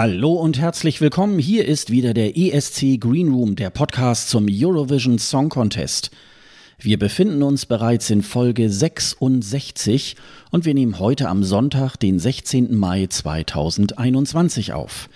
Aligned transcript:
Hallo 0.00 0.34
und 0.34 0.60
herzlich 0.60 1.00
willkommen. 1.00 1.40
Hier 1.40 1.66
ist 1.66 1.90
wieder 1.90 2.14
der 2.14 2.36
ESC 2.36 3.00
Green 3.00 3.32
Room, 3.32 3.56
der 3.56 3.70
Podcast 3.70 4.30
zum 4.30 4.46
Eurovision 4.48 5.18
Song 5.18 5.48
Contest. 5.48 6.12
Wir 6.78 7.00
befinden 7.00 7.42
uns 7.42 7.66
bereits 7.66 8.08
in 8.08 8.22
Folge 8.22 8.70
66 8.70 10.14
und 10.52 10.64
wir 10.64 10.74
nehmen 10.74 11.00
heute 11.00 11.28
am 11.28 11.42
Sonntag, 11.42 11.96
den 11.96 12.20
16. 12.20 12.76
Mai 12.76 13.08
2021 13.08 14.72
auf. 14.72 15.08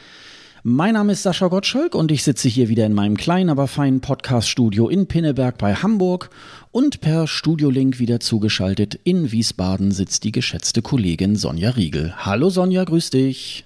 Mein 0.65 0.95
Name 0.95 1.13
ist 1.13 1.23
Sascha 1.23 1.47
Gottschalk 1.47 1.95
und 1.95 2.11
ich 2.11 2.25
sitze 2.25 2.49
hier 2.49 2.69
wieder 2.69 2.85
in 2.85 2.93
meinem 2.93 3.17
kleinen, 3.17 3.51
aber 3.51 3.69
feinen 3.69 4.01
Podcast-Studio 4.01 4.89
in 4.89 5.07
Pinneberg 5.07 5.59
bei 5.59 5.77
Hamburg 5.77 6.31
und 6.73 7.01
per 7.01 7.29
Studiolink 7.29 8.01
wieder 8.01 8.19
zugeschaltet 8.19 8.99
in 9.05 9.31
Wiesbaden 9.31 9.93
sitzt 9.93 10.25
die 10.25 10.33
geschätzte 10.33 10.83
Kollegin 10.83 11.37
Sonja 11.37 11.71
Riegel. 11.71 12.15
Hallo 12.17 12.51
Sonja, 12.51 12.83
grüß 12.83 13.11
dich. 13.11 13.65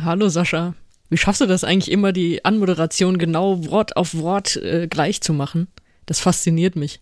Hallo 0.00 0.28
Sascha. 0.28 0.74
Wie 1.10 1.16
schaffst 1.16 1.40
du 1.40 1.46
das 1.46 1.64
eigentlich 1.64 1.90
immer, 1.90 2.12
die 2.12 2.44
Anmoderation 2.44 3.18
genau 3.18 3.66
Wort 3.66 3.96
auf 3.96 4.14
Wort 4.14 4.56
äh, 4.56 4.88
gleich 4.88 5.20
zu 5.20 5.32
machen? 5.32 5.68
Das 6.06 6.20
fasziniert 6.20 6.76
mich. 6.76 7.00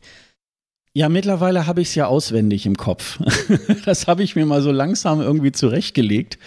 Ja, 0.93 1.09
mittlerweile 1.09 1.69
habe 1.69 1.81
ich 1.81 1.89
es 1.89 1.95
ja 1.95 2.07
auswendig 2.07 2.67
im 2.67 2.77
Kopf. 2.77 3.21
das 3.85 4.09
habe 4.09 4.25
ich 4.25 4.35
mir 4.35 4.45
mal 4.45 4.63
so 4.63 4.73
langsam 4.73 5.21
irgendwie 5.21 5.53
zurechtgelegt, 5.53 6.39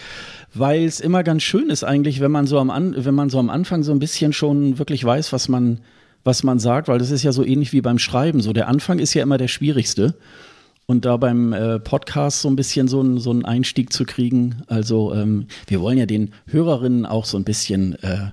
weil 0.54 0.84
es 0.84 1.00
immer 1.00 1.24
ganz 1.24 1.44
schön 1.44 1.70
ist 1.70 1.86
eigentlich, 1.86 2.20
wenn 2.20 2.32
man 2.32 2.46
so 2.46 2.60
am 2.60 2.70
An 2.70 2.94
wenn 2.98 3.16
man 3.16 3.30
so 3.30 3.40
am 3.40 3.50
Anfang 3.50 3.84
so 3.84 3.94
ein 3.94 4.00
bisschen 4.00 4.34
schon 4.34 4.78
wirklich 4.78 5.04
weiß, 5.04 5.32
was 5.32 5.48
man 5.48 5.80
was 6.26 6.44
man 6.44 6.60
sagt, 6.60 6.90
weil 6.90 7.00
das 7.00 7.12
ist 7.12 7.24
ja 7.24 7.32
so 7.32 7.46
ähnlich 7.46 7.72
wie 7.72 7.82
beim 7.82 8.00
Schreiben. 8.00 8.42
So 8.42 8.52
der 8.52 8.68
Anfang 8.68 9.00
ist 9.00 9.14
ja 9.14 9.24
immer 9.24 9.38
der 9.38 9.48
schwierigste 9.48 10.16
und 10.86 11.06
da 11.06 11.17
beim 11.17 11.53
äh, 11.53 11.80
Podcast 11.80 12.42
so 12.42 12.50
ein 12.50 12.56
bisschen 12.56 12.88
so, 12.88 13.02
ein, 13.02 13.17
so 13.17 13.31
einen 13.31 13.45
Einstieg 13.45 13.94
zu 13.94 14.06
kriegen. 14.06 14.64
Also 14.67 15.14
ähm, 15.14 15.48
wir 15.67 15.81
wollen 15.81 15.98
ja 15.98 16.06
den 16.06 16.31
Hörerinnen 16.48 17.06
auch 17.06 17.25
so 17.25 17.38
ein 17.38 17.44
bisschen 17.44 18.02
äh, 18.03 18.31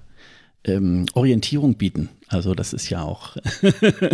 ähm, 0.65 1.07
Orientierung 1.15 1.77
bieten. 1.77 2.09
Also 2.29 2.55
das 2.55 2.73
ist 2.73 2.91
ja 2.91 3.03
auch. 3.03 3.37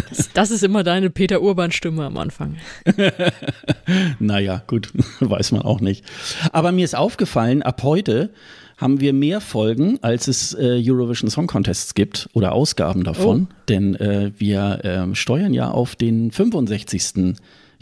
das, 0.09 0.31
das, 0.33 0.51
ist 0.51 0.63
immer 0.63 0.85
deine 0.85 1.11
Peter 1.11 1.43
Urban-Stimme 1.43 2.05
am 2.05 2.17
Anfang. 2.17 2.57
naja, 4.19 4.63
gut, 4.67 4.93
weiß 5.21 5.53
man 5.53 5.63
auch 5.63 5.81
nicht. 5.81 6.05
Aber 6.53 6.73
mir 6.73 6.85
ist 6.85 6.97
aufgefallen, 6.97 7.63
ab 7.63 7.83
heute 7.83 8.31
haben 8.77 9.01
wir 9.01 9.13
mehr 9.13 9.41
Folgen, 9.41 9.99
als 10.03 10.29
es 10.29 10.53
äh, 10.55 10.83
Eurovision 10.85 11.31
Song 11.31 11.47
Contests 11.47 11.95
gibt 11.95 12.29
oder 12.35 12.53
Ausgaben 12.53 13.05
davon. 13.05 13.49
Oh. 13.51 13.55
Denn 13.69 13.95
äh, 13.97 14.33
wir 14.37 14.81
ähm, 14.85 15.15
steuern 15.15 15.55
ja 15.55 15.71
auf 15.71 15.97
den 15.97 16.31
65. 16.31 17.35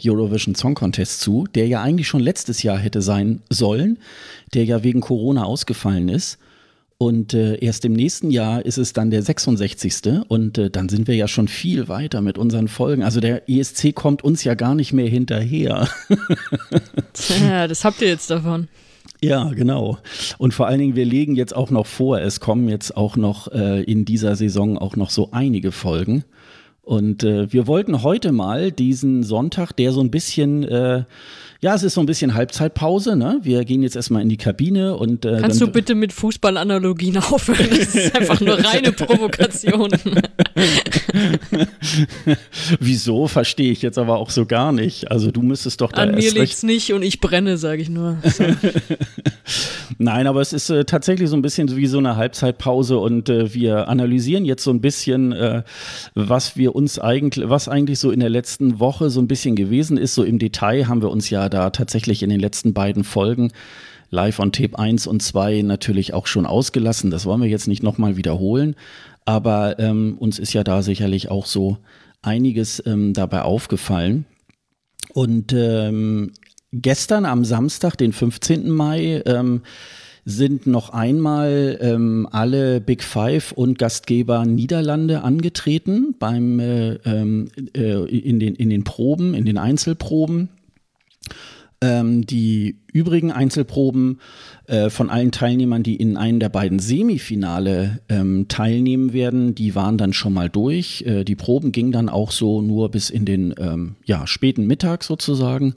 Eurovision 0.03 0.55
Song 0.55 0.75
Contest 0.75 1.21
zu, 1.21 1.45
der 1.55 1.67
ja 1.67 1.81
eigentlich 1.81 2.07
schon 2.07 2.21
letztes 2.21 2.63
Jahr 2.63 2.77
hätte 2.77 3.01
sein 3.01 3.41
sollen, 3.49 3.97
der 4.53 4.65
ja 4.65 4.83
wegen 4.83 5.01
Corona 5.01 5.43
ausgefallen 5.43 6.09
ist. 6.09 6.37
Und 6.97 7.33
äh, 7.33 7.55
erst 7.55 7.83
im 7.83 7.91
nächsten 7.91 8.31
Jahr 8.31 8.65
ist 8.65 8.77
es 8.77 8.93
dann 8.93 9.11
der 9.11 9.21
66. 9.21 10.23
Und 10.29 10.57
äh, 10.57 10.69
dann 10.69 10.87
sind 10.87 11.07
wir 11.07 11.15
ja 11.15 11.27
schon 11.27 11.49
viel 11.49 11.89
weiter 11.89 12.21
mit 12.21 12.37
unseren 12.37 12.69
Folgen. 12.69 13.03
Also 13.03 13.19
der 13.19 13.49
ESC 13.49 13.93
kommt 13.93 14.23
uns 14.23 14.45
ja 14.45 14.53
gar 14.53 14.75
nicht 14.75 14.93
mehr 14.93 15.07
hinterher. 15.07 15.89
ja, 17.49 17.67
das 17.67 17.83
habt 17.83 18.01
ihr 18.01 18.07
jetzt 18.07 18.29
davon. 18.29 18.69
Ja, 19.21 19.49
genau. 19.49 19.97
Und 20.37 20.53
vor 20.53 20.67
allen 20.67 20.79
Dingen, 20.79 20.95
wir 20.95 21.05
legen 21.05 21.35
jetzt 21.35 21.55
auch 21.55 21.69
noch 21.69 21.85
vor, 21.85 22.19
es 22.19 22.39
kommen 22.39 22.69
jetzt 22.69 22.95
auch 22.95 23.17
noch 23.17 23.51
äh, 23.51 23.83
in 23.83 24.05
dieser 24.05 24.35
Saison 24.35 24.77
auch 24.77 24.95
noch 24.95 25.09
so 25.09 25.29
einige 25.31 25.71
Folgen. 25.71 26.23
Und 26.85 27.23
äh, 27.23 27.51
wir 27.51 27.65
wollten 27.65 28.03
heute 28.03 28.31
mal 28.31 28.71
diesen 28.71 29.23
Sonntag, 29.23 29.71
der 29.73 29.91
so 29.91 30.01
ein 30.01 30.11
bisschen, 30.11 30.63
äh, 30.63 31.03
ja, 31.59 31.73
es 31.73 31.81
ist 31.81 31.95
so 31.95 31.99
ein 32.01 32.05
bisschen 32.05 32.35
Halbzeitpause, 32.35 33.15
ne? 33.15 33.39
Wir 33.41 33.65
gehen 33.65 33.81
jetzt 33.81 33.95
erstmal 33.95 34.21
in 34.21 34.29
die 34.29 34.37
Kabine 34.37 34.95
und 34.95 35.25
äh, 35.25 35.39
Kannst 35.41 35.59
du 35.59 35.67
bitte 35.67 35.95
mit 35.95 36.13
Fußballanalogien 36.13 37.17
aufhören? 37.17 37.69
Das 37.71 37.95
ist 37.95 38.15
einfach 38.15 38.39
nur 38.39 38.63
reine 38.63 38.91
Provokation. 38.93 39.89
Wieso 42.79 43.27
verstehe 43.27 43.71
ich 43.71 43.81
jetzt 43.81 43.97
aber 43.97 44.17
auch 44.17 44.29
so 44.29 44.45
gar 44.45 44.71
nicht. 44.71 45.11
Also 45.11 45.31
du 45.31 45.41
müsstest 45.41 45.81
doch 45.81 45.91
da 45.91 46.03
An 46.03 46.15
mir 46.15 46.31
liegt's 46.31 46.63
nicht 46.63 46.93
und 46.93 47.03
ich 47.03 47.19
brenne, 47.19 47.57
sage 47.57 47.81
ich 47.81 47.89
nur. 47.89 48.17
So. 48.23 48.45
Nein, 49.97 50.27
aber 50.27 50.41
es 50.41 50.53
ist 50.53 50.69
äh, 50.69 50.85
tatsächlich 50.85 51.29
so 51.29 51.35
ein 51.35 51.41
bisschen 51.41 51.75
wie 51.75 51.87
so 51.87 51.97
eine 51.97 52.15
Halbzeitpause 52.15 52.97
und 52.97 53.27
äh, 53.27 53.53
wir 53.53 53.89
analysieren 53.89 54.45
jetzt 54.45 54.63
so 54.63 54.71
ein 54.71 54.79
bisschen, 54.79 55.33
äh, 55.33 55.63
was 56.13 56.55
wir 56.55 56.75
uns 56.75 56.99
eigentlich, 56.99 57.49
was 57.49 57.67
eigentlich 57.67 57.99
so 57.99 58.11
in 58.11 58.21
der 58.21 58.29
letzten 58.29 58.79
Woche 58.79 59.09
so 59.09 59.19
ein 59.19 59.27
bisschen 59.27 59.55
gewesen 59.55 59.97
ist. 59.97 60.15
So 60.15 60.23
im 60.23 60.39
Detail 60.39 60.87
haben 60.87 61.01
wir 61.01 61.11
uns 61.11 61.29
ja 61.29 61.49
da 61.49 61.69
tatsächlich 61.69 62.23
in 62.23 62.29
den 62.29 62.39
letzten 62.39 62.73
beiden 62.73 63.03
Folgen 63.03 63.51
live 64.09 64.39
on 64.39 64.51
Tape 64.51 64.79
1 64.79 65.07
und 65.07 65.21
2 65.21 65.61
natürlich 65.63 66.13
auch 66.13 66.27
schon 66.27 66.45
ausgelassen. 66.45 67.11
Das 67.11 67.25
wollen 67.25 67.41
wir 67.41 67.49
jetzt 67.49 67.67
nicht 67.67 67.83
nochmal 67.83 68.17
wiederholen. 68.17 68.75
Aber 69.25 69.79
ähm, 69.79 70.17
uns 70.19 70.39
ist 70.39 70.53
ja 70.53 70.63
da 70.63 70.81
sicherlich 70.83 71.29
auch 71.29 71.45
so 71.45 71.77
einiges 72.21 72.81
ähm, 72.85 73.13
dabei 73.13 73.41
aufgefallen. 73.41 74.25
Und 75.13 75.53
ähm, 75.53 76.31
gestern 76.71 77.25
am 77.25 77.45
Samstag, 77.45 77.95
den 77.95 78.13
15. 78.13 78.69
Mai, 78.69 79.21
ähm, 79.25 79.61
sind 80.25 80.65
noch 80.65 80.89
einmal 80.89 81.77
ähm, 81.81 82.27
alle 82.31 82.81
Big 82.81 83.03
Five 83.03 83.51
und 83.51 83.77
Gastgeber 83.77 84.43
Niederlande 84.45 85.21
angetreten 85.21 86.15
beim 86.17 86.59
äh, 86.59 86.95
ähm, 87.05 87.49
äh, 87.75 88.03
in, 88.05 88.39
den, 88.39 88.55
in 88.55 88.71
den 88.71 88.83
Proben, 88.83 89.35
in 89.35 89.45
den 89.45 89.59
Einzelproben. 89.59 90.49
Ähm, 91.81 92.25
die 92.25 92.77
übrigen 92.93 93.31
Einzelproben 93.31 94.19
äh, 94.67 94.89
von 94.89 95.09
allen 95.09 95.31
Teilnehmern, 95.31 95.83
die 95.83 95.97
in 95.97 96.15
einem 96.15 96.39
der 96.39 96.49
beiden 96.49 96.79
Semifinale 96.79 97.99
ähm, 98.07 98.47
teilnehmen 98.47 99.11
werden, 99.13 99.55
die 99.55 99.75
waren 99.75 99.97
dann 99.97 100.13
schon 100.13 100.33
mal 100.33 100.49
durch. 100.49 101.03
Äh, 101.05 101.25
die 101.25 101.35
Proben 101.35 101.71
gingen 101.71 101.91
dann 101.91 102.09
auch 102.09 102.31
so 102.31 102.61
nur 102.61 102.89
bis 102.89 103.09
in 103.09 103.25
den 103.25 103.53
ähm, 103.57 103.95
ja, 104.05 104.25
späten 104.25 104.65
Mittag 104.67 105.03
sozusagen. 105.03 105.75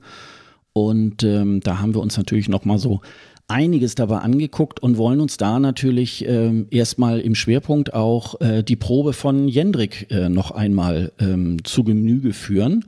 Und 0.72 1.24
ähm, 1.24 1.60
da 1.60 1.80
haben 1.80 1.94
wir 1.94 2.00
uns 2.00 2.16
natürlich 2.16 2.48
noch 2.48 2.64
mal 2.64 2.78
so 2.78 3.00
einiges 3.48 3.94
dabei 3.94 4.18
angeguckt 4.18 4.80
und 4.80 4.98
wollen 4.98 5.20
uns 5.20 5.38
da 5.38 5.58
natürlich 5.58 6.24
ähm, 6.28 6.66
erstmal 6.70 7.18
im 7.18 7.34
Schwerpunkt 7.34 7.94
auch 7.94 8.40
äh, 8.40 8.62
die 8.62 8.76
Probe 8.76 9.14
von 9.14 9.48
Jendrik 9.48 10.10
äh, 10.10 10.28
noch 10.28 10.50
einmal 10.50 11.12
ähm, 11.18 11.64
zu 11.64 11.82
Genüge 11.82 12.34
führen. 12.34 12.84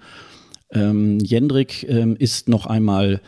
Ähm, 0.72 1.18
Jendrik 1.20 1.88
ähm, 1.88 2.16
ist 2.18 2.48
noch 2.48 2.66
einmal 2.66 3.20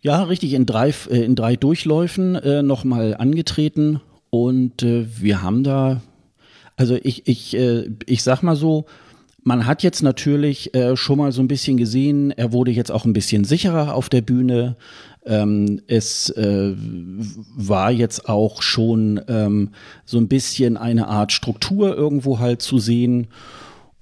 ja 0.00 0.22
richtig 0.24 0.54
in 0.54 0.66
drei, 0.66 0.92
äh, 1.10 1.24
in 1.24 1.34
drei 1.34 1.56
Durchläufen 1.56 2.34
äh, 2.34 2.62
noch 2.62 2.84
mal 2.84 3.16
angetreten 3.16 4.00
und 4.30 4.82
äh, 4.82 5.06
wir 5.20 5.42
haben 5.42 5.62
da, 5.62 6.00
also 6.76 6.96
ich, 7.02 7.28
ich, 7.28 7.54
äh, 7.54 7.90
ich 8.06 8.22
sag 8.22 8.42
mal 8.42 8.56
so, 8.56 8.86
man 9.44 9.66
hat 9.66 9.82
jetzt 9.82 10.02
natürlich 10.02 10.74
äh, 10.74 10.96
schon 10.96 11.18
mal 11.18 11.32
so 11.32 11.42
ein 11.42 11.48
bisschen 11.48 11.76
gesehen, 11.76 12.30
er 12.30 12.52
wurde 12.52 12.70
jetzt 12.70 12.90
auch 12.90 13.04
ein 13.04 13.12
bisschen 13.12 13.44
sicherer 13.44 13.94
auf 13.94 14.08
der 14.08 14.22
Bühne. 14.22 14.76
Ähm, 15.26 15.82
es 15.86 16.30
äh, 16.30 16.74
war 16.76 17.90
jetzt 17.90 18.28
auch 18.28 18.62
schon 18.62 19.20
ähm, 19.28 19.70
so 20.04 20.18
ein 20.18 20.28
bisschen 20.28 20.76
eine 20.76 21.08
Art 21.08 21.32
Struktur 21.32 21.94
irgendwo 21.96 22.38
halt 22.38 22.62
zu 22.62 22.78
sehen, 22.78 23.28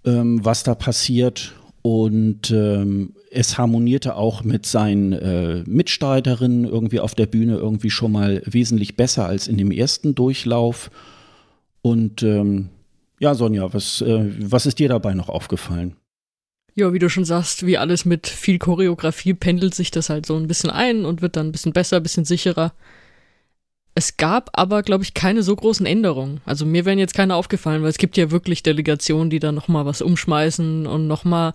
ähm, 0.05 0.45
was 0.45 0.63
da 0.63 0.75
passiert. 0.75 1.55
Und 1.83 2.51
ähm, 2.51 3.15
es 3.31 3.57
harmonierte 3.57 4.17
auch 4.17 4.45
mit 4.45 4.67
seinen 4.67 5.13
äh, 5.13 5.63
Mitstreiterinnen 5.67 6.65
irgendwie 6.65 7.01
auf 7.01 7.15
der 7.15 7.27
Bühne 7.27 7.57
irgendwie 7.57 7.91
schon 7.91 8.13
mal 8.13 8.43
wesentlich 8.45 8.97
besser 8.97 9.27
als 9.27 9.49
in 9.49 9.57
dem 9.57 9.71
ersten 9.71 10.15
Durchlauf. 10.15 10.91
Und 11.81 12.23
ähm, 12.23 12.69
ja, 13.19 13.35
Sonja, 13.35 13.73
was, 13.73 14.03
äh, 14.03 14.31
was 14.41 14.67
ist 14.67 14.79
dir 14.79 14.89
dabei 14.89 15.15
noch 15.15 15.29
aufgefallen? 15.31 15.97
Ja, 16.75 16.93
wie 16.93 16.99
du 16.99 17.09
schon 17.09 17.25
sagst, 17.25 17.67
wie 17.67 17.79
alles 17.79 18.05
mit 18.05 18.27
viel 18.27 18.59
Choreografie 18.59 19.35
pendelt 19.35 19.75
sich 19.75 19.91
das 19.91 20.11
halt 20.11 20.27
so 20.27 20.37
ein 20.37 20.47
bisschen 20.47 20.71
ein 20.71 21.05
und 21.05 21.23
wird 21.23 21.37
dann 21.37 21.49
ein 21.49 21.53
bisschen 21.53 21.73
besser, 21.73 21.97
ein 21.97 22.03
bisschen 22.03 22.25
sicherer. 22.25 22.73
Es 23.95 24.17
gab 24.17 24.51
aber, 24.53 24.83
glaube 24.83 25.05
ich, 25.05 25.15
keine 25.15 25.43
so 25.43 25.55
großen 25.55 25.85
Änderungen. 25.85 26.41
Also 26.45 26.65
mir 26.65 26.85
wären 26.85 26.99
jetzt 26.99 27.15
keine 27.15 27.35
aufgefallen, 27.35 27.83
weil 27.83 27.91
es 27.91 27.99
gibt 27.99 28.17
ja 28.17 28.31
wirklich 28.31 28.63
Delegationen, 28.63 29.31
die 29.31 29.41
da 29.41 29.53
nochmal 29.53 29.85
was 29.85 30.01
umschmeißen 30.01 30.87
und 30.87 31.07
nochmal 31.07 31.55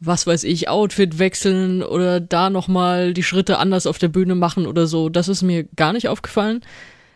was 0.00 0.26
weiß 0.26 0.44
ich, 0.44 0.68
Outfit 0.68 1.18
wechseln 1.18 1.82
oder 1.82 2.20
da 2.20 2.50
nochmal 2.50 3.14
die 3.14 3.22
Schritte 3.22 3.58
anders 3.58 3.86
auf 3.86 3.98
der 3.98 4.08
Bühne 4.08 4.34
machen 4.34 4.66
oder 4.66 4.86
so. 4.86 5.08
Das 5.08 5.28
ist 5.28 5.42
mir 5.42 5.64
gar 5.64 5.92
nicht 5.92 6.08
aufgefallen. 6.08 6.60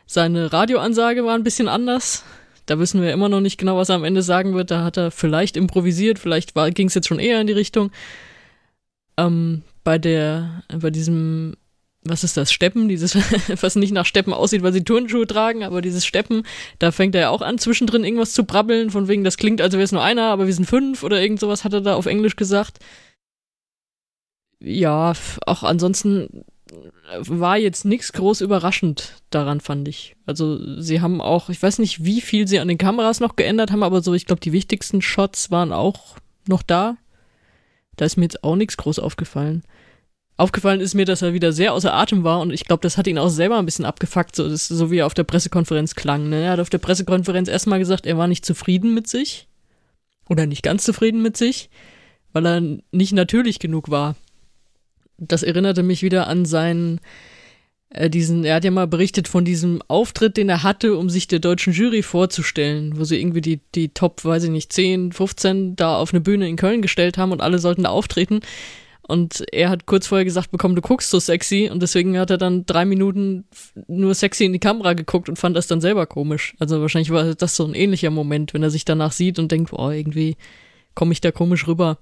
Seine 0.07 0.53
Radioansage 0.53 1.25
war 1.25 1.35
ein 1.35 1.45
bisschen 1.45 1.69
anders. 1.69 2.25
Da 2.67 2.79
wissen 2.79 3.03
wir 3.03 3.13
immer 3.13 3.29
noch 3.29 3.41
nicht 3.41 3.59
genau, 3.59 3.77
was 3.77 3.89
er 3.89 3.97
am 3.97 4.05
Ende 4.05 4.23
sagen 4.23 4.55
wird. 4.55 4.71
Da 4.71 4.85
hat 4.85 4.97
er 4.97 5.11
vielleicht 5.11 5.57
improvisiert, 5.57 6.19
vielleicht 6.19 6.55
ging 6.75 6.89
es 6.89 6.95
jetzt 6.95 7.09
schon 7.09 7.19
eher 7.19 7.41
in 7.41 7.47
die 7.47 7.53
Richtung. 7.53 7.91
Ähm, 9.17 9.63
bei 9.85 9.99
der, 9.99 10.63
bei 10.75 10.91
diesem 10.91 11.57
was 12.05 12.25
ist 12.25 12.37
das, 12.37 12.53
Steppen, 12.53 12.89
dieses, 12.89 13.15
was 13.63 13.77
nicht 13.77 13.93
nach 13.93 14.07
Steppen 14.07 14.33
aussieht, 14.33 14.63
weil 14.63 14.73
sie 14.73 14.85
Turnschuhe 14.85 15.27
tragen, 15.27 15.65
aber 15.65 15.83
dieses 15.83 16.07
Steppen, 16.07 16.45
da 16.79 16.93
fängt 16.93 17.15
er 17.15 17.21
ja 17.23 17.31
auch 17.31 17.43
an, 17.43 17.59
zwischendrin 17.59 18.05
irgendwas 18.05 18.33
zu 18.33 18.45
brabbeln, 18.45 18.91
von 18.91 19.09
wegen, 19.09 19.25
das 19.25 19.37
klingt, 19.37 19.61
als 19.61 19.75
wäre 19.75 19.83
es 19.83 19.93
nur 19.93 20.03
einer, 20.03 20.25
aber 20.25 20.47
wir 20.47 20.55
sind 20.55 20.67
fünf 20.67 21.03
oder 21.03 21.21
irgend 21.21 21.41
sowas 21.41 21.65
hat 21.65 21.73
er 21.73 21.81
da 21.81 21.95
auf 21.95 22.07
Englisch 22.07 22.37
gesagt. 22.37 22.79
Ja, 24.61 25.13
auch 25.47 25.63
ansonsten 25.63 26.45
war 27.17 27.57
jetzt 27.57 27.85
nichts 27.85 28.13
groß 28.13 28.41
überraschend 28.41 29.15
daran, 29.31 29.61
fand 29.61 29.89
ich. 29.89 30.17
Also 30.27 30.81
sie 30.81 31.01
haben 31.01 31.21
auch, 31.21 31.49
ich 31.49 31.63
weiß 31.63 31.79
nicht, 31.79 32.05
wie 32.05 32.21
viel 32.21 32.47
sie 32.47 32.59
an 32.59 32.69
den 32.69 32.79
Kameras 32.79 33.21
noch 33.21 33.37
geändert 33.37 33.71
haben, 33.71 33.83
aber 33.83 34.03
so, 34.03 34.15
ich 34.15 34.27
glaube, 34.27 34.41
die 34.41 34.53
wichtigsten 34.53 35.01
Shots 35.01 35.51
waren 35.51 35.73
auch 35.73 36.17
noch 36.47 36.63
da. 36.63 36.97
Da 37.97 38.05
ist 38.05 38.17
mir 38.17 38.25
jetzt 38.25 38.45
auch 38.45 38.57
nichts 38.57 38.77
groß 38.77 38.99
aufgefallen. 38.99 39.63
Aufgefallen 40.39 40.81
ist 40.81 40.95
mir, 40.95 41.05
dass 41.05 41.23
er 41.23 41.35
wieder 41.35 41.53
sehr 41.53 41.75
außer 41.75 41.93
Atem 41.93 42.23
war 42.23 42.39
und 42.39 42.53
ich 42.53 42.65
glaube, 42.65 42.81
das 42.81 42.97
hat 42.97 43.09
ihn 43.09 43.19
auch 43.19 43.29
selber 43.29 43.59
ein 43.59 43.65
bisschen 43.65 43.85
abgefuckt, 43.85 44.37
so, 44.37 44.49
das, 44.49 44.69
so 44.69 44.89
wie 44.93 44.99
er 44.99 45.07
auf 45.07 45.15
der 45.15 45.25
Pressekonferenz 45.25 45.97
klang. 45.97 46.29
Ne? 46.29 46.45
Er 46.45 46.53
hat 46.53 46.61
auf 46.61 46.71
der 46.71 46.79
Pressekonferenz 46.79 47.49
erstmal 47.49 47.81
gesagt, 47.81 48.07
er 48.07 48.17
war 48.19 48.29
nicht 48.29 48.47
zufrieden 48.47 48.95
mit 48.95 49.09
sich 49.09 49.49
oder 50.29 50.47
nicht 50.47 50.63
ganz 50.63 50.85
zufrieden 50.85 51.23
mit 51.23 51.37
sich, 51.37 51.71
weil 52.33 52.47
er 52.47 52.63
nicht 52.93 53.13
natürlich 53.15 53.59
genug 53.59 53.91
war. 53.91 54.15
Das 55.17 55.43
erinnerte 55.43 55.83
mich 55.83 56.05
wieder 56.05 56.29
an 56.29 56.45
seinen, 56.45 57.01
äh, 57.91 58.09
diesen, 58.09 58.45
er 58.45 58.55
hat 58.55 58.65
ja 58.65 58.71
mal 58.71 58.87
berichtet 58.87 59.27
von 59.27 59.45
diesem 59.45 59.83
Auftritt, 59.89 60.37
den 60.37 60.49
er 60.49 60.63
hatte, 60.63 60.97
um 60.97 61.11
sich 61.11 61.27
der 61.27 61.41
deutschen 61.41 61.73
Jury 61.73 62.03
vorzustellen, 62.05 62.97
wo 62.97 63.03
sie 63.03 63.21
irgendwie 63.21 63.41
die, 63.41 63.59
die 63.75 63.89
Top, 63.89 64.25
weiß 64.25 64.45
ich 64.45 64.51
nicht, 64.51 64.73
10, 64.73 65.11
15 65.11 65.75
da 65.75 65.97
auf 65.97 66.15
eine 66.15 66.21
Bühne 66.21 66.49
in 66.49 66.55
Köln 66.55 66.81
gestellt 66.81 67.19
haben 67.19 67.33
und 67.33 67.41
alle 67.41 67.59
sollten 67.59 67.83
da 67.83 67.89
auftreten. 67.89 68.39
Und 69.09 69.43
er 69.53 69.71
hat 69.71 69.87
kurz 69.87 70.07
vorher 70.07 70.27
gesagt 70.27 70.51
bekommen, 70.51 70.77
du 70.77 70.83
guckst 70.83 71.09
so 71.09 71.19
sexy. 71.19 71.71
Und 71.73 71.83
deswegen 71.83 72.19
hat 72.19 72.29
er 72.29 72.37
dann 72.37 72.67
drei 72.67 72.85
Minuten 72.85 73.47
nur 73.87 74.15
sexy 74.15 74.45
in 74.45 74.53
die 74.53 74.59
Kamera 74.59 74.93
geguckt 74.93 75.31
und 75.31 75.39
fand 75.39 75.57
das 75.57 75.67
dann 75.67 75.81
selber 75.81 76.07
komisch. 76.07 76.55
Also 76.59 76.83
wahrscheinlich 76.83 77.11
war 77.11 77.35
das 77.35 77.57
so 77.57 77.65
ein 77.65 77.75
ähnlicher 77.75 78.11
Moment, 78.11 78.53
wenn 78.53 78.63
er 78.63 78.69
sich 78.69 78.85
danach 78.85 79.13
sieht 79.13 79.39
und 79.39 79.51
denkt, 79.51 79.71
boah, 79.71 79.93
irgendwie 79.93 80.37
komme 80.95 81.13
ich 81.13 81.23
da 81.23 81.33
komisch 81.33 81.67
rüber. 81.67 81.99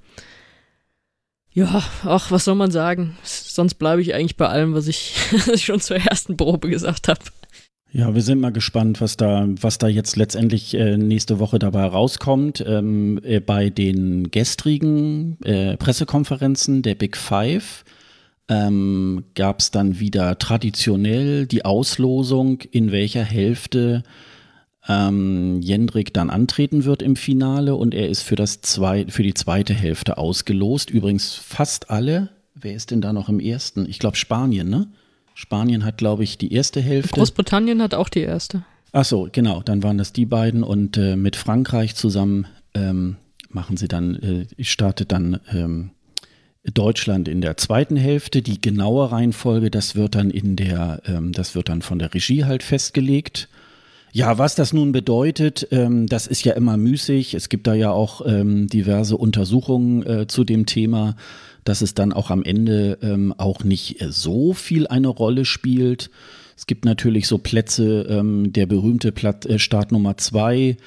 Ja, 1.52 1.84
ach, 2.02 2.32
was 2.32 2.44
soll 2.44 2.56
man 2.56 2.72
sagen? 2.72 3.16
Sonst 3.22 3.74
bleibe 3.74 4.02
ich 4.02 4.12
eigentlich 4.12 4.36
bei 4.36 4.48
allem, 4.48 4.74
was 4.74 4.88
ich, 4.88 5.14
was 5.30 5.46
ich 5.46 5.64
schon 5.64 5.80
zur 5.80 5.98
ersten 5.98 6.36
Probe 6.36 6.68
gesagt 6.68 7.06
habe. 7.06 7.20
Ja, 7.92 8.14
wir 8.14 8.22
sind 8.22 8.40
mal 8.40 8.52
gespannt, 8.52 9.00
was 9.00 9.16
da, 9.16 9.46
was 9.48 9.78
da 9.78 9.88
jetzt 9.88 10.16
letztendlich 10.16 10.74
äh, 10.74 10.98
nächste 10.98 11.38
Woche 11.38 11.58
dabei 11.58 11.84
rauskommt. 11.84 12.62
Ähm, 12.66 13.20
äh, 13.22 13.40
bei 13.40 13.70
den 13.70 14.30
gestrigen 14.30 15.40
äh, 15.42 15.76
Pressekonferenzen 15.76 16.82
der 16.82 16.94
Big 16.94 17.16
Five 17.16 17.84
ähm, 18.48 19.24
gab 19.34 19.60
es 19.60 19.70
dann 19.70 19.98
wieder 19.98 20.38
traditionell 20.38 21.46
die 21.46 21.64
Auslosung, 21.64 22.60
in 22.70 22.92
welcher 22.92 23.24
Hälfte 23.24 24.02
ähm, 24.88 25.60
Jendrik 25.62 26.12
dann 26.12 26.30
antreten 26.30 26.84
wird 26.84 27.02
im 27.02 27.16
Finale 27.16 27.74
und 27.74 27.94
er 27.94 28.08
ist 28.08 28.22
für, 28.22 28.36
das 28.36 28.60
zwei, 28.60 29.06
für 29.08 29.22
die 29.22 29.34
zweite 29.34 29.74
Hälfte 29.74 30.18
ausgelost. 30.18 30.90
Übrigens 30.90 31.34
fast 31.34 31.90
alle. 31.90 32.30
Wer 32.54 32.74
ist 32.74 32.90
denn 32.90 33.00
da 33.00 33.12
noch 33.12 33.28
im 33.28 33.40
ersten? 33.40 33.88
Ich 33.88 33.98
glaube 33.98 34.16
Spanien, 34.16 34.68
ne? 34.68 34.88
Spanien 35.36 35.84
hat, 35.84 35.98
glaube 35.98 36.24
ich, 36.24 36.38
die 36.38 36.50
erste 36.54 36.80
Hälfte. 36.80 37.12
Großbritannien 37.12 37.82
hat 37.82 37.92
auch 37.92 38.08
die 38.08 38.20
erste. 38.20 38.64
Ach 38.92 39.04
so, 39.04 39.28
genau. 39.30 39.60
Dann 39.62 39.82
waren 39.82 39.98
das 39.98 40.14
die 40.14 40.24
beiden 40.24 40.62
und 40.62 40.96
äh, 40.96 41.14
mit 41.14 41.36
Frankreich 41.36 41.94
zusammen 41.94 42.46
ähm, 42.72 43.16
machen 43.50 43.76
sie 43.76 43.86
dann, 43.86 44.14
äh, 44.14 44.64
startet 44.64 45.12
dann 45.12 45.38
ähm, 45.52 45.90
Deutschland 46.72 47.28
in 47.28 47.42
der 47.42 47.58
zweiten 47.58 47.96
Hälfte. 47.96 48.40
Die 48.40 48.62
genaue 48.62 49.12
Reihenfolge, 49.12 49.70
das 49.70 49.94
wird 49.94 50.14
dann 50.14 50.30
in 50.30 50.56
der, 50.56 51.02
ähm, 51.04 51.32
das 51.32 51.54
wird 51.54 51.68
dann 51.68 51.82
von 51.82 51.98
der 51.98 52.14
Regie 52.14 52.46
halt 52.46 52.62
festgelegt. 52.62 53.50
Ja, 54.12 54.38
was 54.38 54.54
das 54.54 54.72
nun 54.72 54.92
bedeutet, 54.92 55.68
ähm, 55.70 56.06
das 56.06 56.26
ist 56.26 56.46
ja 56.46 56.54
immer 56.54 56.78
müßig. 56.78 57.34
Es 57.34 57.50
gibt 57.50 57.66
da 57.66 57.74
ja 57.74 57.90
auch 57.90 58.24
ähm, 58.24 58.68
diverse 58.68 59.18
Untersuchungen 59.18 60.02
äh, 60.06 60.26
zu 60.28 60.44
dem 60.44 60.64
Thema 60.64 61.14
dass 61.68 61.82
es 61.82 61.94
dann 61.94 62.12
auch 62.12 62.30
am 62.30 62.42
Ende 62.42 62.98
ähm, 63.02 63.34
auch 63.36 63.64
nicht 63.64 64.02
so 64.08 64.54
viel 64.54 64.86
eine 64.86 65.08
Rolle 65.08 65.44
spielt. 65.44 66.10
Es 66.56 66.66
gibt 66.66 66.86
natürlich 66.86 67.26
so 67.28 67.36
Plätze, 67.36 68.06
ähm, 68.08 68.52
der 68.52 68.66
berühmte 68.66 69.12
Platt, 69.12 69.44
äh, 69.44 69.58
Startnummer 69.58 70.16
zwei 70.16 70.78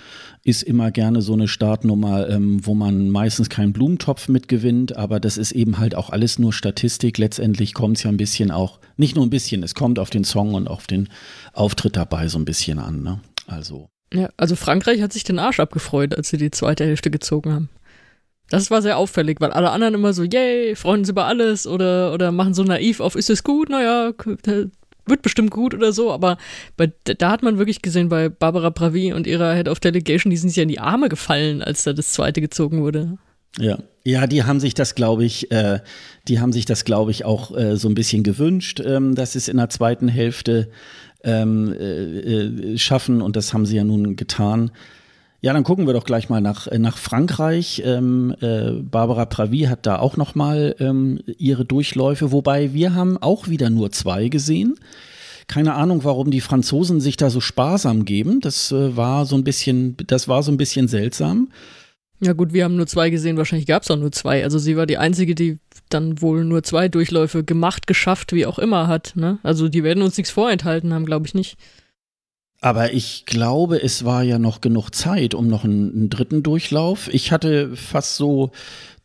ist 0.43 0.63
immer 0.63 0.89
gerne 0.89 1.21
so 1.21 1.33
eine 1.33 1.47
Startnummer, 1.47 2.27
ähm, 2.29 2.65
wo 2.65 2.73
man 2.73 3.09
meistens 3.09 3.49
keinen 3.49 3.73
Blumentopf 3.73 4.29
mitgewinnt, 4.29 4.95
aber 4.95 5.19
das 5.19 5.37
ist 5.37 5.51
eben 5.51 5.77
halt 5.77 5.93
auch 5.95 6.09
alles 6.09 6.39
nur 6.39 6.53
Statistik. 6.53 7.17
Letztendlich 7.17 7.73
kommt 7.73 7.97
es 7.97 8.03
ja 8.03 8.09
ein 8.09 8.17
bisschen 8.17 8.49
auch, 8.49 8.79
nicht 8.97 9.15
nur 9.15 9.25
ein 9.25 9.29
bisschen, 9.29 9.61
es 9.61 9.75
kommt 9.75 9.99
auf 9.99 10.09
den 10.09 10.23
Song 10.23 10.55
und 10.55 10.67
auf 10.67 10.87
den 10.87 11.09
Auftritt 11.53 11.97
dabei 11.97 12.29
so 12.29 12.39
ein 12.39 12.45
bisschen 12.45 12.79
an. 12.79 13.03
Ne? 13.03 13.19
Also. 13.45 13.89
Ja, 14.11 14.29
also 14.37 14.55
Frankreich 14.55 15.01
hat 15.01 15.13
sich 15.13 15.23
den 15.23 15.37
Arsch 15.37 15.59
abgefreut, 15.59 16.15
als 16.15 16.29
sie 16.29 16.37
die 16.37 16.51
zweite 16.51 16.85
Hälfte 16.85 17.11
gezogen 17.11 17.53
haben. 17.53 17.69
Das 18.49 18.71
war 18.71 18.81
sehr 18.81 18.97
auffällig, 18.97 19.39
weil 19.39 19.51
alle 19.51 19.69
anderen 19.69 19.93
immer 19.93 20.13
so, 20.13 20.23
yay, 20.23 20.75
freuen 20.75 21.01
uns 21.01 21.09
über 21.09 21.25
alles 21.25 21.67
oder, 21.67 22.13
oder 22.13 22.31
machen 22.31 22.53
so 22.53 22.63
naiv 22.63 22.99
auf, 22.99 23.15
ist 23.15 23.29
es 23.29 23.43
gut? 23.43 23.69
Naja, 23.69 24.13
wird 25.09 25.21
bestimmt 25.21 25.51
gut 25.51 25.73
oder 25.73 25.91
so, 25.91 26.11
aber 26.11 26.37
bei, 26.77 26.91
da 27.03 27.31
hat 27.31 27.43
man 27.43 27.57
wirklich 27.57 27.81
gesehen, 27.81 28.09
bei 28.09 28.29
Barbara 28.29 28.69
Pravi 28.69 29.13
und 29.13 29.27
ihrer 29.27 29.53
Head 29.53 29.67
of 29.67 29.79
Delegation, 29.79 30.31
die 30.31 30.37
sind 30.37 30.49
sich 30.49 30.57
ja 30.57 30.63
in 30.63 30.69
die 30.69 30.79
Arme 30.79 31.09
gefallen, 31.09 31.61
als 31.61 31.83
da 31.83 31.93
das 31.93 32.13
zweite 32.13 32.41
gezogen 32.41 32.81
wurde. 32.81 33.17
Ja, 33.57 33.79
ja, 34.03 34.27
die 34.27 34.43
haben 34.43 34.59
sich 34.59 34.73
das, 34.73 34.95
glaube 34.95 35.25
ich, 35.25 35.51
äh, 35.51 35.79
die 36.27 36.39
haben 36.39 36.53
sich 36.53 36.65
das, 36.65 36.85
glaube 36.85 37.11
ich, 37.11 37.25
auch 37.25 37.55
äh, 37.55 37.75
so 37.75 37.89
ein 37.89 37.95
bisschen 37.95 38.23
gewünscht, 38.23 38.81
ähm, 38.83 39.15
dass 39.15 39.35
es 39.35 39.47
in 39.47 39.57
der 39.57 39.69
zweiten 39.69 40.07
Hälfte 40.07 40.69
ähm, 41.23 41.73
äh, 41.73 42.73
äh 42.73 42.77
schaffen 42.77 43.21
und 43.21 43.35
das 43.35 43.53
haben 43.53 43.65
sie 43.65 43.75
ja 43.75 43.83
nun 43.83 44.15
getan. 44.15 44.71
Ja, 45.41 45.53
dann 45.53 45.63
gucken 45.63 45.87
wir 45.87 45.93
doch 45.93 46.03
gleich 46.03 46.27
mal 46.27 46.41
nach, 46.41 46.67
nach 46.71 46.97
Frankreich. 46.97 47.81
Ähm, 47.85 48.35
äh, 48.41 48.71
Barbara 48.71 49.25
Pravi 49.25 49.61
hat 49.61 49.85
da 49.85 49.99
auch 49.99 50.17
noch 50.17 50.35
mal 50.35 50.75
ähm, 50.79 51.19
ihre 51.37 51.63
Durchläufe, 51.63 52.33
wobei 52.33 52.73
wir 52.73 52.93
haben 52.93 53.17
auch 53.17 53.47
wieder 53.47 53.69
nur 53.69 53.91
zwei 53.91 54.27
gesehen. 54.27 54.75
Keine 55.47 55.75
Ahnung, 55.75 56.03
warum 56.03 56.29
die 56.29 56.41
Franzosen 56.41 56.99
sich 56.99 57.15
da 57.15 57.29
so 57.29 57.39
sparsam 57.39 58.03
geben. 58.03 58.41
Das 58.41 58.71
äh, 58.71 58.97
war 58.97 59.25
so 59.25 59.37
ein 59.37 59.45
bisschen, 59.45 59.95
das 60.07 60.27
war 60.27 60.43
so 60.43 60.51
ein 60.51 60.57
bisschen 60.57 60.89
seltsam. 60.89 61.49
Ja 62.21 62.33
gut, 62.33 62.51
wir 62.51 62.65
haben 62.65 62.75
nur 62.75 62.87
zwei 62.87 63.09
gesehen, 63.09 63.37
wahrscheinlich 63.37 63.65
gab 63.65 63.83
es 63.83 63.91
auch 63.91 63.97
nur 63.97 64.11
zwei. 64.11 64.43
Also 64.43 64.59
sie 64.59 64.75
war 64.75 64.85
die 64.85 64.97
einzige, 64.97 65.35
die 65.35 65.57
dann 65.87 66.21
wohl 66.21 66.43
nur 66.43 66.63
zwei 66.63 66.89
Durchläufe 66.89 67.45
gemacht, 67.45 67.87
geschafft, 67.87 68.33
wie 68.33 68.45
auch 68.45 68.59
immer 68.59 68.87
hat. 68.87 69.13
Ne? 69.15 69.39
Also 69.41 69.69
die 69.69 69.83
werden 69.83 70.03
uns 70.03 70.17
nichts 70.17 70.31
vorenthalten 70.31 70.93
haben, 70.93 71.05
glaube 71.05 71.27
ich 71.27 71.33
nicht. 71.33 71.57
Aber 72.61 72.93
ich 72.93 73.25
glaube, 73.25 73.81
es 73.81 74.03
war 74.03 74.23
ja 74.23 74.37
noch 74.37 74.59
genug 74.59 74.93
Zeit, 74.93 75.33
um 75.33 75.47
noch 75.47 75.63
einen, 75.63 75.93
einen, 75.93 76.09
dritten 76.09 76.43
Durchlauf. 76.43 77.07
Ich 77.13 77.31
hatte 77.31 77.75
fast 77.75 78.17
so 78.17 78.51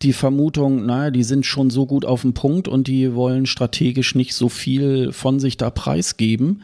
die 0.03 0.13
Vermutung, 0.13 0.87
naja, 0.87 1.11
die 1.13 1.23
sind 1.23 1.47
schon 1.47 1.71
so 1.71 1.87
gut 1.87 2.05
auf 2.05 2.23
dem 2.23 2.35
Punkt 2.35 2.67
und 2.67 2.89
die 2.89 3.15
wollen 3.15 3.47
strategisch 3.47 4.17
nicht 4.17 4.35
so 4.35 4.49
viel 4.49 5.13
von 5.13 5.39
sich 5.39 5.57
da 5.57 5.71
preisgeben. 5.71 6.63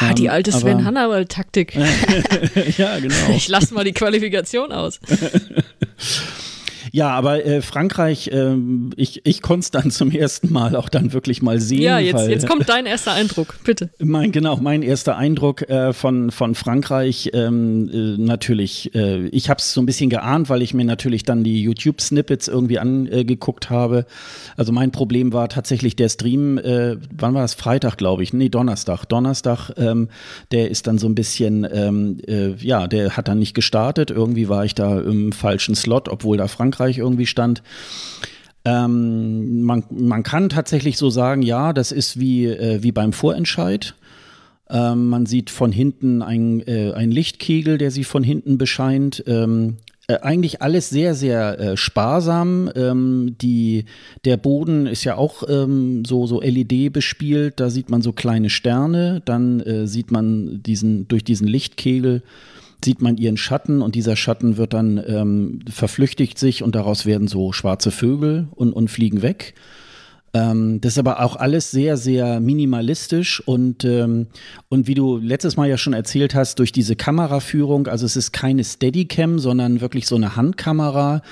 Ah, 0.00 0.12
die 0.14 0.24
ähm, 0.24 0.30
alte 0.30 0.50
Sven 0.50 0.84
Hannawald-Taktik. 0.84 1.74
ja, 2.78 2.98
genau. 2.98 3.30
Ich 3.36 3.48
lasse 3.48 3.74
mal 3.74 3.84
die 3.84 3.92
Qualifikation 3.92 4.72
aus. 4.72 4.98
Ja, 6.92 7.10
aber 7.10 7.44
äh, 7.44 7.62
Frankreich, 7.62 8.28
äh, 8.28 8.56
ich, 8.96 9.24
ich 9.24 9.42
konnte 9.42 9.60
es 9.60 9.70
dann 9.70 9.90
zum 9.90 10.10
ersten 10.10 10.52
Mal 10.52 10.76
auch 10.76 10.88
dann 10.88 11.12
wirklich 11.12 11.42
mal 11.42 11.60
sehen. 11.60 11.82
Ja, 11.82 11.98
jetzt, 11.98 12.14
weil, 12.14 12.30
jetzt 12.30 12.46
kommt 12.46 12.68
dein 12.68 12.86
erster 12.86 13.12
Eindruck, 13.12 13.58
bitte. 13.64 13.90
Mein, 13.98 14.32
genau, 14.32 14.56
mein 14.56 14.82
erster 14.82 15.16
Eindruck 15.16 15.68
äh, 15.68 15.92
von, 15.92 16.30
von 16.30 16.54
Frankreich 16.54 17.30
ähm, 17.34 17.90
äh, 17.92 18.20
natürlich, 18.20 18.94
äh, 18.94 19.26
ich 19.28 19.50
habe 19.50 19.58
es 19.58 19.72
so 19.72 19.80
ein 19.80 19.86
bisschen 19.86 20.10
geahnt, 20.10 20.48
weil 20.48 20.62
ich 20.62 20.74
mir 20.74 20.84
natürlich 20.84 21.24
dann 21.24 21.44
die 21.44 21.62
YouTube-Snippets 21.62 22.48
irgendwie 22.48 22.78
angeguckt 22.78 23.70
habe. 23.70 24.06
Also 24.56 24.72
mein 24.72 24.90
Problem 24.90 25.32
war 25.32 25.48
tatsächlich 25.48 25.96
der 25.96 26.08
Stream, 26.08 26.58
äh, 26.58 26.96
wann 27.16 27.34
war 27.34 27.42
das? 27.42 27.54
Freitag, 27.54 27.96
glaube 27.96 28.22
ich. 28.22 28.32
Nee, 28.32 28.48
Donnerstag. 28.48 29.04
Donnerstag, 29.06 29.70
ähm, 29.76 30.08
der 30.52 30.70
ist 30.70 30.86
dann 30.86 30.98
so 30.98 31.08
ein 31.08 31.14
bisschen, 31.14 31.66
ähm, 31.70 32.18
äh, 32.26 32.54
ja, 32.54 32.86
der 32.86 33.16
hat 33.16 33.28
dann 33.28 33.38
nicht 33.38 33.54
gestartet. 33.54 34.10
Irgendwie 34.10 34.48
war 34.48 34.64
ich 34.64 34.74
da 34.74 34.98
im 35.00 35.32
falschen 35.32 35.74
Slot, 35.74 36.08
obwohl 36.08 36.36
da 36.36 36.48
Frankreich 36.48 36.77
Frankreich 36.78 36.98
irgendwie 36.98 37.26
stand. 37.26 37.62
Ähm, 38.64 39.62
man, 39.62 39.84
man 39.90 40.22
kann 40.22 40.48
tatsächlich 40.48 40.96
so 40.96 41.10
sagen, 41.10 41.42
ja, 41.42 41.72
das 41.72 41.92
ist 41.92 42.18
wie, 42.18 42.46
äh, 42.46 42.82
wie 42.82 42.92
beim 42.92 43.12
Vorentscheid. 43.12 43.94
Ähm, 44.70 45.08
man 45.08 45.26
sieht 45.26 45.50
von 45.50 45.72
hinten 45.72 46.22
ein, 46.22 46.60
äh, 46.66 46.92
ein 46.92 47.10
Lichtkegel, 47.10 47.78
der 47.78 47.90
sie 47.90 48.04
von 48.04 48.22
hinten 48.22 48.58
bescheint. 48.58 49.24
Ähm, 49.26 49.78
äh, 50.06 50.18
eigentlich 50.20 50.60
alles 50.60 50.90
sehr, 50.90 51.14
sehr 51.14 51.58
äh, 51.58 51.76
sparsam. 51.76 52.70
Ähm, 52.74 53.36
die, 53.40 53.86
der 54.24 54.36
Boden 54.36 54.86
ist 54.86 55.04
ja 55.04 55.16
auch 55.16 55.44
ähm, 55.48 56.04
so, 56.04 56.26
so 56.26 56.40
LED 56.40 56.92
bespielt. 56.92 57.60
Da 57.60 57.70
sieht 57.70 57.90
man 57.90 58.02
so 58.02 58.12
kleine 58.12 58.50
Sterne. 58.50 59.22
Dann 59.24 59.60
äh, 59.60 59.86
sieht 59.86 60.10
man 60.10 60.62
diesen, 60.62 61.08
durch 61.08 61.24
diesen 61.24 61.48
Lichtkegel 61.48 62.22
sieht 62.84 63.02
man 63.02 63.16
ihren 63.16 63.36
Schatten 63.36 63.82
und 63.82 63.94
dieser 63.94 64.16
Schatten 64.16 64.56
wird 64.56 64.72
dann 64.72 65.02
ähm, 65.06 65.60
verflüchtigt 65.68 66.38
sich 66.38 66.62
und 66.62 66.74
daraus 66.74 67.06
werden 67.06 67.28
so 67.28 67.52
schwarze 67.52 67.90
Vögel 67.90 68.48
und, 68.54 68.72
und 68.72 68.88
fliegen 68.88 69.22
weg. 69.22 69.54
Ähm, 70.34 70.80
das 70.80 70.92
ist 70.92 70.98
aber 70.98 71.22
auch 71.22 71.36
alles 71.36 71.70
sehr, 71.70 71.96
sehr 71.96 72.40
minimalistisch 72.40 73.40
und, 73.40 73.84
ähm, 73.84 74.26
und 74.68 74.86
wie 74.86 74.94
du 74.94 75.16
letztes 75.16 75.56
Mal 75.56 75.68
ja 75.68 75.78
schon 75.78 75.94
erzählt 75.94 76.34
hast, 76.34 76.58
durch 76.58 76.72
diese 76.72 76.96
Kameraführung, 76.96 77.86
also 77.86 78.04
es 78.04 78.16
ist 78.16 78.32
keine 78.32 78.62
Steadicam, 78.62 79.38
sondern 79.38 79.80
wirklich 79.80 80.06
so 80.06 80.16
eine 80.16 80.36
Handkamera, 80.36 81.22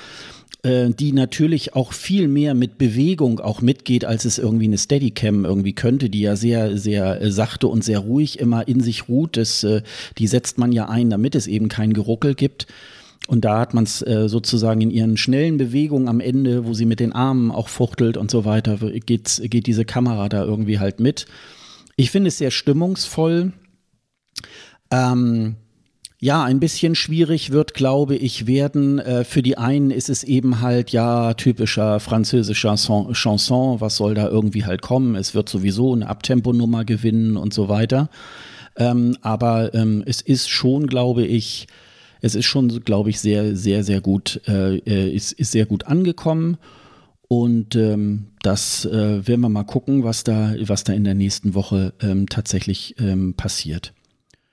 die 0.63 1.11
natürlich 1.13 1.75
auch 1.75 1.93
viel 1.93 2.27
mehr 2.27 2.53
mit 2.53 2.77
Bewegung 2.77 3.39
auch 3.39 3.61
mitgeht, 3.61 4.05
als 4.05 4.25
es 4.25 4.37
irgendwie 4.37 4.65
eine 4.65 4.77
Steadicam 4.77 5.45
irgendwie 5.45 5.73
könnte, 5.73 6.09
die 6.09 6.21
ja 6.21 6.35
sehr, 6.35 6.77
sehr 6.77 7.21
äh, 7.21 7.31
sachte 7.31 7.67
und 7.67 7.83
sehr 7.83 7.99
ruhig 7.99 8.39
immer 8.39 8.67
in 8.67 8.81
sich 8.81 9.07
ruht. 9.07 9.37
Das, 9.37 9.63
äh, 9.63 9.81
die 10.17 10.27
setzt 10.27 10.57
man 10.57 10.71
ja 10.71 10.89
ein, 10.89 11.09
damit 11.09 11.35
es 11.35 11.47
eben 11.47 11.69
kein 11.69 11.93
Geruckel 11.93 12.33
gibt. 12.33 12.67
Und 13.27 13.45
da 13.45 13.59
hat 13.59 13.73
man 13.73 13.83
es 13.83 14.01
äh, 14.01 14.27
sozusagen 14.29 14.81
in 14.81 14.89
ihren 14.89 15.17
schnellen 15.17 15.57
Bewegungen 15.57 16.07
am 16.07 16.19
Ende, 16.19 16.65
wo 16.65 16.73
sie 16.73 16.85
mit 16.85 16.99
den 16.99 17.13
Armen 17.13 17.51
auch 17.51 17.67
fuchtelt 17.67 18.17
und 18.17 18.31
so 18.31 18.45
weiter, 18.45 18.77
geht, 18.77 19.41
geht 19.43 19.67
diese 19.67 19.85
Kamera 19.85 20.29
da 20.29 20.43
irgendwie 20.43 20.79
halt 20.79 20.99
mit. 20.99 21.27
Ich 21.97 22.09
finde 22.09 22.29
es 22.29 22.37
sehr 22.37 22.51
stimmungsvoll. 22.51 23.53
Ähm, 24.91 25.55
ja, 26.19 26.43
ein 26.43 26.59
bisschen 26.59 26.95
schwierig 26.95 27.51
wird, 27.51 27.75
glaube 27.75 28.15
ich, 28.15 28.47
werden. 28.47 28.97
Äh, 28.99 29.23
für 29.23 29.43
die 29.43 29.57
einen 29.57 29.91
ist 29.91 30.09
es 30.09 30.23
eben 30.23 30.61
halt, 30.61 30.89
ja, 30.89 31.35
typischer 31.35 31.99
französischer 31.99 32.75
Chanson, 32.75 33.81
was 33.81 33.97
soll 33.97 34.15
da 34.15 34.27
irgendwie 34.27 34.65
halt 34.65 34.81
kommen? 34.81 35.15
Es 35.15 35.35
wird 35.35 35.47
sowieso 35.47 35.93
eine 35.93 36.09
Abtemponummer 36.09 36.85
gewinnen 36.85 37.37
und 37.37 37.53
so 37.53 37.69
weiter. 37.69 38.09
Ähm, 38.77 39.15
aber 39.21 39.73
ähm, 39.75 40.03
es 40.05 40.21
ist 40.21 40.49
schon, 40.49 40.87
glaube 40.87 41.23
ich, 41.23 41.67
es 42.21 42.33
ist 42.33 42.45
schon, 42.45 42.67
glaube 42.83 43.11
ich, 43.11 43.19
sehr, 43.19 43.55
sehr, 43.55 43.83
sehr 43.83 44.01
gut, 44.01 44.41
äh, 44.47 44.77
äh, 44.77 45.11
ist, 45.11 45.33
ist 45.33 45.51
sehr 45.51 45.67
gut 45.67 45.85
angekommen. 45.85 46.57
Und 47.27 47.75
ähm, 47.75 48.27
das 48.41 48.85
äh, 48.85 49.27
werden 49.27 49.41
wir 49.41 49.49
mal 49.49 49.65
gucken, 49.65 50.03
was 50.03 50.23
da, 50.23 50.55
was 50.61 50.83
da 50.83 50.93
in 50.93 51.03
der 51.03 51.13
nächsten 51.13 51.53
Woche 51.53 51.93
ähm, 52.01 52.27
tatsächlich 52.27 52.95
ähm, 52.99 53.35
passiert. 53.35 53.93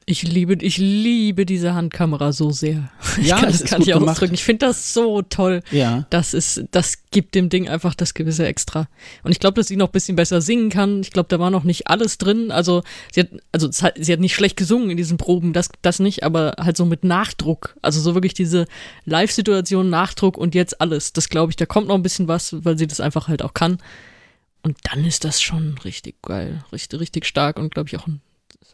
Ich 0.06 0.22
liebe, 0.22 0.54
ich 0.60 0.76
liebe 0.76 1.46
diese 1.46 1.74
Handkamera 1.74 2.32
so 2.32 2.50
sehr. 2.50 2.90
Ja, 3.22 3.36
ich 3.36 3.42
kann, 3.42 3.52
das 3.52 3.64
kann 3.64 3.82
ich 3.82 3.94
auch 3.94 4.02
ausdrücken. 4.02 4.34
Ich 4.34 4.44
finde 4.44 4.66
das 4.66 4.92
so 4.92 5.22
toll. 5.22 5.62
Ja. 5.70 6.06
Das 6.10 6.34
ist, 6.34 6.64
das 6.72 7.04
gibt 7.10 7.34
dem 7.34 7.48
Ding 7.48 7.68
einfach 7.68 7.94
das 7.94 8.12
gewisse 8.12 8.46
Extra. 8.46 8.88
Und 9.22 9.30
ich 9.32 9.40
glaube, 9.40 9.54
dass 9.54 9.68
sie 9.68 9.76
noch 9.76 9.88
ein 9.88 9.92
bisschen 9.92 10.16
besser 10.16 10.42
singen 10.42 10.68
kann. 10.68 11.00
Ich 11.00 11.10
glaube, 11.10 11.28
da 11.28 11.38
war 11.38 11.50
noch 11.50 11.64
nicht 11.64 11.86
alles 11.86 12.18
drin. 12.18 12.50
Also 12.50 12.82
sie 13.12 13.20
hat, 13.20 13.28
also 13.52 13.70
sie 13.70 14.12
hat 14.12 14.20
nicht 14.20 14.34
schlecht 14.34 14.56
gesungen 14.56 14.90
in 14.90 14.96
diesen 14.96 15.16
Proben, 15.16 15.52
das, 15.52 15.70
das 15.80 16.00
nicht, 16.00 16.22
aber 16.22 16.56
halt 16.58 16.76
so 16.76 16.84
mit 16.84 17.04
Nachdruck. 17.04 17.76
Also 17.80 18.00
so 18.00 18.14
wirklich 18.14 18.34
diese 18.34 18.66
Live-Situation, 19.06 19.88
Nachdruck 19.88 20.36
und 20.36 20.54
jetzt 20.54 20.80
alles. 20.80 21.14
Das 21.14 21.30
glaube 21.30 21.52
ich, 21.52 21.56
da 21.56 21.64
kommt 21.66 21.88
noch 21.88 21.94
ein 21.94 22.02
bisschen 22.02 22.28
was, 22.28 22.64
weil 22.64 22.76
sie 22.76 22.86
das 22.86 23.00
einfach 23.00 23.28
halt 23.28 23.42
auch 23.42 23.54
kann. 23.54 23.78
Und 24.62 24.76
dann 24.82 25.04
ist 25.04 25.24
das 25.24 25.40
schon 25.40 25.78
richtig 25.84 26.20
geil, 26.22 26.64
richtig, 26.72 27.00
richtig 27.00 27.26
stark 27.26 27.58
und 27.58 27.72
glaube 27.72 27.88
ich 27.88 27.98
auch 27.98 28.06
ein, 28.06 28.20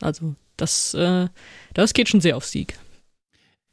also 0.00 0.34
das, 0.60 0.94
äh, 0.94 1.28
das 1.74 1.92
geht 1.92 2.08
schon 2.08 2.20
sehr 2.20 2.36
auf 2.36 2.44
Sieg. 2.44 2.78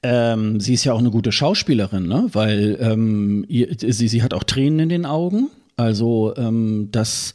Ähm, 0.04 0.60
sie 0.60 0.74
ist 0.76 0.84
ja 0.84 0.94
auch 0.94 1.00
eine 1.00 1.10
gute 1.10 1.32
Schauspielerin, 1.32 2.08
ne? 2.08 2.30
weil 2.32 2.78
ähm, 2.80 3.46
ihr, 3.48 3.76
sie, 3.78 4.08
sie 4.08 4.22
hat 4.22 4.34
auch 4.34 4.44
Tränen 4.44 4.80
in 4.80 4.90
den 4.90 5.06
Augen. 5.06 5.50
Also 5.76 6.36
ähm, 6.38 6.90
das, 6.92 7.34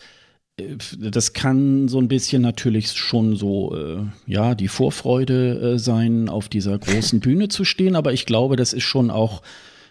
äh, 0.56 0.76
das 0.96 1.32
kann 1.32 1.88
so 1.88 1.98
ein 1.98 2.08
bisschen 2.08 2.40
natürlich 2.40 2.92
schon 2.92 3.36
so, 3.36 3.76
äh, 3.76 4.04
ja, 4.26 4.54
die 4.54 4.68
Vorfreude 4.68 5.74
äh, 5.74 5.78
sein, 5.78 6.28
auf 6.28 6.48
dieser 6.48 6.78
großen 6.78 7.20
Bühne 7.20 7.48
zu 7.48 7.64
stehen. 7.64 7.96
Aber 7.96 8.12
ich 8.12 8.26
glaube, 8.26 8.56
das 8.56 8.72
ist 8.72 8.84
schon 8.84 9.10
auch 9.10 9.42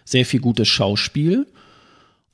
sehr 0.04 0.24
viel 0.24 0.40
gutes 0.40 0.68
Schauspiel. 0.68 1.46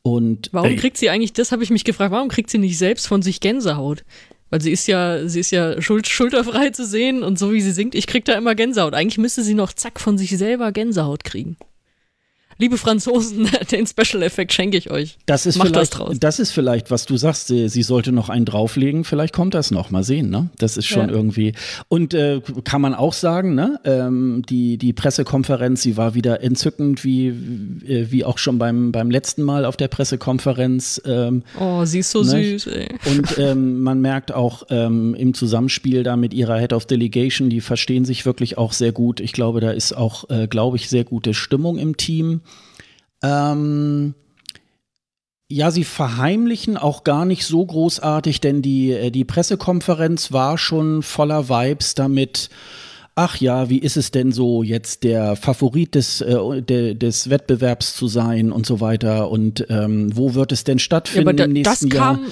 Und, 0.02 0.48
warum 0.52 0.76
kriegt 0.76 0.96
sie 0.96 1.10
eigentlich, 1.10 1.32
das 1.32 1.52
habe 1.52 1.62
ich 1.62 1.70
mich 1.70 1.84
gefragt, 1.84 2.12
warum 2.12 2.28
kriegt 2.28 2.48
sie 2.48 2.58
nicht 2.58 2.78
selbst 2.78 3.06
von 3.06 3.20
sich 3.20 3.40
Gänsehaut? 3.40 4.04
Weil 4.50 4.62
sie 4.62 4.72
ist 4.72 4.86
ja, 4.86 5.28
sie 5.28 5.40
ist 5.40 5.50
ja 5.50 5.80
schuld, 5.82 6.06
schulterfrei 6.06 6.70
zu 6.70 6.86
sehen 6.86 7.22
und 7.22 7.38
so 7.38 7.52
wie 7.52 7.60
sie 7.60 7.72
singt, 7.72 7.94
ich 7.94 8.06
krieg 8.06 8.24
da 8.24 8.34
immer 8.34 8.54
Gänsehaut. 8.54 8.94
Eigentlich 8.94 9.18
müsste 9.18 9.42
sie 9.42 9.54
noch 9.54 9.72
zack 9.72 10.00
von 10.00 10.16
sich 10.16 10.36
selber 10.36 10.72
Gänsehaut 10.72 11.24
kriegen 11.24 11.56
liebe 12.58 12.76
Franzosen, 12.76 13.48
den 13.70 13.86
Special 13.86 14.22
Effekt 14.22 14.52
schenke 14.52 14.76
ich 14.76 14.90
euch. 14.90 15.16
Das 15.26 15.46
ist, 15.46 15.56
Macht 15.56 15.68
vielleicht, 15.68 15.98
das, 15.98 16.18
das, 16.18 16.38
ist 16.40 16.50
vielleicht, 16.50 16.90
was 16.90 17.06
du 17.06 17.16
sagst, 17.16 17.46
sie, 17.46 17.68
sie, 17.68 17.82
sollte 17.82 18.12
noch 18.12 18.28
einen 18.28 18.44
drauflegen, 18.44 19.04
vielleicht 19.04 19.32
kommt 19.32 19.54
das 19.54 19.70
noch, 19.70 19.90
mal 19.90 20.02
sehen, 20.02 20.30
ne? 20.30 20.50
Das 20.58 20.76
ist 20.76 20.86
schon 20.86 21.08
ja. 21.08 21.14
irgendwie. 21.14 21.54
Und 21.88 22.14
äh, 22.14 22.40
kann 22.64 22.80
man 22.80 22.94
auch 22.94 23.12
sagen, 23.12 23.54
ne? 23.54 23.80
Ähm, 23.84 24.42
die, 24.48 24.76
die 24.76 24.92
Pressekonferenz, 24.92 25.82
sie 25.82 25.96
war 25.96 26.14
wieder 26.14 26.42
entzückend, 26.42 27.04
wie, 27.04 27.28
äh, 27.28 28.10
wie 28.10 28.24
auch 28.24 28.38
schon 28.38 28.58
beim, 28.58 28.92
beim 28.92 29.10
letzten 29.10 29.42
Mal 29.42 29.64
auf 29.64 29.76
der 29.76 29.88
Pressekonferenz. 29.88 31.00
Ähm, 31.04 31.44
oh, 31.58 31.84
sie 31.84 32.00
ist 32.00 32.10
so 32.10 32.22
ne? 32.22 32.58
süß, 32.58 32.66
ey. 32.66 32.88
Und 33.06 33.38
ähm, 33.38 33.80
man 33.80 34.00
merkt 34.00 34.32
auch 34.32 34.64
ähm, 34.70 35.14
im 35.14 35.32
Zusammenspiel 35.32 36.02
da 36.02 36.16
mit 36.16 36.34
ihrer 36.34 36.58
Head 36.58 36.72
of 36.72 36.86
Delegation, 36.86 37.50
die 37.50 37.60
verstehen 37.60 38.04
sich 38.04 38.26
wirklich 38.26 38.58
auch 38.58 38.72
sehr 38.72 38.92
gut. 38.92 39.20
Ich 39.20 39.32
glaube, 39.32 39.60
da 39.60 39.70
ist 39.70 39.92
auch, 39.96 40.28
äh, 40.28 40.48
glaube 40.48 40.76
ich, 40.76 40.88
sehr 40.88 41.04
gute 41.04 41.34
Stimmung 41.34 41.78
im 41.78 41.96
Team. 41.96 42.40
Ähm, 43.22 44.14
ja, 45.50 45.70
sie 45.70 45.84
verheimlichen 45.84 46.76
auch 46.76 47.04
gar 47.04 47.24
nicht 47.24 47.46
so 47.46 47.64
großartig, 47.64 48.40
denn 48.40 48.60
die, 48.60 48.92
äh, 48.92 49.10
die 49.10 49.24
Pressekonferenz 49.24 50.30
war 50.30 50.58
schon 50.58 51.02
voller 51.02 51.48
Vibes 51.48 51.94
damit. 51.94 52.50
Ach 53.14 53.36
ja, 53.38 53.68
wie 53.68 53.78
ist 53.78 53.96
es 53.96 54.12
denn 54.12 54.30
so, 54.30 54.62
jetzt 54.62 55.02
der 55.02 55.34
Favorit 55.36 55.94
des, 55.94 56.20
äh, 56.20 56.62
de, 56.62 56.94
des 56.94 57.30
Wettbewerbs 57.30 57.96
zu 57.96 58.08
sein 58.08 58.52
und 58.52 58.66
so 58.66 58.80
weiter? 58.80 59.30
Und 59.30 59.66
ähm, 59.70 60.14
wo 60.16 60.34
wird 60.34 60.52
es 60.52 60.64
denn 60.64 60.78
stattfinden 60.78 61.26
ja, 61.26 61.30
aber 61.30 61.36
da, 61.36 61.44
im 61.44 61.52
nächsten 61.54 61.88
das 61.88 61.96
Jahr? 61.96 62.14
Kam, 62.14 62.26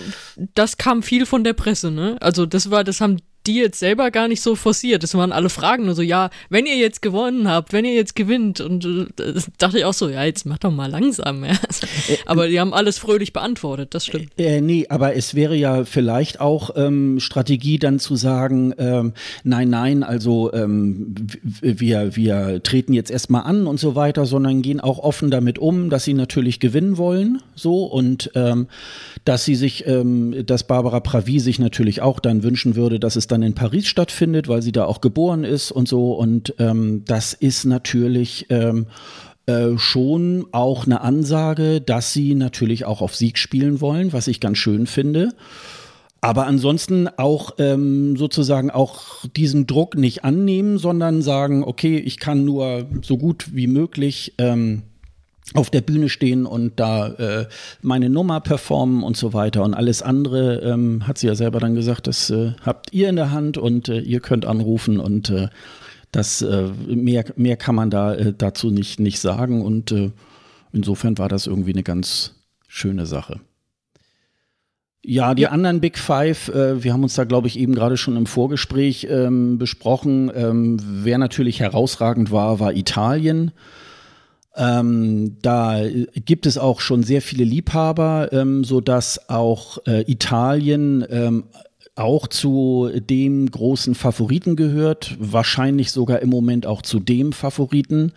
das 0.54 0.76
kam 0.76 1.02
viel 1.02 1.24
von 1.24 1.42
der 1.42 1.54
Presse, 1.54 1.90
ne? 1.90 2.18
Also 2.20 2.44
das 2.44 2.70
war, 2.70 2.84
das 2.84 3.00
haben 3.00 3.16
die 3.46 3.56
jetzt 3.56 3.78
selber 3.78 4.10
gar 4.10 4.28
nicht 4.28 4.42
so 4.42 4.54
forciert. 4.54 5.02
Das 5.02 5.14
waren 5.14 5.32
alle 5.32 5.48
Fragen 5.48 5.86
nur 5.86 5.94
so, 5.94 6.02
ja, 6.02 6.30
wenn 6.50 6.66
ihr 6.66 6.76
jetzt 6.76 7.02
gewonnen 7.02 7.48
habt, 7.48 7.72
wenn 7.72 7.84
ihr 7.84 7.94
jetzt 7.94 8.16
gewinnt. 8.16 8.60
Und 8.60 8.84
äh, 8.84 9.34
dachte 9.58 9.78
ich 9.78 9.84
auch 9.84 9.94
so, 9.94 10.08
ja, 10.08 10.24
jetzt 10.24 10.46
mach 10.46 10.58
doch 10.58 10.70
mal 10.70 10.90
langsam. 10.90 11.44
Ja. 11.44 11.52
Äh, 11.52 12.16
aber 12.26 12.48
die 12.48 12.60
haben 12.60 12.74
alles 12.74 12.98
fröhlich 12.98 13.32
beantwortet, 13.32 13.94
das 13.94 14.06
stimmt. 14.06 14.30
Äh, 14.38 14.60
nee, 14.60 14.86
aber 14.88 15.14
es 15.14 15.34
wäre 15.34 15.56
ja 15.56 15.84
vielleicht 15.84 16.40
auch 16.40 16.70
ähm, 16.76 17.20
Strategie 17.20 17.78
dann 17.78 17.98
zu 17.98 18.16
sagen, 18.16 18.74
ähm, 18.78 19.12
nein, 19.44 19.70
nein, 19.70 20.02
also 20.02 20.52
ähm, 20.52 21.14
wir, 21.42 22.16
wir 22.16 22.62
treten 22.62 22.92
jetzt 22.92 23.10
erstmal 23.10 23.42
an 23.42 23.66
und 23.66 23.78
so 23.78 23.94
weiter, 23.94 24.26
sondern 24.26 24.62
gehen 24.62 24.80
auch 24.80 24.98
offen 24.98 25.30
damit 25.30 25.58
um, 25.58 25.90
dass 25.90 26.04
sie 26.04 26.14
natürlich 26.14 26.60
gewinnen 26.60 26.96
wollen, 26.96 27.42
so 27.54 27.84
und 27.84 28.30
ähm, 28.34 28.68
dass 29.24 29.44
sie 29.44 29.54
sich, 29.54 29.86
ähm, 29.86 30.46
dass 30.46 30.64
Barbara 30.64 31.00
Pravi 31.00 31.40
sich 31.40 31.58
natürlich 31.58 32.02
auch 32.02 32.20
dann 32.20 32.42
wünschen 32.42 32.76
würde, 32.76 33.00
dass 33.00 33.16
es 33.16 33.26
dann 33.26 33.35
in 33.42 33.54
Paris 33.54 33.86
stattfindet, 33.86 34.48
weil 34.48 34.62
sie 34.62 34.72
da 34.72 34.84
auch 34.84 35.00
geboren 35.00 35.44
ist 35.44 35.70
und 35.70 35.88
so. 35.88 36.12
Und 36.12 36.54
ähm, 36.58 37.04
das 37.06 37.32
ist 37.32 37.64
natürlich 37.64 38.46
ähm, 38.50 38.86
äh, 39.46 39.78
schon 39.78 40.46
auch 40.52 40.86
eine 40.86 41.00
Ansage, 41.02 41.80
dass 41.80 42.12
sie 42.12 42.34
natürlich 42.34 42.84
auch 42.84 43.00
auf 43.00 43.14
Sieg 43.14 43.38
spielen 43.38 43.80
wollen, 43.80 44.12
was 44.12 44.26
ich 44.26 44.40
ganz 44.40 44.58
schön 44.58 44.86
finde. 44.86 45.34
Aber 46.20 46.46
ansonsten 46.46 47.08
auch 47.08 47.52
ähm, 47.58 48.16
sozusagen 48.16 48.70
auch 48.70 49.24
diesen 49.36 49.66
Druck 49.66 49.96
nicht 49.96 50.24
annehmen, 50.24 50.78
sondern 50.78 51.22
sagen, 51.22 51.62
okay, 51.62 51.98
ich 51.98 52.18
kann 52.18 52.44
nur 52.44 52.86
so 53.02 53.16
gut 53.16 53.54
wie 53.54 53.68
möglich 53.68 54.34
ähm, 54.38 54.82
auf 55.54 55.70
der 55.70 55.80
Bühne 55.80 56.08
stehen 56.08 56.44
und 56.44 56.78
da 56.80 57.08
äh, 57.08 57.46
meine 57.80 58.10
Nummer 58.10 58.40
performen 58.40 59.02
und 59.02 59.16
so 59.16 59.32
weiter. 59.32 59.62
Und 59.62 59.74
alles 59.74 60.02
andere 60.02 60.60
ähm, 60.60 61.06
hat 61.06 61.18
sie 61.18 61.28
ja 61.28 61.34
selber 61.34 61.60
dann 61.60 61.74
gesagt, 61.74 62.06
das 62.06 62.30
äh, 62.30 62.52
habt 62.62 62.92
ihr 62.92 63.08
in 63.08 63.16
der 63.16 63.30
Hand 63.30 63.56
und 63.56 63.88
äh, 63.88 64.00
ihr 64.00 64.20
könnt 64.20 64.44
anrufen 64.44 64.98
und 64.98 65.30
äh, 65.30 65.48
das 66.10 66.42
äh, 66.42 66.68
mehr, 66.88 67.24
mehr 67.36 67.56
kann 67.56 67.74
man 67.74 67.90
da 67.90 68.14
äh, 68.14 68.32
dazu 68.36 68.70
nicht, 68.70 69.00
nicht 69.00 69.20
sagen. 69.20 69.62
Und 69.62 69.94
insofern 70.72 71.18
war 71.18 71.28
das 71.28 71.46
irgendwie 71.46 71.72
eine 71.72 71.82
ganz 71.82 72.34
schöne 72.66 73.06
Sache. 73.06 73.40
Ja, 75.08 75.34
die 75.34 75.42
ja. 75.42 75.50
anderen 75.50 75.80
Big 75.80 75.98
Five, 75.98 76.48
äh, 76.48 76.82
wir 76.82 76.92
haben 76.92 77.04
uns 77.04 77.14
da, 77.14 77.22
glaube 77.22 77.46
ich, 77.46 77.56
eben 77.60 77.76
gerade 77.76 77.96
schon 77.96 78.16
im 78.16 78.26
Vorgespräch 78.26 79.06
ähm, 79.08 79.56
besprochen. 79.56 80.32
Ähm, 80.34 80.78
wer 80.82 81.18
natürlich 81.18 81.60
herausragend 81.60 82.32
war, 82.32 82.58
war 82.58 82.74
Italien. 82.74 83.52
Ähm, 84.56 85.36
da 85.42 85.82
gibt 86.24 86.46
es 86.46 86.56
auch 86.56 86.80
schon 86.80 87.02
sehr 87.02 87.20
viele 87.20 87.44
Liebhaber, 87.44 88.32
ähm, 88.32 88.64
so 88.64 88.80
dass 88.80 89.28
auch 89.28 89.78
äh, 89.86 90.10
Italien 90.10 91.04
ähm, 91.10 91.44
auch 91.94 92.26
zu 92.26 92.90
dem 92.94 93.50
großen 93.50 93.94
Favoriten 93.94 94.56
gehört, 94.56 95.16
wahrscheinlich 95.18 95.92
sogar 95.92 96.20
im 96.20 96.30
Moment 96.30 96.66
auch 96.66 96.82
zu 96.82 97.00
dem 97.00 97.32
Favoriten. 97.32 98.12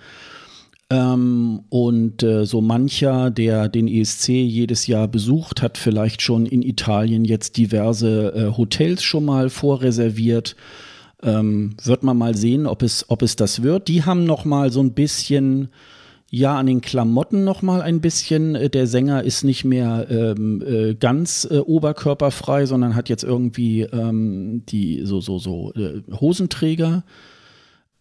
Ähm, 0.90 1.62
und 1.70 2.24
äh, 2.24 2.46
so 2.46 2.62
mancher, 2.62 3.32
der 3.32 3.70
den 3.70 3.88
ESC 3.88 4.30
jedes 4.30 4.88
Jahr 4.88 5.08
besucht, 5.08 5.62
hat 5.62 5.78
vielleicht 5.78 6.22
schon 6.22 6.46
in 6.46 6.62
Italien 6.62 7.26
jetzt 7.26 7.58
diverse 7.58 8.34
äh, 8.34 8.58
Hotels 8.58 9.04
schon 9.04 9.26
mal 9.26 9.50
vorreserviert. 9.50 10.56
Ähm, 11.22 11.76
wird 11.84 12.04
man 12.04 12.18
mal 12.18 12.36
sehen, 12.36 12.66
ob 12.66 12.82
es, 12.82 13.06
ob 13.10 13.22
es 13.22 13.36
das 13.36 13.62
wird. 13.62 13.88
Die 13.88 14.04
haben 14.04 14.24
noch 14.24 14.46
mal 14.46 14.72
so 14.72 14.82
ein 14.82 14.94
bisschen 14.94 15.70
ja, 16.32 16.58
an 16.58 16.68
den 16.68 16.82
Klamotten 16.82 17.44
noch 17.44 17.62
mal 17.62 17.82
ein 17.82 18.02
bisschen. 18.02 18.56
Äh, 18.56 18.70
der 18.70 18.88
Sänger 18.88 19.24
ist 19.24 19.44
nicht 19.44 19.66
mehr 19.66 20.08
ähm, 20.10 20.64
äh, 20.66 20.94
ganz 20.96 21.48
äh, 21.50 21.58
oberkörperfrei, 21.58 22.66
sondern 22.66 22.96
hat 22.96 23.10
jetzt 23.10 23.24
irgendwie 23.24 23.82
ähm, 23.82 24.64
die 24.68 25.02
so 25.06 25.22
so 25.22 25.40
so 25.40 25.74
äh, 25.74 26.02
Hosenträger. 26.12 27.04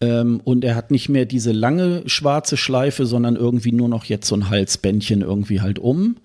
Ähm, 0.01 0.39
und 0.43 0.63
er 0.63 0.75
hat 0.75 0.91
nicht 0.91 1.09
mehr 1.09 1.25
diese 1.25 1.51
lange 1.51 2.03
schwarze 2.07 2.55
Schleife, 2.55 3.05
sondern 3.05 3.35
irgendwie 3.35 3.71
nur 3.71 3.89
noch 3.89 4.05
jetzt 4.05 4.27
so 4.27 4.35
ein 4.35 4.49
Halsbändchen 4.49 5.21
irgendwie 5.21 5.61
halt 5.61 5.79
um. 5.79 6.17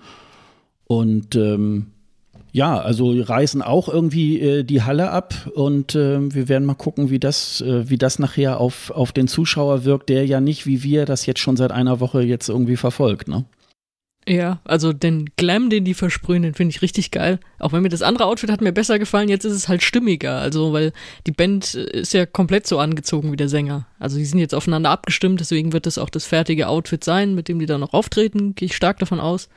Und 0.86 1.34
ähm, 1.34 1.86
ja, 2.54 2.78
also 2.78 3.20
reißen 3.20 3.62
auch 3.62 3.88
irgendwie 3.88 4.40
äh, 4.40 4.62
die 4.62 4.82
Halle 4.82 5.10
ab 5.10 5.34
und 5.54 5.96
äh, 5.96 6.32
wir 6.32 6.48
werden 6.48 6.64
mal 6.64 6.74
gucken, 6.74 7.10
wie 7.10 7.18
das, 7.18 7.60
äh, 7.60 7.90
wie 7.90 7.98
das 7.98 8.20
nachher 8.20 8.60
auf, 8.60 8.92
auf 8.92 9.10
den 9.10 9.26
Zuschauer 9.26 9.84
wirkt, 9.84 10.08
der 10.08 10.24
ja 10.24 10.40
nicht 10.40 10.64
wie 10.64 10.84
wir 10.84 11.04
das 11.04 11.26
jetzt 11.26 11.40
schon 11.40 11.56
seit 11.56 11.72
einer 11.72 11.98
Woche 11.98 12.22
jetzt 12.22 12.48
irgendwie 12.48 12.76
verfolgt, 12.76 13.26
ne? 13.26 13.44
Ja, 14.28 14.60
also 14.64 14.92
den 14.92 15.30
Glam, 15.36 15.68
den 15.68 15.84
die 15.84 15.94
versprühen, 15.94 16.44
den 16.44 16.54
finde 16.54 16.70
ich 16.70 16.80
richtig 16.80 17.10
geil. 17.10 17.40
Auch 17.58 17.72
wenn 17.72 17.82
mir 17.82 17.90
das 17.90 18.02
andere 18.02 18.24
Outfit 18.24 18.52
hat 18.52 18.60
mir 18.60 18.72
besser 18.72 19.00
gefallen, 19.00 19.28
jetzt 19.28 19.44
ist 19.44 19.52
es 19.52 19.68
halt 19.68 19.82
stimmiger. 19.82 20.38
Also, 20.38 20.72
weil 20.72 20.92
die 21.26 21.32
Band 21.32 21.74
ist 21.74 22.14
ja 22.14 22.24
komplett 22.24 22.66
so 22.66 22.78
angezogen 22.78 23.32
wie 23.32 23.36
der 23.36 23.50
Sänger. 23.50 23.86
Also, 23.98 24.16
die 24.16 24.24
sind 24.24 24.38
jetzt 24.38 24.54
aufeinander 24.54 24.88
abgestimmt, 24.90 25.40
deswegen 25.40 25.74
wird 25.74 25.84
das 25.84 25.98
auch 25.98 26.08
das 26.08 26.24
fertige 26.24 26.68
Outfit 26.68 27.04
sein, 27.04 27.34
mit 27.34 27.48
dem 27.48 27.58
die 27.58 27.66
dann 27.66 27.80
noch 27.80 27.92
auftreten. 27.92 28.54
Gehe 28.54 28.66
ich 28.66 28.76
stark 28.76 28.98
davon 28.98 29.20
aus. 29.20 29.50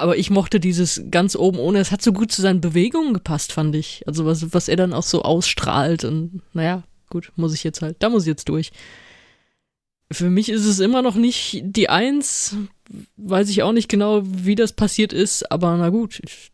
Aber 0.00 0.16
ich 0.16 0.30
mochte 0.30 0.60
dieses 0.60 1.02
ganz 1.10 1.36
oben 1.36 1.58
ohne. 1.58 1.78
Es 1.78 1.92
hat 1.92 2.02
so 2.02 2.12
gut 2.12 2.32
zu 2.32 2.40
seinen 2.42 2.60
Bewegungen 2.60 3.12
gepasst, 3.12 3.52
fand 3.52 3.74
ich. 3.74 4.02
Also 4.06 4.24
was, 4.24 4.52
was 4.54 4.68
er 4.68 4.76
dann 4.76 4.94
auch 4.94 5.02
so 5.02 5.22
ausstrahlt. 5.22 6.04
Und 6.04 6.42
naja, 6.54 6.82
gut, 7.10 7.32
muss 7.36 7.54
ich 7.54 7.64
jetzt 7.64 7.82
halt, 7.82 7.96
da 8.00 8.08
muss 8.08 8.22
ich 8.22 8.28
jetzt 8.28 8.48
durch. 8.48 8.72
Für 10.10 10.30
mich 10.30 10.48
ist 10.48 10.64
es 10.64 10.80
immer 10.80 11.02
noch 11.02 11.14
nicht 11.14 11.60
die 11.64 11.88
Eins. 11.88 12.56
Weiß 13.16 13.48
ich 13.50 13.62
auch 13.62 13.72
nicht 13.72 13.88
genau, 13.88 14.22
wie 14.24 14.54
das 14.54 14.72
passiert 14.72 15.12
ist. 15.12 15.52
Aber 15.52 15.76
na 15.76 15.90
gut, 15.90 16.20
ich, 16.24 16.50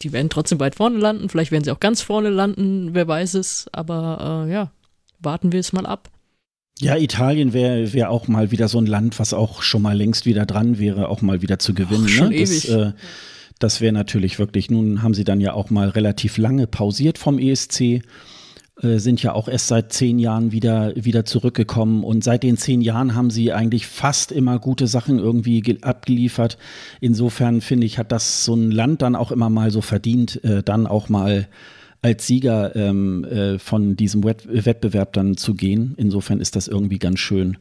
die 0.00 0.12
werden 0.12 0.30
trotzdem 0.30 0.60
weit 0.60 0.76
vorne 0.76 0.98
landen. 0.98 1.28
Vielleicht 1.28 1.50
werden 1.50 1.64
sie 1.64 1.72
auch 1.72 1.80
ganz 1.80 2.02
vorne 2.02 2.30
landen, 2.30 2.94
wer 2.94 3.08
weiß 3.08 3.34
es. 3.34 3.66
Aber 3.72 4.46
äh, 4.46 4.52
ja, 4.52 4.70
warten 5.18 5.52
wir 5.52 5.60
es 5.60 5.72
mal 5.72 5.86
ab. 5.86 6.10
Ja, 6.84 6.98
Italien 6.98 7.54
wäre 7.54 7.94
wär 7.94 8.10
auch 8.10 8.28
mal 8.28 8.50
wieder 8.50 8.68
so 8.68 8.76
ein 8.76 8.84
Land, 8.84 9.18
was 9.18 9.32
auch 9.32 9.62
schon 9.62 9.80
mal 9.80 9.96
längst 9.96 10.26
wieder 10.26 10.44
dran 10.44 10.78
wäre, 10.78 11.08
auch 11.08 11.22
mal 11.22 11.40
wieder 11.40 11.58
zu 11.58 11.72
gewinnen. 11.72 12.04
Ach, 12.04 12.10
schon 12.10 12.28
ne? 12.28 12.36
ewig. 12.36 12.66
Das, 12.66 12.68
äh, 12.68 12.92
das 13.58 13.80
wäre 13.80 13.94
natürlich 13.94 14.38
wirklich, 14.38 14.70
nun 14.70 15.02
haben 15.02 15.14
sie 15.14 15.24
dann 15.24 15.40
ja 15.40 15.54
auch 15.54 15.70
mal 15.70 15.88
relativ 15.88 16.36
lange 16.36 16.66
pausiert 16.66 17.16
vom 17.16 17.38
ESC, 17.38 17.80
äh, 17.80 18.98
sind 18.98 19.22
ja 19.22 19.32
auch 19.32 19.48
erst 19.48 19.68
seit 19.68 19.94
zehn 19.94 20.18
Jahren 20.18 20.52
wieder, 20.52 20.92
wieder 20.94 21.24
zurückgekommen 21.24 22.04
und 22.04 22.22
seit 22.22 22.42
den 22.42 22.58
zehn 22.58 22.82
Jahren 22.82 23.14
haben 23.14 23.30
sie 23.30 23.50
eigentlich 23.54 23.86
fast 23.86 24.30
immer 24.30 24.58
gute 24.58 24.86
Sachen 24.86 25.18
irgendwie 25.18 25.78
abgeliefert. 25.80 26.58
Insofern 27.00 27.62
finde 27.62 27.86
ich, 27.86 27.96
hat 27.96 28.12
das 28.12 28.44
so 28.44 28.56
ein 28.56 28.70
Land 28.70 29.00
dann 29.00 29.16
auch 29.16 29.32
immer 29.32 29.48
mal 29.48 29.70
so 29.70 29.80
verdient, 29.80 30.44
äh, 30.44 30.62
dann 30.62 30.86
auch 30.86 31.08
mal 31.08 31.48
als 32.04 32.26
Sieger 32.26 32.76
ähm, 32.76 33.24
äh, 33.24 33.58
von 33.58 33.96
diesem 33.96 34.24
Wett 34.24 34.46
Wettbewerb 34.46 35.14
dann 35.14 35.38
zu 35.38 35.54
gehen. 35.54 35.94
Insofern 35.96 36.38
ist 36.38 36.54
das 36.54 36.68
irgendwie 36.68 36.98
ganz 36.98 37.18
schön. 37.18 37.56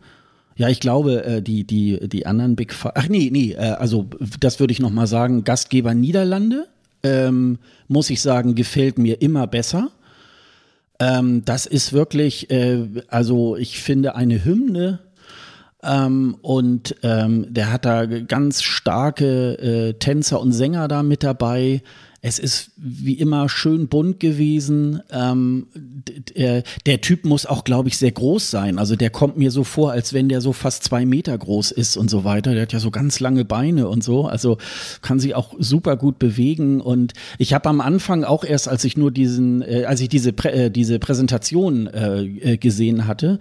Ja, 0.57 0.67
ich 0.67 0.81
glaube, 0.81 1.23
äh, 1.23 1.41
die, 1.41 1.63
die, 1.63 2.09
die 2.09 2.25
anderen 2.25 2.57
Big 2.57 2.73
Five, 2.73 2.91
ach 2.95 3.07
nee, 3.07 3.29
nee, 3.31 3.53
äh, 3.53 3.59
also 3.59 4.09
das 4.41 4.59
würde 4.59 4.73
ich 4.73 4.81
nochmal 4.81 5.07
sagen, 5.07 5.45
Gastgeber 5.45 5.93
Niederlande, 5.93 6.67
ähm, 7.03 7.57
muss 7.87 8.09
ich 8.09 8.21
sagen, 8.21 8.53
gefällt 8.53 8.97
mir 8.97 9.21
immer 9.21 9.47
besser. 9.47 9.91
Ähm, 10.99 11.45
das 11.45 11.65
ist 11.65 11.93
wirklich, 11.93 12.51
äh, 12.51 12.85
also 13.07 13.55
ich 13.55 13.79
finde 13.79 14.15
eine 14.15 14.43
Hymne 14.43 14.99
ähm, 15.81 16.35
und 16.41 16.97
ähm, 17.01 17.45
der 17.49 17.71
hat 17.71 17.85
da 17.85 18.05
ganz 18.05 18.61
starke 18.61 19.57
äh, 19.57 19.93
Tänzer 19.93 20.41
und 20.41 20.51
Sänger 20.51 20.89
da 20.89 21.01
mit 21.01 21.23
dabei. 21.23 21.81
Es 22.25 22.39
ist 22.39 22.71
wie 22.77 23.15
immer 23.15 23.49
schön 23.49 23.89
bunt 23.89 24.21
gewesen. 24.21 25.01
Ähm, 25.11 25.67
der, 26.37 26.63
der, 26.85 27.01
Typ 27.01 27.25
muss 27.25 27.45
auch, 27.45 27.65
glaube 27.65 27.89
ich, 27.89 27.97
sehr 27.97 28.13
groß 28.13 28.49
sein. 28.49 28.79
Also 28.79 28.95
der 28.95 29.09
kommt 29.09 29.37
mir 29.37 29.51
so 29.51 29.65
vor, 29.65 29.91
als 29.91 30.13
wenn 30.13 30.29
der 30.29 30.39
so 30.39 30.53
fast 30.53 30.85
zwei 30.85 31.05
Meter 31.05 31.37
groß 31.37 31.71
ist 31.71 31.97
und 31.97 32.09
so 32.09 32.23
weiter. 32.23 32.53
Der 32.53 32.61
hat 32.61 32.71
ja 32.71 32.79
so 32.79 32.91
ganz 32.91 33.19
lange 33.19 33.43
Beine 33.43 33.89
und 33.89 34.05
so. 34.05 34.25
Also 34.25 34.57
kann 35.01 35.19
sich 35.19 35.35
auch 35.35 35.53
super 35.59 35.97
gut 35.97 36.17
bewegen. 36.17 36.79
Und 36.79 37.11
ich 37.39 37.53
habe 37.53 37.67
am 37.67 37.81
Anfang 37.81 38.23
auch 38.23 38.45
erst, 38.45 38.69
als 38.69 38.85
ich 38.85 38.95
nur 38.95 39.11
diesen, 39.11 39.61
äh, 39.61 39.83
als 39.83 39.99
ich 39.99 40.07
diese, 40.07 40.31
Prä 40.31 40.67
äh, 40.67 40.71
diese 40.71 40.99
Präsentation 40.99 41.87
äh, 41.87 42.21
äh 42.21 42.57
gesehen 42.57 43.05
hatte, 43.05 43.37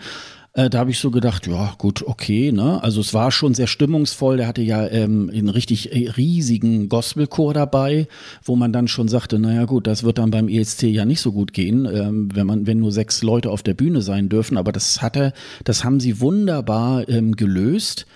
äh, 0.55 0.69
da 0.69 0.81
habe 0.81 0.91
ich 0.91 0.99
so 0.99 1.11
gedacht, 1.11 1.47
ja 1.47 1.75
gut, 1.79 2.03
okay, 2.07 2.53
ne? 2.53 2.83
Also 2.83 3.01
es 3.01 3.15
war 3.15 3.31
schon 3.31 3.55
sehr 3.55 3.67
stimmungsvoll. 3.67 4.37
Der 4.37 4.47
hatte 4.47 4.61
ja 4.61 4.87
ähm, 4.87 5.31
einen 5.33 5.49
richtig 5.49 5.93
äh, 5.93 6.11
riesigen 6.11 6.91
Gospelchor 6.91 7.55
dabei, 7.55 8.07
wo 8.45 8.55
man 8.55 8.71
dann 8.71 8.87
schon 8.87 9.09
sagte, 9.09 9.39
naja 9.39 9.65
gut, 9.65 9.87
das 9.87 10.03
wird 10.03 10.19
dann 10.19 10.31
beim 10.31 10.49
ESC 10.49 10.83
ja 10.85 11.07
nicht 11.07 11.23
so 11.23 11.33
gut 11.33 11.55
gehen, 11.55 11.87
ähm, 11.87 12.29
wenn 12.35 12.47
man, 12.47 12.67
wenn 12.67 12.81
nur 12.81 12.93
sechs 12.93 13.23
Leute 13.23 13.51
auf 13.51 13.63
der 13.63 13.73
Bühne 13.73 14.03
sein 14.03 14.29
dürfen. 14.29 14.59
Aber 14.59 14.73
das 14.73 15.01
hatte, 15.01 15.33
das 15.65 15.85
haben 15.85 16.01
sie 16.01 16.21
wunderbar 16.21 17.09
ähm, 17.09 17.35
gelöst. 17.35 18.07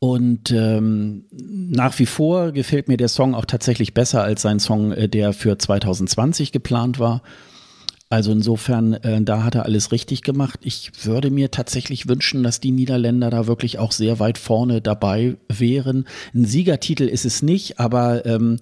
Und 0.00 0.50
ähm, 0.52 1.24
nach 1.32 1.98
wie 1.98 2.06
vor 2.06 2.52
gefällt 2.52 2.88
mir 2.88 2.96
der 2.96 3.08
Song 3.08 3.34
auch 3.34 3.44
tatsächlich 3.44 3.92
besser 3.92 4.22
als 4.22 4.40
sein 4.40 4.58
Song, 4.58 4.92
äh, 4.92 5.08
der 5.08 5.34
für 5.34 5.58
2020 5.58 6.50
geplant 6.50 6.98
war. 6.98 7.20
Also 8.10 8.32
insofern, 8.32 8.94
äh, 8.94 9.20
da 9.20 9.44
hat 9.44 9.54
er 9.54 9.66
alles 9.66 9.92
richtig 9.92 10.22
gemacht. 10.22 10.60
Ich 10.62 10.92
würde 11.04 11.30
mir 11.30 11.50
tatsächlich 11.50 12.08
wünschen, 12.08 12.42
dass 12.42 12.58
die 12.58 12.70
Niederländer 12.70 13.28
da 13.28 13.46
wirklich 13.46 13.78
auch 13.78 13.92
sehr 13.92 14.18
weit 14.18 14.38
vorne 14.38 14.80
dabei 14.80 15.36
wären. 15.48 16.06
Ein 16.34 16.46
Siegertitel 16.46 17.02
ist 17.02 17.26
es 17.26 17.42
nicht, 17.42 17.78
aber 17.78 18.24
ähm, 18.24 18.60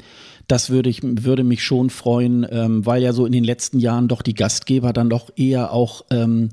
das 0.49 0.71
würde 0.71 0.91
ich 0.91 1.01
würde 1.03 1.45
mich 1.45 1.63
schon 1.63 1.91
freuen, 1.91 2.45
ähm, 2.51 2.87
weil 2.87 3.03
ja 3.03 3.13
so 3.13 3.25
in 3.25 3.33
den 3.33 3.45
letzten 3.45 3.79
Jahren 3.79 4.09
doch 4.09 4.23
die 4.23 4.35
Gastgeber 4.35 4.93
dann 4.93 5.11
doch 5.11 5.31
eher 5.37 5.73
auch 5.73 6.05
ähm, 6.11 6.51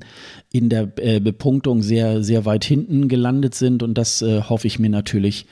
in 0.52 0.68
der 0.68 0.92
äh, 0.96 1.20
Bepunktung 1.20 1.82
sehr 1.82 2.22
sehr 2.22 2.44
weit 2.44 2.64
hinten 2.64 3.08
gelandet 3.08 3.54
sind 3.54 3.82
und 3.82 3.94
das 3.94 4.22
äh, 4.22 4.42
hoffe 4.42 4.66
ich 4.66 4.78
mir 4.78 4.90
natürlich, 4.90 5.46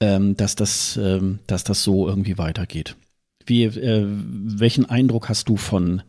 ähm, 0.00 0.36
dass 0.36 0.56
das 0.56 0.98
ähm, 1.02 1.38
dass 1.46 1.64
das 1.64 1.82
so 1.82 2.08
irgendwie 2.08 2.38
weitergeht. 2.38 2.96
Wie 3.44 3.64
äh, 3.64 4.06
welchen 4.06 4.86
Eindruck 4.86 5.28
hast 5.28 5.48
du 5.48 5.56
von 5.56 6.02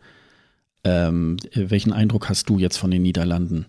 ähm, 0.84 1.36
welchen 1.54 1.92
Eindruck 1.92 2.28
hast 2.28 2.48
du 2.48 2.58
jetzt 2.58 2.76
von 2.76 2.90
den 2.90 3.02
Niederlanden? 3.02 3.66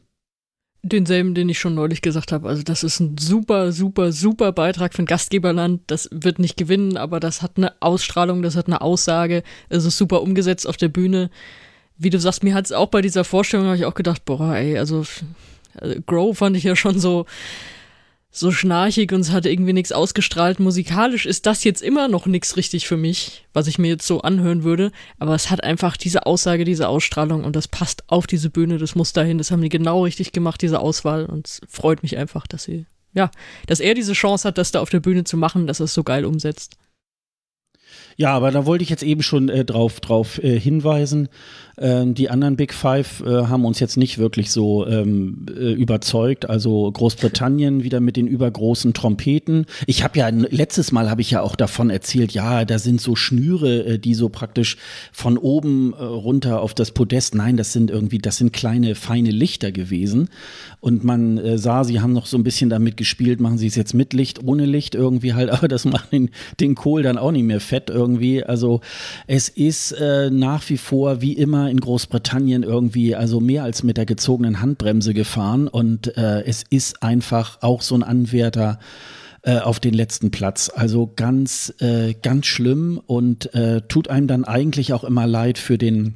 Denselben, 0.82 1.36
den 1.36 1.50
ich 1.50 1.60
schon 1.60 1.76
neulich 1.76 2.02
gesagt 2.02 2.32
habe. 2.32 2.48
Also 2.48 2.64
das 2.64 2.84
ist 2.84 3.02
ein 3.02 3.18
super, 3.18 3.74
super, 3.74 4.14
super 4.14 4.54
Beitrag 4.54 4.94
für 4.94 5.04
ein 5.04 5.08
Gastgeberland. 5.08 5.82
Das 5.88 6.08
wird 6.12 6.40
nicht 6.40 6.56
gewinnen, 6.56 6.96
aber 6.96 7.20
das 7.20 7.42
hat 7.42 7.58
eine 7.58 7.74
Ausstrahlung, 7.82 8.42
das 8.42 8.56
hat 8.56 8.68
eine 8.68 8.80
Aussage. 8.80 9.44
Es 9.68 9.84
ist 9.84 9.98
super 9.98 10.22
umgesetzt 10.22 10.68
auf 10.68 10.78
der 10.78 10.88
Bühne. 10.88 11.32
Wie 11.98 12.10
du 12.10 12.18
sagst, 12.18 12.44
mir 12.44 12.54
hat 12.54 12.66
es 12.66 12.72
auch 12.72 12.88
bei 12.88 13.02
dieser 13.02 13.26
Vorstellung, 13.26 13.66
habe 13.66 13.76
ich 13.76 13.86
auch 13.86 13.94
gedacht, 13.94 14.24
boah, 14.24 14.56
ey, 14.56 14.78
also, 14.78 15.04
also 15.76 16.02
Grow 16.06 16.38
fand 16.38 16.56
ich 16.56 16.64
ja 16.64 16.78
schon 16.78 16.98
so, 16.98 17.26
so 18.32 18.52
schnarchig 18.52 19.12
und 19.12 19.22
es 19.22 19.32
hat 19.32 19.46
irgendwie 19.46 19.74
nichts 19.74 19.92
ausgestrahlt. 19.92 20.60
Musikalisch 20.60 21.26
ist 21.26 21.46
das 21.46 21.64
jetzt 21.64 21.82
immer 21.82 22.08
noch 22.08 22.28
nichts 22.28 22.58
richtig 22.58 22.88
für 22.88 22.98
mich, 22.98 23.46
was 23.54 23.68
ich 23.68 23.80
mir 23.80 23.88
jetzt 23.88 24.06
so 24.06 24.22
anhören 24.22 24.64
würde. 24.64 24.92
Aber 25.18 25.34
es 25.34 25.50
hat 25.50 25.64
einfach 25.64 25.98
diese 25.98 26.26
Aussage, 26.26 26.64
diese 26.64 26.88
Ausstrahlung 26.88 27.44
und 27.44 27.56
das 27.56 27.68
passt 27.68 28.04
auf 28.08 28.28
diese 28.28 28.50
Bühne, 28.50 28.78
das 28.78 28.96
muss 28.96 29.14
dahin. 29.14 29.40
Das 29.40 29.50
haben 29.50 29.62
die 29.62 29.70
genau 29.70 30.04
richtig 30.04 30.32
gemacht, 30.32 30.62
diese 30.62 30.80
Auswahl. 30.80 31.26
Und 31.26 31.48
es 31.48 31.62
freut 31.68 32.04
mich 32.04 32.18
einfach, 32.18 32.46
dass 32.46 32.64
sie, 32.64 32.86
ja, 33.14 33.32
dass 33.66 33.80
er 33.80 33.96
diese 33.96 34.14
Chance 34.14 34.48
hat, 34.48 34.60
das 34.60 34.72
da 34.72 34.80
auf 34.80 34.92
der 34.92 35.00
Bühne 35.00 35.24
zu 35.24 35.36
machen, 35.36 35.66
dass 35.66 35.80
er 35.80 35.86
es 35.86 35.94
so 35.96 36.04
geil 36.04 36.24
umsetzt. 36.24 36.78
Ja, 38.20 38.34
aber 38.34 38.52
da 38.52 38.66
wollte 38.66 38.84
ich 38.84 38.90
jetzt 38.90 39.02
eben 39.02 39.24
schon 39.24 39.48
äh, 39.48 39.64
drauf, 39.64 40.02
drauf 40.02 40.44
äh, 40.44 40.60
hinweisen. 40.60 41.30
Ähm, 41.78 42.16
die 42.16 42.30
anderen 42.30 42.58
Big 42.58 42.74
Five 42.74 43.24
äh, 43.26 43.46
haben 43.46 43.64
uns 43.64 43.80
jetzt 43.80 43.96
nicht 43.96 44.18
wirklich 44.18 44.52
so 44.52 44.86
ähm, 44.86 45.46
äh, 45.50 45.72
überzeugt. 45.72 46.50
Also 46.50 46.92
Großbritannien 46.92 47.82
wieder 47.82 48.02
mit 48.02 48.18
den 48.18 48.28
übergroßen 48.28 48.94
Trompeten. 48.94 49.68
Ich 49.86 50.04
habe 50.04 50.20
ja 50.20 50.28
letztes 50.28 50.92
Mal 50.92 51.10
habe 51.10 51.22
ich 51.22 51.32
ja 51.32 51.42
auch 51.42 51.56
davon 51.56 51.90
erzählt, 51.90 52.34
ja, 52.34 52.66
da 52.66 52.78
sind 52.78 53.00
so 53.00 53.16
Schnüre, 53.16 53.86
äh, 53.86 54.00
die 54.00 54.14
so 54.14 54.28
praktisch 54.28 54.76
von 55.14 55.38
oben 55.38 55.94
äh, 55.94 56.04
runter 56.04 56.62
auf 56.62 56.74
das 56.74 56.92
Podest. 56.92 57.36
Nein, 57.36 57.56
das 57.56 57.72
sind 57.72 57.90
irgendwie, 57.90 58.18
das 58.18 58.36
sind 58.36 58.52
kleine 58.52 58.96
feine 58.96 59.32
Lichter 59.32 59.72
gewesen. 59.72 60.28
Und 60.82 61.06
man 61.06 61.38
äh, 61.38 61.58
sah, 61.58 61.86
sie 61.86 62.02
haben 62.02 62.12
noch 62.12 62.26
so 62.26 62.38
ein 62.38 62.44
bisschen 62.44 62.70
damit 62.70 62.98
gespielt, 62.98 63.40
machen 63.40 63.58
sie 63.58 63.68
es 63.68 63.76
jetzt 63.76 63.94
mit 63.94 64.12
Licht, 64.12 64.44
ohne 64.44 64.66
Licht 64.66 64.94
irgendwie 64.94 65.34
halt, 65.34 65.50
aber 65.54 65.70
das 65.70 65.86
macht 65.86 66.12
den, 66.12 66.32
den 66.60 66.76
Kohl 66.76 67.04
dann 67.04 67.18
auch 67.18 67.32
nicht 67.32 67.44
mehr 67.44 67.62
fett 67.62 67.90
irgendwie 67.90 68.09
irgendwie. 68.10 68.44
Also 68.44 68.82
es 69.28 69.50
ist 69.50 69.92
äh, 69.92 70.30
nach 70.30 70.68
wie 70.70 70.78
vor 70.78 71.22
wie 71.22 71.34
immer 71.34 71.70
in 71.70 71.80
Großbritannien 71.80 72.64
irgendwie 72.64 73.16
also 73.16 73.40
mehr 73.40 73.64
als 73.64 73.84
mit 73.84 73.98
der 73.98 74.06
gezogenen 74.06 74.62
Handbremse 74.62 75.14
gefahren 75.14 75.68
und 75.68 76.18
äh, 76.18 76.44
es 76.44 76.64
ist 76.70 77.04
einfach 77.04 77.60
auch 77.62 77.82
so 77.82 77.96
ein 77.96 78.04
Anwärter 78.04 78.80
äh, 79.44 79.60
auf 79.60 79.80
den 79.80 79.94
letzten 79.94 80.32
Platz. 80.32 80.72
Also 80.74 81.12
ganz, 81.16 81.74
äh, 81.80 82.14
ganz 82.22 82.46
schlimm 82.46 83.00
und 83.06 83.54
äh, 83.54 83.82
tut 83.88 84.10
einem 84.10 84.28
dann 84.28 84.44
eigentlich 84.46 84.94
auch 84.94 85.04
immer 85.04 85.28
leid 85.28 85.58
für 85.58 85.78
den 85.78 86.16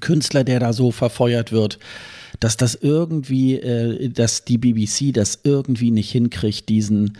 Künstler, 0.00 0.44
der 0.44 0.60
da 0.60 0.72
so 0.72 0.90
verfeuert 0.90 1.52
wird 1.52 1.78
dass 2.40 2.56
das 2.56 2.74
irgendwie, 2.74 3.54
äh, 3.54 4.08
dass 4.08 4.44
die 4.44 4.58
BBC 4.58 5.12
das 5.12 5.40
irgendwie 5.44 5.92
nicht 5.92 6.10
hinkriegt, 6.10 6.68
diesen 6.68 7.18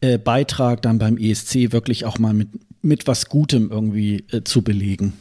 äh, 0.00 0.18
Beitrag 0.18 0.82
dann 0.82 0.98
beim 0.98 1.16
ESC 1.16 1.72
wirklich 1.72 2.04
auch 2.04 2.18
mal 2.18 2.34
mit, 2.34 2.48
mit 2.82 3.06
was 3.06 3.28
Gutem 3.28 3.70
irgendwie 3.70 4.24
äh, 4.30 4.42
zu 4.42 4.62
belegen. 4.62 5.14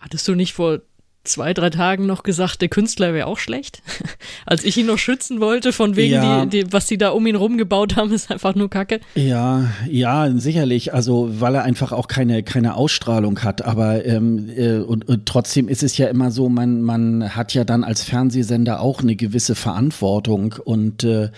Hattest 0.00 0.26
du 0.28 0.34
nicht 0.34 0.52
vor 0.52 0.80
zwei, 1.24 1.54
drei 1.54 1.70
Tagen 1.70 2.06
noch 2.06 2.22
gesagt, 2.22 2.60
der 2.60 2.68
Künstler 2.68 3.14
wäre 3.14 3.26
auch 3.26 3.38
schlecht. 3.38 3.82
Als 4.46 4.64
ich 4.64 4.76
ihn 4.76 4.86
noch 4.86 4.98
schützen 4.98 5.40
wollte, 5.40 5.72
von 5.72 5.96
wegen, 5.96 6.14
ja. 6.14 6.44
die, 6.44 6.64
die, 6.64 6.72
was 6.72 6.88
sie 6.88 6.98
da 6.98 7.10
um 7.10 7.26
ihn 7.26 7.36
rumgebaut 7.36 7.96
haben, 7.96 8.12
ist 8.12 8.30
einfach 8.30 8.54
nur 8.54 8.68
Kacke. 8.68 9.00
Ja, 9.14 9.70
ja, 9.88 10.30
sicherlich. 10.36 10.92
Also, 10.92 11.40
weil 11.40 11.54
er 11.54 11.62
einfach 11.62 11.92
auch 11.92 12.08
keine, 12.08 12.42
keine 12.42 12.74
Ausstrahlung 12.74 13.42
hat. 13.42 13.62
Aber 13.62 14.04
ähm, 14.04 14.50
äh, 14.56 14.78
und, 14.78 15.08
und, 15.08 15.26
trotzdem 15.26 15.68
ist 15.68 15.82
es 15.82 15.96
ja 15.96 16.08
immer 16.08 16.30
so, 16.30 16.48
man, 16.48 16.82
man 16.82 17.36
hat 17.36 17.54
ja 17.54 17.64
dann 17.64 17.84
als 17.84 18.02
Fernsehsender 18.02 18.80
auch 18.80 19.00
eine 19.00 19.14
gewisse 19.14 19.54
Verantwortung 19.54 20.56
und 20.64 21.04
äh, 21.04 21.30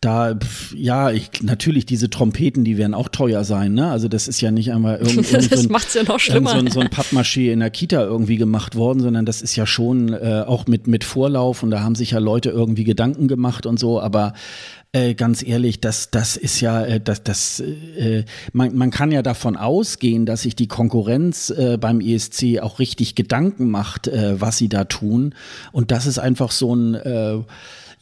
da, 0.00 0.34
ja, 0.74 1.10
ich, 1.10 1.42
natürlich, 1.42 1.84
diese 1.84 2.08
Trompeten, 2.08 2.64
die 2.64 2.78
werden 2.78 2.94
auch 2.94 3.10
teuer 3.10 3.44
sein, 3.44 3.74
ne? 3.74 3.90
Also 3.90 4.08
das 4.08 4.28
ist 4.28 4.40
ja 4.40 4.50
nicht 4.50 4.72
einmal 4.72 4.96
irgendwie 4.96 5.20
irgend 5.34 5.52
das 5.52 5.62
so 5.62 5.68
macht's 5.68 5.92
ja 5.92 6.04
noch 6.04 6.18
schlimmer. 6.18 6.58
So, 6.58 6.70
so 6.70 6.80
ein 6.80 6.88
Pappmaché 6.88 7.52
in 7.52 7.60
der 7.60 7.68
Kita 7.70 8.02
irgendwie 8.02 8.38
gemacht 8.38 8.76
worden, 8.76 9.00
sondern 9.00 9.26
das 9.26 9.42
ist 9.42 9.56
ja 9.56 9.66
schon 9.66 10.14
äh, 10.14 10.44
auch 10.46 10.66
mit, 10.66 10.86
mit 10.86 11.04
Vorlauf 11.04 11.62
und 11.62 11.70
da 11.70 11.80
haben 11.80 11.94
sich 11.94 12.12
ja 12.12 12.18
Leute 12.18 12.48
irgendwie 12.48 12.84
Gedanken 12.84 13.28
gemacht 13.28 13.66
und 13.66 13.78
so, 13.78 14.00
aber 14.00 14.32
äh, 14.92 15.14
ganz 15.14 15.46
ehrlich, 15.46 15.82
das, 15.82 16.10
das 16.10 16.38
ist 16.38 16.60
ja, 16.60 16.82
äh, 16.82 16.98
das, 16.98 17.22
das, 17.22 17.60
äh, 17.60 18.24
man, 18.54 18.74
man 18.74 18.90
kann 18.90 19.12
ja 19.12 19.20
davon 19.20 19.56
ausgehen, 19.56 20.24
dass 20.24 20.42
sich 20.42 20.56
die 20.56 20.66
Konkurrenz 20.66 21.50
äh, 21.50 21.76
beim 21.78 22.00
ESC 22.00 22.60
auch 22.60 22.78
richtig 22.78 23.16
Gedanken 23.16 23.70
macht, 23.70 24.08
äh, 24.08 24.40
was 24.40 24.56
sie 24.56 24.70
da 24.70 24.84
tun. 24.84 25.34
Und 25.72 25.90
das 25.90 26.06
ist 26.06 26.18
einfach 26.18 26.50
so 26.50 26.74
ein 26.74 26.94
äh, 26.94 27.38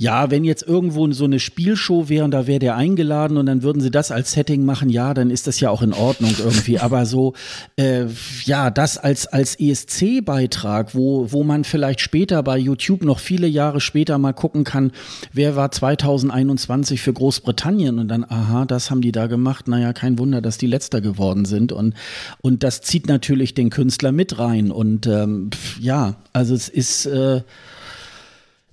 ja, 0.01 0.31
wenn 0.31 0.45
jetzt 0.45 0.63
irgendwo 0.63 1.11
so 1.11 1.25
eine 1.25 1.41
Spielshow 1.41 2.09
wäre 2.09 2.25
und 2.25 2.31
da 2.31 2.47
wäre 2.47 2.61
der 2.61 2.77
eingeladen 2.77 3.37
und 3.37 3.47
dann 3.47 3.65
würden 3.65 3.83
sie 3.83 3.91
das 3.91 4.13
als 4.13 4.31
Setting 4.31 4.65
machen, 4.65 4.91
ja, 4.91 5.13
dann 5.13 5.29
ist 5.29 5.49
das 5.49 5.59
ja 5.59 5.71
auch 5.71 5.83
in 5.83 5.93
Ordnung 5.93 6.31
irgendwie. 6.39 6.79
Aber 6.79 7.05
so, 7.05 7.35
äh, 7.75 8.05
ja, 8.45 8.71
das 8.71 8.97
als, 8.97 9.27
als 9.27 9.57
ESC-Beitrag, 9.59 10.95
wo, 10.95 11.33
wo 11.33 11.43
man 11.43 11.65
vielleicht 11.65 12.01
später 12.01 12.45
bei 12.45 12.59
YouTube 12.59 13.03
noch 13.03 13.19
viele 13.19 13.49
Jahre 13.49 13.81
später 13.81 14.19
mal 14.19 14.35
gucken 14.35 14.63
kann, 14.63 14.93
wer 15.33 15.57
war 15.57 15.73
2021 15.73 17.03
für 17.03 17.13
Großbritannien 17.13 17.99
und 17.99 18.07
dann, 18.07 18.23
aha, 18.23 18.67
das 18.67 18.93
haben 18.93 19.01
die 19.01 19.11
da 19.11 19.27
gemacht. 19.27 19.67
Naja, 19.67 19.93
kein 19.93 20.17
Wunder, 20.21 20.41
dass 20.41 20.59
die 20.59 20.69
letzter 20.69 21.01
geworden 21.01 21.45
sind. 21.45 21.73
Und, 21.73 21.95
und 22.41 22.63
das 22.63 22.83
zieht 22.83 23.09
natürlich 23.09 23.53
den 23.53 23.71
Künstler 23.71 24.13
mit 24.13 24.39
rein. 24.39 24.71
Und 24.71 25.09
ähm, 25.09 25.51
ja, 25.81 26.15
also 26.33 26.55
es 26.55 26.69
ist. 26.69 27.07
Äh, 27.07 27.41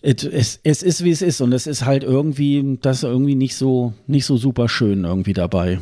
es, 0.06 0.60
es 0.64 0.84
ist 0.84 1.04
wie 1.04 1.10
es 1.10 1.22
ist 1.22 1.42
und 1.42 1.52
es 1.52 1.66
ist 1.66 1.86
halt 1.86 2.04
irgendwie, 2.04 2.78
das 2.82 3.04
irgendwie 3.04 3.36
nicht 3.36 3.56
so, 3.56 3.94
nicht 4.06 4.26
so 4.26 4.38
super 4.38 4.70
schön 4.70 5.04
irgendwie 5.04 5.34
dabei. 5.34 5.80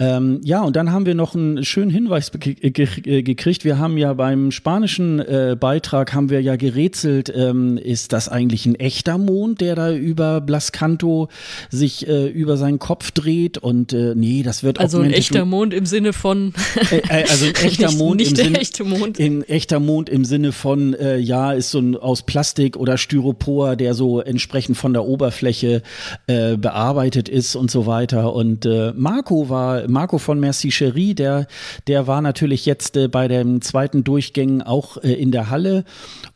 Ähm, 0.00 0.40
ja, 0.42 0.62
und 0.62 0.76
dann 0.76 0.92
haben 0.92 1.04
wir 1.04 1.14
noch 1.14 1.34
einen 1.34 1.62
schönen 1.62 1.90
Hinweis 1.90 2.32
ge 2.32 2.56
äh, 2.62 3.22
gekriegt. 3.22 3.64
Wir 3.64 3.78
haben 3.78 3.98
ja 3.98 4.14
beim 4.14 4.50
spanischen 4.50 5.20
äh, 5.20 5.58
Beitrag 5.60 6.14
haben 6.14 6.30
wir 6.30 6.40
ja 6.40 6.56
gerätselt, 6.56 7.30
ähm, 7.36 7.76
ist 7.76 8.14
das 8.14 8.30
eigentlich 8.30 8.64
ein 8.64 8.76
echter 8.76 9.18
Mond, 9.18 9.60
der 9.60 9.74
da 9.74 9.92
über 9.92 10.40
Blascanto 10.40 11.28
sich 11.68 12.08
äh, 12.08 12.28
über 12.28 12.56
seinen 12.56 12.78
Kopf 12.78 13.10
dreht? 13.10 13.58
Und 13.58 13.92
äh, 13.92 14.14
nee, 14.16 14.42
das 14.42 14.62
wird 14.62 14.80
also 14.80 15.00
ein 15.00 15.12
echter 15.12 15.44
Mond 15.44 15.74
im 15.74 15.84
Sinne 15.84 16.14
von 16.14 16.54
äh, 16.90 16.96
äh, 16.96 17.24
also 17.28 17.44
ein 17.44 17.54
echter 17.62 17.88
nicht, 17.88 17.98
Mond 17.98 18.16
nicht 18.16 18.30
im 18.30 18.36
Sinne 18.36 18.58
echte 18.58 18.84
Mond. 18.84 19.20
ein 19.20 19.42
echter 19.42 19.80
Mond 19.80 20.08
im 20.08 20.24
Sinne 20.24 20.52
von 20.52 20.96
ja 21.18 21.52
ist 21.52 21.70
so 21.70 21.78
ein 21.78 21.96
aus 21.96 22.22
Plastik 22.22 22.76
oder 22.76 22.96
Styropor, 22.96 23.76
der 23.76 23.92
so 23.92 24.20
entsprechend 24.20 24.76
von 24.76 24.92
der 24.92 25.04
Oberfläche 25.04 25.82
bearbeitet 26.26 27.28
ist 27.28 27.56
und 27.56 27.70
so 27.70 27.86
weiter. 27.86 28.32
Und 28.34 28.68
Marco 28.94 29.48
war 29.48 29.89
Marco 29.90 30.18
von 30.18 30.40
Merci 30.40 30.70
Cherie, 30.70 31.14
der, 31.14 31.46
der 31.86 32.06
war 32.06 32.22
natürlich 32.22 32.66
jetzt 32.66 32.96
äh, 32.96 33.08
bei 33.08 33.28
dem 33.28 33.60
zweiten 33.60 34.04
Durchgang 34.04 34.62
auch 34.62 34.96
äh, 34.98 35.12
in 35.12 35.30
der 35.30 35.50
Halle 35.50 35.84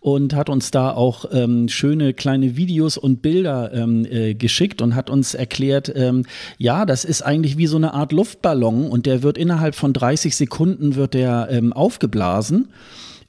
und 0.01 0.35
hat 0.35 0.49
uns 0.49 0.71
da 0.71 0.91
auch 0.93 1.25
ähm, 1.33 1.69
schöne 1.69 2.15
kleine 2.15 2.57
Videos 2.57 2.97
und 2.99 3.23
Bilder 3.23 3.73
ähm, 3.73 4.05
äh, 4.05 4.35
geschickt 4.35 4.83
und 4.83 4.95
hat 4.95 5.11
uns 5.11 5.35
erklärt, 5.35 5.93
ähm, 5.95 6.25
ja, 6.59 6.85
das 6.85 7.05
ist 7.05 7.23
eigentlich 7.23 7.57
wie 7.57 7.67
so 7.67 7.77
eine 7.77 7.95
Art 7.95 8.13
Luftballon 8.13 8.89
und 8.89 9.07
der 9.07 9.23
wird 9.23 9.39
innerhalb 9.39 9.75
von 9.75 9.93
30 9.93 10.37
Sekunden 10.37 10.95
wird 10.95 11.15
der 11.15 11.49
ähm, 11.51 11.73
aufgeblasen. 11.73 12.69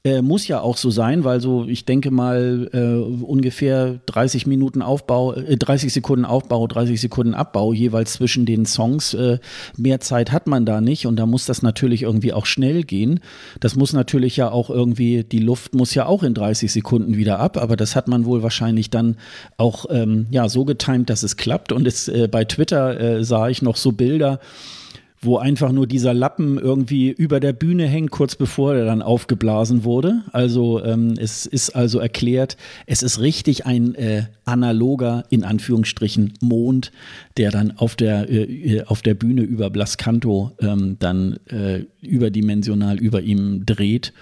Äh, 0.05 0.21
muss 0.21 0.47
ja 0.47 0.61
auch 0.61 0.77
so 0.77 0.91
sein, 0.91 1.23
weil 1.23 1.41
so, 1.41 1.65
ich 1.65 1.83
denke 1.83 2.11
mal, 2.11 2.69
äh, 2.73 3.23
ungefähr 3.23 3.99
30 4.05 4.45
Minuten 4.45 4.83
Aufbau, 4.83 5.33
äh, 5.33 5.57
30 5.57 5.91
Sekunden 5.91 6.25
Aufbau, 6.25 6.67
30 6.67 7.01
Sekunden 7.01 7.33
Abbau 7.33 7.73
jeweils 7.73 8.13
zwischen 8.13 8.45
den 8.45 8.67
Songs. 8.67 9.15
Äh, 9.15 9.39
mehr 9.77 10.01
Zeit 10.01 10.31
hat 10.31 10.45
man 10.45 10.63
da 10.63 10.79
nicht 10.79 11.07
und 11.07 11.15
da 11.15 11.25
muss 11.25 11.47
das 11.47 11.63
natürlich 11.63 12.03
irgendwie 12.03 12.33
auch 12.33 12.45
schnell 12.45 12.83
gehen. 12.83 13.19
Das 13.59 13.75
muss 13.75 13.93
natürlich 13.93 14.37
ja 14.37 14.51
auch 14.51 14.69
irgendwie, 14.69 15.23
die 15.23 15.39
Luft 15.39 15.73
muss 15.73 15.95
ja 15.95 16.05
auch 16.05 16.21
in 16.21 16.35
30 16.35 16.71
Sekunden 16.71 17.17
wieder 17.17 17.39
ab, 17.39 17.57
aber 17.57 17.75
das 17.75 17.95
hat 17.95 18.07
man 18.07 18.25
wohl 18.25 18.43
wahrscheinlich 18.43 18.91
dann 18.91 19.17
auch 19.57 19.87
ähm, 19.89 20.27
ja, 20.29 20.49
so 20.49 20.65
getimt, 20.65 21.09
dass 21.09 21.23
es 21.23 21.35
klappt. 21.35 21.71
Und 21.71 21.87
es, 21.87 22.07
äh, 22.09 22.27
bei 22.29 22.45
Twitter 22.45 23.23
sah 23.23 23.49
ich 23.49 23.63
noch 23.63 23.75
so 23.75 23.91
Bilder, 23.91 24.39
wo 25.21 25.37
einfach 25.37 25.71
nur 25.71 25.87
dieser 25.87 26.13
Lappen 26.13 26.57
irgendwie 26.57 27.09
über 27.09 27.39
der 27.39 27.53
Bühne 27.53 27.87
hängt, 27.87 28.11
kurz 28.11 28.35
bevor 28.35 28.75
er 28.75 28.85
dann 28.85 29.01
aufgeblasen 29.01 29.83
wurde. 29.83 30.23
Also 30.31 30.83
ähm, 30.83 31.15
es 31.17 31.45
ist 31.45 31.71
also 31.71 31.99
erklärt, 31.99 32.57
es 32.85 33.01
ist 33.01 33.19
richtig 33.19 33.65
ein 33.65 33.95
äh, 33.95 34.23
analoger, 34.45 35.25
in 35.29 35.43
Anführungsstrichen, 35.43 36.33
Mond, 36.41 36.91
der 37.37 37.51
dann 37.51 37.71
auf 37.77 37.95
der, 37.95 38.29
äh, 38.29 38.83
auf 38.85 39.01
der 39.01 39.15
Bühne 39.15 39.41
über 39.41 39.69
Blascanto 39.69 40.51
ähm, 40.59 40.97
dann 40.99 41.39
äh, 41.47 41.83
überdimensional 42.01 42.99
über 42.99 43.21
ihm 43.21 43.65
dreht. 43.65 44.13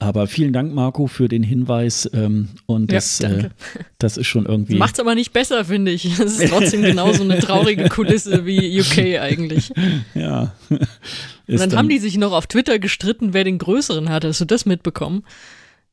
Aber 0.00 0.28
vielen 0.28 0.52
Dank, 0.52 0.72
Marco, 0.72 1.08
für 1.08 1.28
den 1.28 1.42
Hinweis. 1.42 2.08
Ähm, 2.14 2.50
und 2.66 2.92
das, 2.92 3.18
ja, 3.18 3.30
äh, 3.30 3.50
das 3.98 4.16
ist 4.16 4.28
schon 4.28 4.46
irgendwie. 4.46 4.74
Macht 4.78 4.94
es 4.94 5.00
aber 5.00 5.16
nicht 5.16 5.32
besser, 5.32 5.64
finde 5.64 5.90
ich. 5.90 6.04
Es 6.04 6.38
ist 6.38 6.50
trotzdem 6.50 6.82
genauso 6.84 7.24
eine 7.24 7.40
traurige 7.40 7.88
Kulisse 7.88 8.46
wie 8.46 8.80
UK 8.80 9.20
eigentlich. 9.20 9.72
Ja. 10.14 10.52
und 10.68 10.80
dann, 11.46 11.70
dann 11.70 11.78
haben 11.78 11.88
die 11.88 11.98
sich 11.98 12.16
noch 12.16 12.32
auf 12.32 12.46
Twitter 12.46 12.78
gestritten, 12.78 13.32
wer 13.32 13.44
den 13.44 13.58
größeren 13.58 14.08
hatte. 14.08 14.28
Hast 14.28 14.40
du 14.40 14.44
das 14.44 14.66
mitbekommen? 14.66 15.24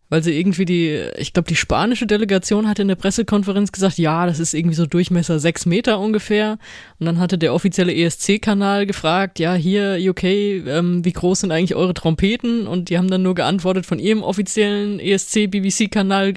Weil 0.10 0.22
sie 0.22 0.38
irgendwie 0.38 0.66
die, 0.66 1.02
ich 1.18 1.34
glaube, 1.34 1.48
die 1.48 1.56
spanische 1.56 2.06
Delegation 2.06 2.68
hatte 2.68 2.84
in 2.84 2.88
der 2.88 2.96
Pressekonferenz 2.96 3.72
gesagt, 3.72 3.98
ja, 3.98 4.28
das 4.28 4.40
ist 4.40 4.54
irgendwie 4.54 4.76
so 4.76 4.86
Durchmesser 4.86 5.40
sechs 5.40 5.66
Meter 5.66 6.00
ungefähr. 6.00 6.60
Und 7.00 7.08
dann 7.08 7.20
hatte 7.20 7.40
der 7.40 7.54
offizielle 7.54 7.94
ESC-Kanal 7.94 8.86
gefragt, 8.86 9.40
ja, 9.40 9.56
hier 9.56 9.98
UK, 10.00 10.24
ähm, 10.24 11.04
wie 11.04 11.12
groß 11.12 11.42
sind 11.42 11.52
eigentlich 11.52 11.76
eure 11.76 11.96
Trompeten? 11.96 12.68
Und 12.68 12.90
die 12.90 12.98
haben 13.00 13.10
dann 13.10 13.24
nur 13.24 13.34
geantwortet 13.34 13.88
von 13.88 13.98
ihrem 13.98 14.22
offiziellen 14.22 15.00
ESC-BBC-Kanal 15.00 16.36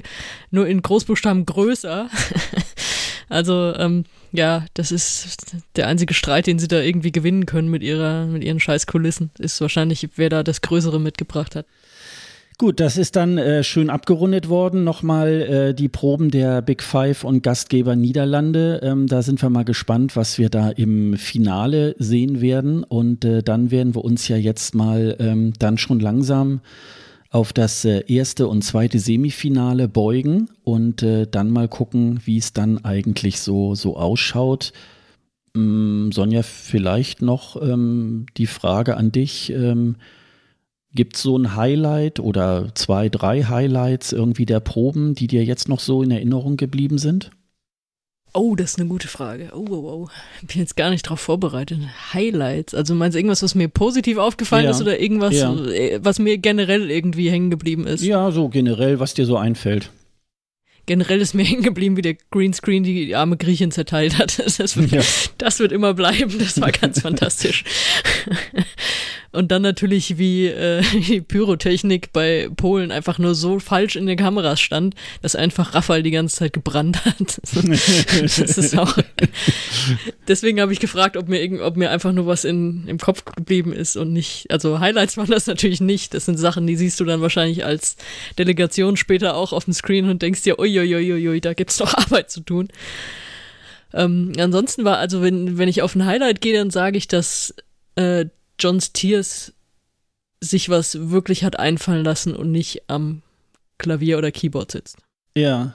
nur 0.49 0.67
in 0.67 0.81
Großbuchstaben 0.81 1.45
größer. 1.45 2.09
also, 3.29 3.75
ähm, 3.75 4.05
ja, 4.31 4.65
das 4.73 4.91
ist 4.91 5.55
der 5.75 5.87
einzige 5.87 6.13
Streit, 6.13 6.47
den 6.47 6.59
sie 6.59 6.67
da 6.67 6.79
irgendwie 6.81 7.11
gewinnen 7.11 7.45
können 7.45 7.69
mit 7.69 7.81
ihrer, 7.81 8.25
mit 8.25 8.43
ihren 8.43 8.59
Scheißkulissen, 8.59 9.31
ist 9.39 9.59
wahrscheinlich, 9.61 10.07
wer 10.15 10.29
da 10.29 10.43
das 10.43 10.61
Größere 10.61 10.99
mitgebracht 10.99 11.55
hat. 11.55 11.65
Gut, 12.61 12.81
das 12.81 12.97
ist 12.97 13.15
dann 13.15 13.37
äh, 13.37 13.63
schön 13.63 13.89
abgerundet 13.89 14.49
worden. 14.49 14.83
Nochmal 14.83 15.29
äh, 15.29 15.73
die 15.73 15.87
Proben 15.87 16.29
der 16.29 16.61
Big 16.61 16.83
Five 16.83 17.23
und 17.23 17.41
Gastgeber 17.41 17.95
Niederlande. 17.95 18.81
Ähm, 18.83 19.07
da 19.07 19.21
sind 19.21 19.41
wir 19.41 19.49
mal 19.49 19.63
gespannt, 19.63 20.17
was 20.17 20.37
wir 20.37 20.49
da 20.49 20.67
im 20.69 21.15
Finale 21.15 21.95
sehen 21.99 22.41
werden. 22.41 22.83
Und 22.83 23.23
äh, 23.23 23.43
dann 23.43 23.71
werden 23.71 23.95
wir 23.95 24.03
uns 24.03 24.27
ja 24.27 24.35
jetzt 24.35 24.75
mal 24.75 25.15
ähm, 25.19 25.53
dann 25.57 25.77
schon 25.77 26.01
langsam 26.01 26.59
auf 27.29 27.53
das 27.53 27.85
äh, 27.85 28.03
erste 28.07 28.49
und 28.49 28.61
zweite 28.63 28.99
Semifinale 28.99 29.87
beugen 29.87 30.49
und 30.65 31.01
äh, 31.01 31.27
dann 31.31 31.51
mal 31.51 31.69
gucken, 31.69 32.19
wie 32.25 32.39
es 32.39 32.51
dann 32.51 32.83
eigentlich 32.83 33.39
so, 33.39 33.73
so 33.73 33.95
ausschaut. 33.95 34.73
Ähm, 35.55 36.11
Sonja, 36.11 36.43
vielleicht 36.43 37.21
noch 37.21 37.55
ähm, 37.61 38.25
die 38.35 38.47
Frage 38.47 38.97
an 38.97 39.13
dich. 39.13 39.49
Gibt 40.93 41.15
es 41.15 41.21
so 41.21 41.37
ein 41.37 41.55
Highlight 41.55 42.19
oder 42.19 42.69
zwei, 42.73 43.09
drei 43.09 43.43
Highlights 43.43 44.11
irgendwie 44.11 44.45
der 44.45 44.59
Proben, 44.59 45.13
die 45.13 45.27
dir 45.27 45.43
jetzt 45.43 45.69
noch 45.69 45.79
so 45.79 46.01
in 46.01 46.09
Erinnerung 46.11 46.57
geblieben 46.57 46.97
sind? 46.97 47.29
Oh, 48.33 48.55
das 48.55 48.71
ist 48.71 48.79
eine 48.79 48.89
gute 48.89 49.07
Frage. 49.07 49.49
Oh, 49.55 49.65
oh, 49.69 49.73
oh. 50.05 50.07
Bin 50.45 50.59
jetzt 50.61 50.75
gar 50.75 50.89
nicht 50.91 51.03
drauf 51.03 51.19
vorbereitet. 51.19 51.79
Highlights. 52.13 52.73
Also 52.75 52.93
meinst 52.95 53.15
du 53.15 53.19
irgendwas, 53.19 53.41
was 53.43 53.55
mir 53.55 53.67
positiv 53.69 54.17
aufgefallen 54.17 54.65
Ja. 54.65 54.71
ist 54.71 54.81
oder 54.81 54.99
irgendwas, 54.99 55.35
Ja. 55.35 55.53
äh, 55.65 55.99
was 56.03 56.19
mir 56.19 56.37
generell 56.37 56.89
irgendwie 56.91 57.29
hängen 57.31 57.49
geblieben 57.49 57.87
ist? 57.87 58.03
Ja, 58.03 58.31
so 58.31 58.49
generell, 58.49 58.99
was 58.99 59.15
dir 59.15 59.25
so 59.25 59.35
einfällt. 59.37 59.91
Generell 60.85 61.21
ist 61.21 61.33
mir 61.33 61.43
hängen 61.45 61.63
geblieben, 61.63 61.97
wie 61.97 62.01
der 62.03 62.17
Greenscreen 62.31 62.83
die 62.83 63.15
arme 63.15 63.35
Griechin 63.37 63.71
zerteilt 63.71 64.17
hat. 64.19 64.37
Das, 64.57 64.77
wird, 64.77 64.91
Ja. 64.91 65.01
das 65.39 65.59
wird 65.59 65.71
immer 65.71 65.93
bleiben. 65.95 66.35
Das 66.39 66.59
war 66.61 66.71
ganz 66.71 67.01
fantastisch. 67.01 67.63
Und 69.31 69.51
dann 69.51 69.61
natürlich, 69.61 70.17
wie 70.17 70.47
äh, 70.47 70.81
die 71.07 71.21
Pyrotechnik 71.21 72.11
bei 72.13 72.49
Polen 72.55 72.91
einfach 72.91 73.19
nur 73.19 73.35
so 73.35 73.59
falsch 73.59 73.95
in 73.95 74.07
den 74.07 74.17
Kameras 74.17 74.59
stand, 74.59 74.95
dass 75.21 75.35
einfach 75.35 75.75
Rafael 75.75 76.01
die 76.01 76.11
ganze 76.11 76.37
Zeit 76.37 76.53
gebrannt 76.53 77.05
hat. 77.05 77.39
Das 78.19 78.57
ist 78.57 78.77
auch. 78.77 78.97
Deswegen 80.27 80.61
habe 80.61 80.73
ich 80.73 80.79
gefragt, 80.79 81.17
ob 81.17 81.27
mir, 81.27 81.41
irgend, 81.41 81.61
ob 81.61 81.77
mir 81.77 81.89
einfach 81.91 82.11
nur 82.11 82.27
was 82.27 82.43
in, 82.43 82.85
im 82.87 82.97
Kopf 82.97 83.25
geblieben 83.25 83.73
ist 83.73 83.95
und 83.97 84.13
nicht. 84.13 84.49
Also 84.51 84.79
Highlights 84.79 85.17
waren 85.17 85.29
das 85.29 85.47
natürlich 85.47 85.81
nicht. 85.81 86.13
Das 86.13 86.25
sind 86.25 86.37
Sachen, 86.37 86.67
die 86.67 86.75
siehst 86.75 86.99
du 86.99 87.05
dann 87.05 87.21
wahrscheinlich 87.21 87.65
als 87.65 87.97
Delegation 88.37 88.97
später 88.97 89.35
auch 89.35 89.53
auf 89.53 89.65
dem 89.65 89.73
Screen 89.73 90.09
und 90.09 90.21
denkst 90.21 90.43
dir, 90.43 90.59
uiuiuiui, 90.59 91.41
da 91.41 91.53
gibt's 91.53 91.77
doch 91.77 91.93
Arbeit 91.93 92.31
zu 92.31 92.41
tun. 92.41 92.69
Ähm, 93.93 94.33
ansonsten 94.37 94.85
war, 94.85 94.97
also 94.97 95.21
wenn, 95.21 95.57
wenn 95.57 95.69
ich 95.69 95.81
auf 95.81 95.95
ein 95.95 96.05
Highlight 96.05 96.41
gehe, 96.41 96.57
dann 96.57 96.69
sage 96.69 96.97
ich, 96.97 97.07
dass 97.07 97.53
äh, 97.95 98.25
John 98.59 98.81
Stiers 98.81 99.53
sich 100.41 100.69
was 100.69 101.09
wirklich 101.09 101.43
hat 101.43 101.59
einfallen 101.59 102.03
lassen 102.03 102.35
und 102.35 102.51
nicht 102.51 102.83
am 102.87 103.21
Klavier 103.77 104.17
oder 104.17 104.31
Keyboard 104.31 104.71
sitzt. 104.71 104.97
Ja. 105.35 105.73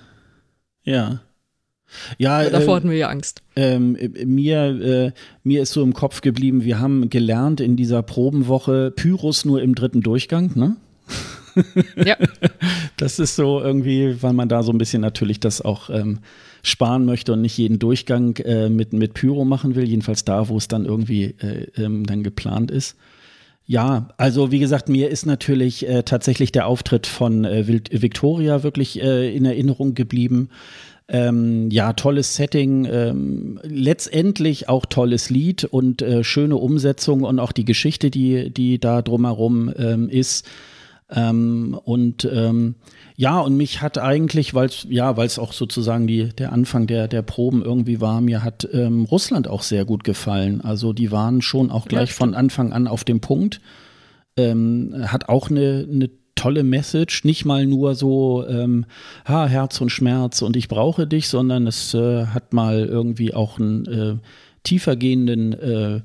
Ja. 0.84 1.20
Ja, 2.18 2.48
Davor 2.48 2.74
äh, 2.74 2.76
hatten 2.76 2.90
wir 2.90 2.96
ja 2.96 3.08
Angst. 3.08 3.42
ähm, 3.56 3.94
äh, 3.96 4.24
mir, 4.24 4.62
äh, 4.64 5.12
mir 5.42 5.62
ist 5.62 5.72
so 5.72 5.82
im 5.82 5.92
Kopf 5.92 6.22
geblieben, 6.22 6.64
wir 6.64 6.80
haben 6.80 7.08
gelernt 7.10 7.60
in 7.60 7.76
dieser 7.76 8.02
Probenwoche 8.02 8.90
Pyrus 8.90 9.44
nur 9.44 9.62
im 9.62 9.74
dritten 9.74 10.00
Durchgang, 10.00 10.50
ne? 10.54 10.76
Ja. 12.04 12.16
Das 12.96 13.18
ist 13.18 13.34
so 13.34 13.60
irgendwie, 13.60 14.22
weil 14.22 14.32
man 14.32 14.48
da 14.48 14.62
so 14.62 14.72
ein 14.72 14.78
bisschen 14.78 15.02
natürlich 15.02 15.40
das 15.40 15.60
auch 15.60 15.90
ähm, 15.90 16.20
sparen 16.64 17.04
möchte 17.04 17.32
und 17.32 17.42
nicht 17.42 17.56
jeden 17.56 17.78
Durchgang 17.78 18.36
äh, 18.38 18.68
mit, 18.68 18.92
mit 18.92 19.14
Pyro 19.14 19.44
machen 19.44 19.74
will, 19.74 19.88
jedenfalls 19.88 20.24
da, 20.24 20.48
wo 20.48 20.56
es 20.56 20.66
dann 20.66 20.84
irgendwie 20.84 21.34
äh, 21.40 21.68
ähm, 21.76 22.04
dann 22.06 22.22
geplant 22.22 22.70
ist. 22.70 22.96
Ja, 23.66 24.08
also 24.18 24.50
wie 24.52 24.58
gesagt, 24.58 24.88
mir 24.88 25.08
ist 25.08 25.24
natürlich 25.24 25.88
äh, 25.88 26.02
tatsächlich 26.02 26.52
der 26.52 26.66
Auftritt 26.66 27.06
von 27.06 27.44
äh, 27.44 27.66
Victoria 27.66 28.62
wirklich 28.62 29.00
äh, 29.02 29.34
in 29.34 29.46
Erinnerung 29.46 29.94
geblieben. 29.94 30.50
Ähm, 31.06 31.70
ja, 31.70 31.92
tolles 31.92 32.34
Setting, 32.34 32.86
ähm, 32.90 33.60
letztendlich 33.62 34.68
auch 34.70 34.86
tolles 34.86 35.28
Lied 35.28 35.64
und 35.64 36.00
äh, 36.00 36.24
schöne 36.24 36.56
Umsetzung 36.56 37.22
und 37.22 37.38
auch 37.38 37.52
die 37.52 37.66
Geschichte, 37.66 38.10
die, 38.10 38.50
die 38.50 38.78
da 38.78 39.02
drumherum 39.02 39.72
ähm, 39.76 40.08
ist. 40.08 40.46
Ähm, 41.10 41.78
und 41.84 42.24
ähm, 42.24 42.76
ja, 43.16 43.38
und 43.38 43.56
mich 43.56 43.82
hat 43.82 43.98
eigentlich, 43.98 44.54
weil 44.54 44.66
es 44.66 44.86
ja, 44.88 45.16
weil 45.16 45.26
es 45.26 45.38
auch 45.38 45.52
sozusagen 45.52 46.06
die, 46.06 46.30
der 46.30 46.52
Anfang 46.52 46.86
der, 46.86 47.08
der 47.08 47.22
Proben 47.22 47.62
irgendwie 47.62 48.00
war, 48.00 48.20
mir 48.20 48.42
hat 48.42 48.66
ähm, 48.72 49.04
Russland 49.04 49.46
auch 49.46 49.62
sehr 49.62 49.84
gut 49.84 50.02
gefallen. 50.02 50.60
Also 50.62 50.92
die 50.92 51.12
waren 51.12 51.42
schon 51.42 51.70
auch 51.70 51.86
gleich 51.86 52.10
Ja, 52.10 52.16
von 52.16 52.34
Anfang 52.34 52.72
an 52.72 52.88
auf 52.88 53.04
dem 53.04 53.20
Punkt. 53.20 53.60
Ähm, 54.36 54.94
hat 55.06 55.28
auch 55.28 55.50
eine, 55.50 55.86
eine 55.90 56.10
tolle 56.34 56.64
Message, 56.64 57.24
nicht 57.24 57.44
mal 57.44 57.66
nur 57.66 57.94
so 57.94 58.44
ähm, 58.48 58.86
ha, 59.24 59.46
Herz 59.46 59.80
und 59.80 59.90
Schmerz 59.90 60.42
und 60.42 60.56
ich 60.56 60.68
brauche 60.68 61.06
dich, 61.06 61.28
sondern 61.28 61.66
es 61.66 61.94
äh, 61.94 62.26
hat 62.26 62.52
mal 62.52 62.84
irgendwie 62.84 63.34
auch 63.34 63.60
einen 63.60 63.86
äh, 63.86 64.16
tiefergehenden 64.64 65.52
äh, 65.52 66.00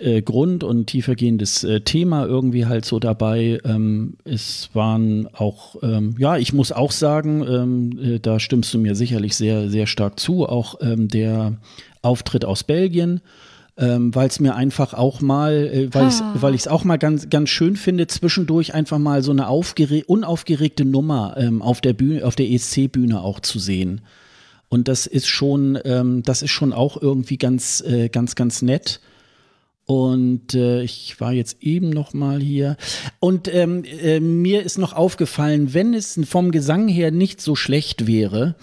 äh, 0.00 0.22
Grund 0.22 0.64
und 0.64 0.86
tiefergehendes 0.86 1.64
äh, 1.64 1.80
Thema 1.80 2.26
irgendwie 2.26 2.66
halt 2.66 2.84
so 2.84 2.98
dabei. 2.98 3.58
Ähm, 3.64 4.14
es 4.24 4.70
waren 4.72 5.28
auch, 5.34 5.76
ähm, 5.82 6.14
ja, 6.18 6.36
ich 6.36 6.52
muss 6.52 6.72
auch 6.72 6.92
sagen, 6.92 7.44
ähm, 7.48 7.98
äh, 8.14 8.18
da 8.20 8.40
stimmst 8.40 8.72
du 8.74 8.78
mir 8.78 8.94
sicherlich 8.94 9.36
sehr, 9.36 9.68
sehr 9.70 9.86
stark 9.86 10.18
zu, 10.18 10.46
auch 10.48 10.76
ähm, 10.80 11.08
der 11.08 11.58
Auftritt 12.02 12.44
aus 12.44 12.64
Belgien. 12.64 13.20
Ähm, 13.78 14.14
weil 14.14 14.28
es 14.28 14.40
mir 14.40 14.56
einfach 14.56 14.92
auch 14.92 15.22
mal, 15.22 15.52
äh, 15.72 15.88
weil 15.94 16.08
ich's- 16.08 16.22
weil 16.34 16.54
ich 16.54 16.62
es 16.62 16.68
auch 16.68 16.84
mal 16.84 16.98
ganz, 16.98 17.30
ganz 17.30 17.48
schön 17.48 17.76
finde, 17.76 18.06
zwischendurch 18.08 18.74
einfach 18.74 18.98
mal 18.98 19.22
so 19.22 19.30
eine 19.30 19.48
aufgere 19.48 20.02
unaufgeregte 20.06 20.84
Nummer 20.84 21.34
ähm, 21.38 21.62
auf 21.62 21.80
der 21.80 21.94
Bühne, 21.94 22.26
auf 22.26 22.36
der 22.36 22.50
ESC-Bühne 22.50 23.22
auch 23.22 23.40
zu 23.40 23.58
sehen. 23.58 24.02
Und 24.68 24.86
das 24.86 25.06
ist 25.06 25.26
schon, 25.28 25.78
das 26.24 26.42
ist 26.42 26.50
schon 26.52 26.72
auch 26.72 27.00
irgendwie 27.00 27.38
ganz, 27.38 27.80
äh, 27.80 28.08
ganz, 28.08 28.36
ganz 28.36 28.62
nett. 28.62 29.00
Und 29.90 30.54
äh, 30.54 30.82
ich 30.82 31.20
war 31.20 31.32
jetzt 31.32 31.64
eben 31.64 31.90
noch 31.90 32.14
mal 32.14 32.38
hier. 32.38 32.76
Und 33.18 33.52
ähm, 33.52 33.82
äh, 33.84 34.20
mir 34.20 34.62
ist 34.62 34.78
noch 34.78 34.92
aufgefallen, 34.92 35.74
wenn 35.74 35.94
es 35.94 36.20
vom 36.28 36.52
Gesang 36.52 36.86
her 36.86 37.10
nicht 37.10 37.40
so 37.40 37.56
schlecht 37.56 38.06
wäre, 38.06 38.54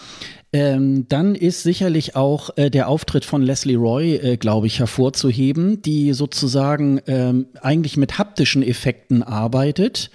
ähm, 0.54 1.10
dann 1.10 1.36
ist 1.36 1.63
sicherlich 1.63 2.16
auch 2.16 2.52
äh, 2.56 2.70
der 2.70 2.88
Auftritt 2.88 3.26
von 3.26 3.42
Leslie 3.42 3.76
Roy, 3.76 4.16
äh, 4.16 4.38
glaube 4.38 4.68
ich, 4.68 4.80
hervorzuheben, 4.80 5.82
die 5.82 6.13
sozusagen 6.13 7.02
ähm, 7.08 7.48
eigentlich 7.62 7.98
mit 7.98 8.18
haptischen 8.18 8.63
Effekten 8.63 9.22
arbeitet 9.22 10.12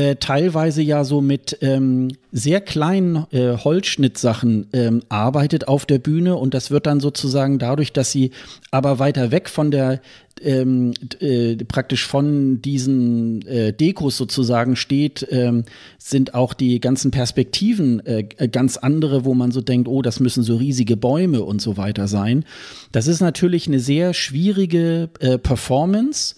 äh, 0.00 0.16
teilweise 0.16 0.80
ja 0.80 1.04
so 1.04 1.20
mit 1.20 1.58
ähm, 1.60 2.08
sehr 2.32 2.62
kleinen 2.62 3.26
äh, 3.32 3.58
Holzschnittsachen 3.58 4.68
ähm, 4.72 5.02
arbeitet 5.10 5.68
auf 5.68 5.84
der 5.84 5.98
Bühne 5.98 6.36
und 6.36 6.54
das 6.54 6.70
wird 6.70 6.86
dann 6.86 7.00
sozusagen 7.00 7.58
dadurch, 7.58 7.92
dass 7.92 8.10
sie 8.10 8.30
aber 8.70 8.98
weiter 8.98 9.30
weg 9.30 9.50
von 9.50 9.70
der 9.70 10.00
ähm, 10.42 10.94
äh, 11.20 11.56
praktisch 11.56 12.06
von 12.06 12.62
diesen 12.62 13.46
äh, 13.46 13.74
Dekos 13.74 14.16
sozusagen 14.16 14.74
steht, 14.74 15.26
ähm, 15.30 15.64
sind 15.98 16.32
auch 16.32 16.54
die 16.54 16.80
ganzen 16.80 17.10
Perspektiven 17.10 18.00
äh, 18.06 18.22
ganz 18.24 18.78
andere, 18.78 19.26
wo 19.26 19.34
man 19.34 19.50
so 19.50 19.60
denkt, 19.60 19.86
oh, 19.86 20.00
das 20.00 20.18
müssen 20.18 20.42
so 20.42 20.56
riesige 20.56 20.96
Bäume 20.96 21.42
und 21.42 21.60
so 21.60 21.76
weiter 21.76 22.08
sein. 22.08 22.46
Das 22.90 23.06
ist 23.06 23.20
natürlich 23.20 23.66
eine 23.66 23.80
sehr 23.80 24.14
schwierige 24.14 25.10
äh, 25.18 25.36
Performance. 25.36 26.36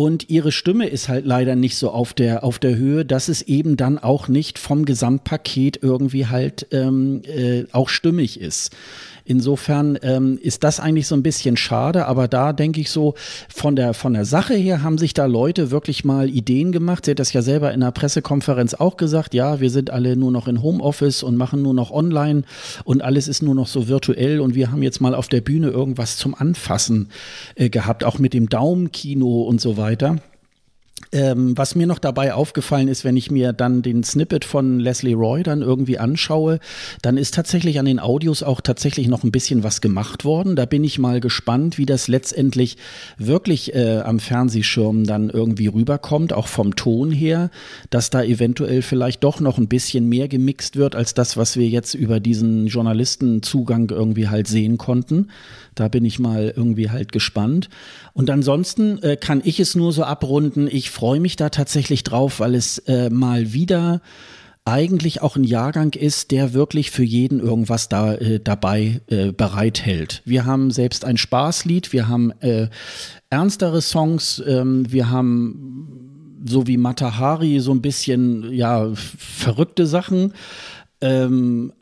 Und 0.00 0.30
ihre 0.30 0.50
Stimme 0.50 0.86
ist 0.86 1.10
halt 1.10 1.26
leider 1.26 1.56
nicht 1.56 1.76
so 1.76 1.90
auf 1.90 2.14
der, 2.14 2.42
auf 2.42 2.58
der 2.58 2.74
Höhe, 2.74 3.04
dass 3.04 3.28
es 3.28 3.42
eben 3.42 3.76
dann 3.76 3.98
auch 3.98 4.28
nicht 4.28 4.58
vom 4.58 4.86
Gesamtpaket 4.86 5.80
irgendwie 5.82 6.26
halt 6.26 6.68
ähm, 6.70 7.20
äh, 7.26 7.64
auch 7.72 7.90
stimmig 7.90 8.40
ist. 8.40 8.74
Insofern 9.30 9.98
ähm, 10.02 10.38
ist 10.42 10.64
das 10.64 10.80
eigentlich 10.80 11.06
so 11.06 11.14
ein 11.14 11.22
bisschen 11.22 11.56
schade, 11.56 12.06
aber 12.06 12.26
da 12.26 12.52
denke 12.52 12.80
ich 12.80 12.90
so, 12.90 13.14
von 13.48 13.76
der, 13.76 13.94
von 13.94 14.14
der 14.14 14.24
Sache 14.24 14.54
her 14.54 14.82
haben 14.82 14.98
sich 14.98 15.14
da 15.14 15.26
Leute 15.26 15.70
wirklich 15.70 16.04
mal 16.04 16.28
Ideen 16.28 16.72
gemacht. 16.72 17.04
Sie 17.04 17.12
hat 17.12 17.20
das 17.20 17.32
ja 17.32 17.42
selber 17.42 17.72
in 17.72 17.80
der 17.80 17.92
Pressekonferenz 17.92 18.74
auch 18.74 18.96
gesagt, 18.96 19.34
ja, 19.34 19.60
wir 19.60 19.70
sind 19.70 19.90
alle 19.90 20.16
nur 20.16 20.32
noch 20.32 20.48
in 20.48 20.62
Homeoffice 20.62 21.22
und 21.22 21.36
machen 21.36 21.62
nur 21.62 21.74
noch 21.74 21.90
online 21.90 22.42
und 22.84 23.02
alles 23.02 23.28
ist 23.28 23.42
nur 23.42 23.54
noch 23.54 23.68
so 23.68 23.86
virtuell 23.86 24.40
und 24.40 24.54
wir 24.54 24.72
haben 24.72 24.82
jetzt 24.82 25.00
mal 25.00 25.14
auf 25.14 25.28
der 25.28 25.42
Bühne 25.42 25.68
irgendwas 25.68 26.16
zum 26.16 26.34
Anfassen 26.34 27.10
äh, 27.54 27.68
gehabt, 27.68 28.02
auch 28.02 28.18
mit 28.18 28.34
dem 28.34 28.48
Daumenkino 28.48 29.42
und 29.42 29.60
so 29.60 29.76
weiter 29.76 29.89
weiter. 29.90 30.29
Ähm, 31.12 31.58
was 31.58 31.74
mir 31.74 31.88
noch 31.88 31.98
dabei 31.98 32.34
aufgefallen 32.34 32.86
ist, 32.86 33.04
wenn 33.04 33.16
ich 33.16 33.30
mir 33.30 33.52
dann 33.52 33.82
den 33.82 34.04
Snippet 34.04 34.44
von 34.44 34.78
Leslie 34.78 35.14
Roy 35.14 35.42
dann 35.42 35.60
irgendwie 35.60 35.98
anschaue, 35.98 36.60
dann 37.02 37.16
ist 37.16 37.34
tatsächlich 37.34 37.80
an 37.80 37.86
den 37.86 37.98
Audios 37.98 38.44
auch 38.44 38.60
tatsächlich 38.60 39.08
noch 39.08 39.24
ein 39.24 39.32
bisschen 39.32 39.64
was 39.64 39.80
gemacht 39.80 40.24
worden. 40.24 40.54
Da 40.54 40.66
bin 40.66 40.84
ich 40.84 41.00
mal 41.00 41.20
gespannt, 41.20 41.78
wie 41.78 41.86
das 41.86 42.06
letztendlich 42.06 42.76
wirklich 43.18 43.74
äh, 43.74 43.98
am 44.00 44.20
Fernsehschirm 44.20 45.04
dann 45.04 45.30
irgendwie 45.30 45.66
rüberkommt, 45.66 46.32
auch 46.32 46.46
vom 46.46 46.76
Ton 46.76 47.10
her, 47.10 47.50
dass 47.90 48.10
da 48.10 48.22
eventuell 48.22 48.82
vielleicht 48.82 49.24
doch 49.24 49.40
noch 49.40 49.58
ein 49.58 49.68
bisschen 49.68 50.08
mehr 50.08 50.28
gemixt 50.28 50.76
wird 50.76 50.94
als 50.94 51.14
das, 51.14 51.36
was 51.36 51.56
wir 51.56 51.68
jetzt 51.68 51.94
über 51.94 52.20
diesen 52.20 52.68
Journalistenzugang 52.68 53.90
irgendwie 53.90 54.28
halt 54.28 54.46
sehen 54.46 54.78
konnten. 54.78 55.28
Da 55.74 55.88
bin 55.88 56.04
ich 56.04 56.18
mal 56.18 56.52
irgendwie 56.54 56.90
halt 56.90 57.10
gespannt. 57.10 57.68
Und 58.12 58.28
ansonsten 58.28 59.02
äh, 59.02 59.16
kann 59.16 59.40
ich 59.44 59.60
es 59.60 59.74
nur 59.74 59.92
so 59.92 60.04
abrunden. 60.04 60.68
Ich 60.70 60.90
freue 61.00 61.20
mich 61.20 61.36
da 61.36 61.48
tatsächlich 61.48 62.04
drauf, 62.04 62.40
weil 62.40 62.54
es 62.54 62.76
äh, 62.80 63.08
mal 63.08 63.54
wieder 63.54 64.02
eigentlich 64.66 65.22
auch 65.22 65.34
ein 65.34 65.44
Jahrgang 65.44 65.94
ist, 65.94 66.30
der 66.30 66.52
wirklich 66.52 66.90
für 66.90 67.02
jeden 67.02 67.40
irgendwas 67.40 67.88
da 67.88 68.16
äh, 68.16 68.38
dabei 68.38 69.00
äh, 69.06 69.32
bereithält. 69.32 70.20
Wir 70.26 70.44
haben 70.44 70.70
selbst 70.70 71.06
ein 71.06 71.16
Spaßlied, 71.16 71.94
wir 71.94 72.08
haben 72.08 72.32
äh, 72.40 72.68
ernstere 73.30 73.80
Songs, 73.80 74.42
ähm, 74.46 74.92
wir 74.92 75.08
haben 75.08 76.42
so 76.44 76.66
wie 76.66 76.76
Matahari 76.76 77.60
so 77.60 77.72
ein 77.72 77.80
bisschen 77.80 78.52
ja 78.52 78.90
verrückte 78.94 79.86
Sachen. 79.86 80.34
Ähm, 81.00 81.72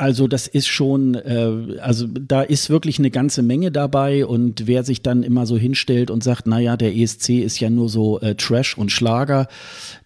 Also 0.00 0.28
das 0.28 0.46
ist 0.46 0.68
schon, 0.68 1.16
äh, 1.16 1.80
also 1.80 2.06
da 2.06 2.42
ist 2.42 2.70
wirklich 2.70 3.00
eine 3.00 3.10
ganze 3.10 3.42
Menge 3.42 3.72
dabei 3.72 4.24
und 4.24 4.68
wer 4.68 4.84
sich 4.84 5.02
dann 5.02 5.24
immer 5.24 5.44
so 5.44 5.58
hinstellt 5.58 6.12
und 6.12 6.22
sagt, 6.22 6.46
naja, 6.46 6.76
der 6.76 6.96
ESC 6.96 7.40
ist 7.40 7.58
ja 7.58 7.68
nur 7.68 7.88
so 7.88 8.20
äh, 8.20 8.36
Trash 8.36 8.78
und 8.78 8.92
Schlager, 8.92 9.48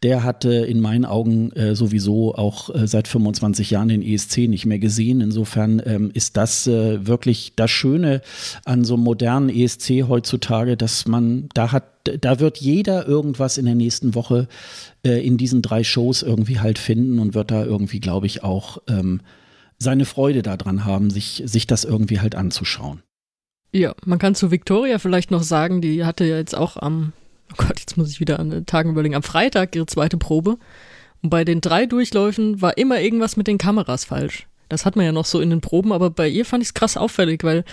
der 0.02 0.24
hatte 0.24 0.50
in 0.50 0.80
meinen 0.80 1.04
Augen 1.04 1.52
äh, 1.52 1.74
sowieso 1.74 2.34
auch 2.34 2.74
äh, 2.74 2.86
seit 2.86 3.06
25 3.06 3.70
Jahren 3.70 3.88
den 3.88 4.02
ESC 4.02 4.48
nicht 4.48 4.64
mehr 4.64 4.78
gesehen. 4.78 5.20
Insofern 5.20 5.82
ähm, 5.84 6.10
ist 6.14 6.38
das 6.38 6.66
äh, 6.66 7.06
wirklich 7.06 7.52
das 7.54 7.70
Schöne 7.70 8.22
an 8.64 8.84
so 8.86 8.94
einem 8.94 9.02
modernen 9.02 9.50
ESC 9.50 10.08
heutzutage, 10.08 10.78
dass 10.78 11.06
man 11.06 11.50
da 11.52 11.70
hat, 11.70 11.84
da 12.22 12.40
wird 12.40 12.56
jeder 12.56 13.06
irgendwas 13.06 13.58
in 13.58 13.66
der 13.66 13.74
nächsten 13.74 14.14
Woche 14.14 14.48
äh, 15.04 15.22
in 15.22 15.36
diesen 15.36 15.60
drei 15.60 15.84
Shows 15.84 16.22
irgendwie 16.22 16.60
halt 16.60 16.78
finden 16.78 17.18
und 17.18 17.34
wird 17.34 17.50
da 17.50 17.62
irgendwie, 17.62 18.00
glaube 18.00 18.24
ich, 18.24 18.42
auch 18.42 18.78
ähm, 18.88 19.20
seine 19.82 20.04
Freude 20.04 20.42
daran 20.42 20.84
haben, 20.84 21.10
sich, 21.10 21.42
sich 21.44 21.66
das 21.66 21.84
irgendwie 21.84 22.20
halt 22.20 22.34
anzuschauen. 22.34 23.02
Ja, 23.72 23.94
man 24.04 24.18
kann 24.18 24.34
zu 24.34 24.50
Victoria 24.50 24.98
vielleicht 24.98 25.30
noch 25.30 25.42
sagen, 25.42 25.80
die 25.80 26.04
hatte 26.04 26.24
ja 26.24 26.36
jetzt 26.36 26.54
auch 26.54 26.76
am, 26.76 27.12
oh 27.52 27.54
Gott, 27.56 27.80
jetzt 27.80 27.96
muss 27.96 28.10
ich 28.10 28.20
wieder 28.20 28.38
an 28.38 28.50
den 28.50 28.66
Tagen 28.66 28.90
überlegen, 28.90 29.14
am 29.14 29.22
Freitag 29.22 29.74
ihre 29.74 29.86
zweite 29.86 30.18
Probe. 30.18 30.58
Und 31.22 31.30
bei 31.30 31.44
den 31.44 31.60
drei 31.60 31.86
Durchläufen 31.86 32.60
war 32.60 32.76
immer 32.76 33.00
irgendwas 33.00 33.36
mit 33.36 33.46
den 33.46 33.58
Kameras 33.58 34.04
falsch. 34.04 34.46
Das 34.68 34.84
hat 34.84 34.96
man 34.96 35.04
ja 35.04 35.12
noch 35.12 35.26
so 35.26 35.40
in 35.40 35.50
den 35.50 35.60
Proben, 35.60 35.92
aber 35.92 36.10
bei 36.10 36.28
ihr 36.28 36.44
fand 36.44 36.62
ich 36.62 36.70
es 36.70 36.74
krass 36.74 36.96
auffällig, 36.96 37.44
weil 37.44 37.64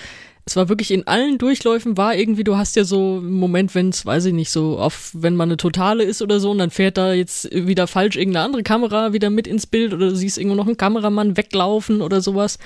es 0.50 0.56
war 0.56 0.68
wirklich 0.68 0.90
in 0.90 1.06
allen 1.06 1.38
Durchläufen 1.38 1.96
war 1.96 2.16
irgendwie, 2.16 2.44
du 2.44 2.58
hast 2.58 2.76
ja 2.76 2.84
so 2.84 3.18
einen 3.18 3.34
Moment, 3.34 3.76
wenn 3.76 3.90
es, 3.90 4.04
weiß 4.04 4.26
ich 4.26 4.34
nicht, 4.34 4.50
so 4.50 4.80
auf, 4.80 5.12
wenn 5.14 5.36
man 5.36 5.50
eine 5.50 5.58
Totale 5.58 6.04
ist 6.04 6.24
oder 6.24 6.40
so 6.40 6.50
und 6.50 6.58
dann 6.58 6.72
fährt 6.72 6.98
da 6.98 7.14
jetzt 7.14 7.54
wieder 7.54 7.86
falsch 7.86 8.16
irgendeine 8.16 8.46
andere 8.46 8.64
Kamera 8.64 9.14
wieder 9.14 9.30
mit 9.30 9.46
ins 9.46 9.68
Bild 9.68 9.94
oder 9.94 10.10
du 10.10 10.16
siehst 10.16 10.40
irgendwo 10.40 10.56
noch 10.56 10.66
einen 10.66 10.76
Kameramann 10.76 11.38
weglaufen 11.38 12.02
oder 12.02 12.22
sowas. 12.22 12.58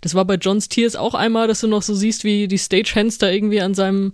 Das 0.00 0.16
war 0.16 0.24
bei 0.24 0.34
Johns 0.34 0.68
Tears 0.68 0.96
auch 0.96 1.14
einmal, 1.14 1.46
dass 1.46 1.60
du 1.60 1.68
noch 1.68 1.82
so 1.82 1.94
siehst, 1.94 2.24
wie 2.24 2.48
die 2.48 2.58
Stagehands 2.58 3.18
da 3.18 3.30
irgendwie 3.30 3.60
an 3.60 3.74
seinem, 3.74 4.10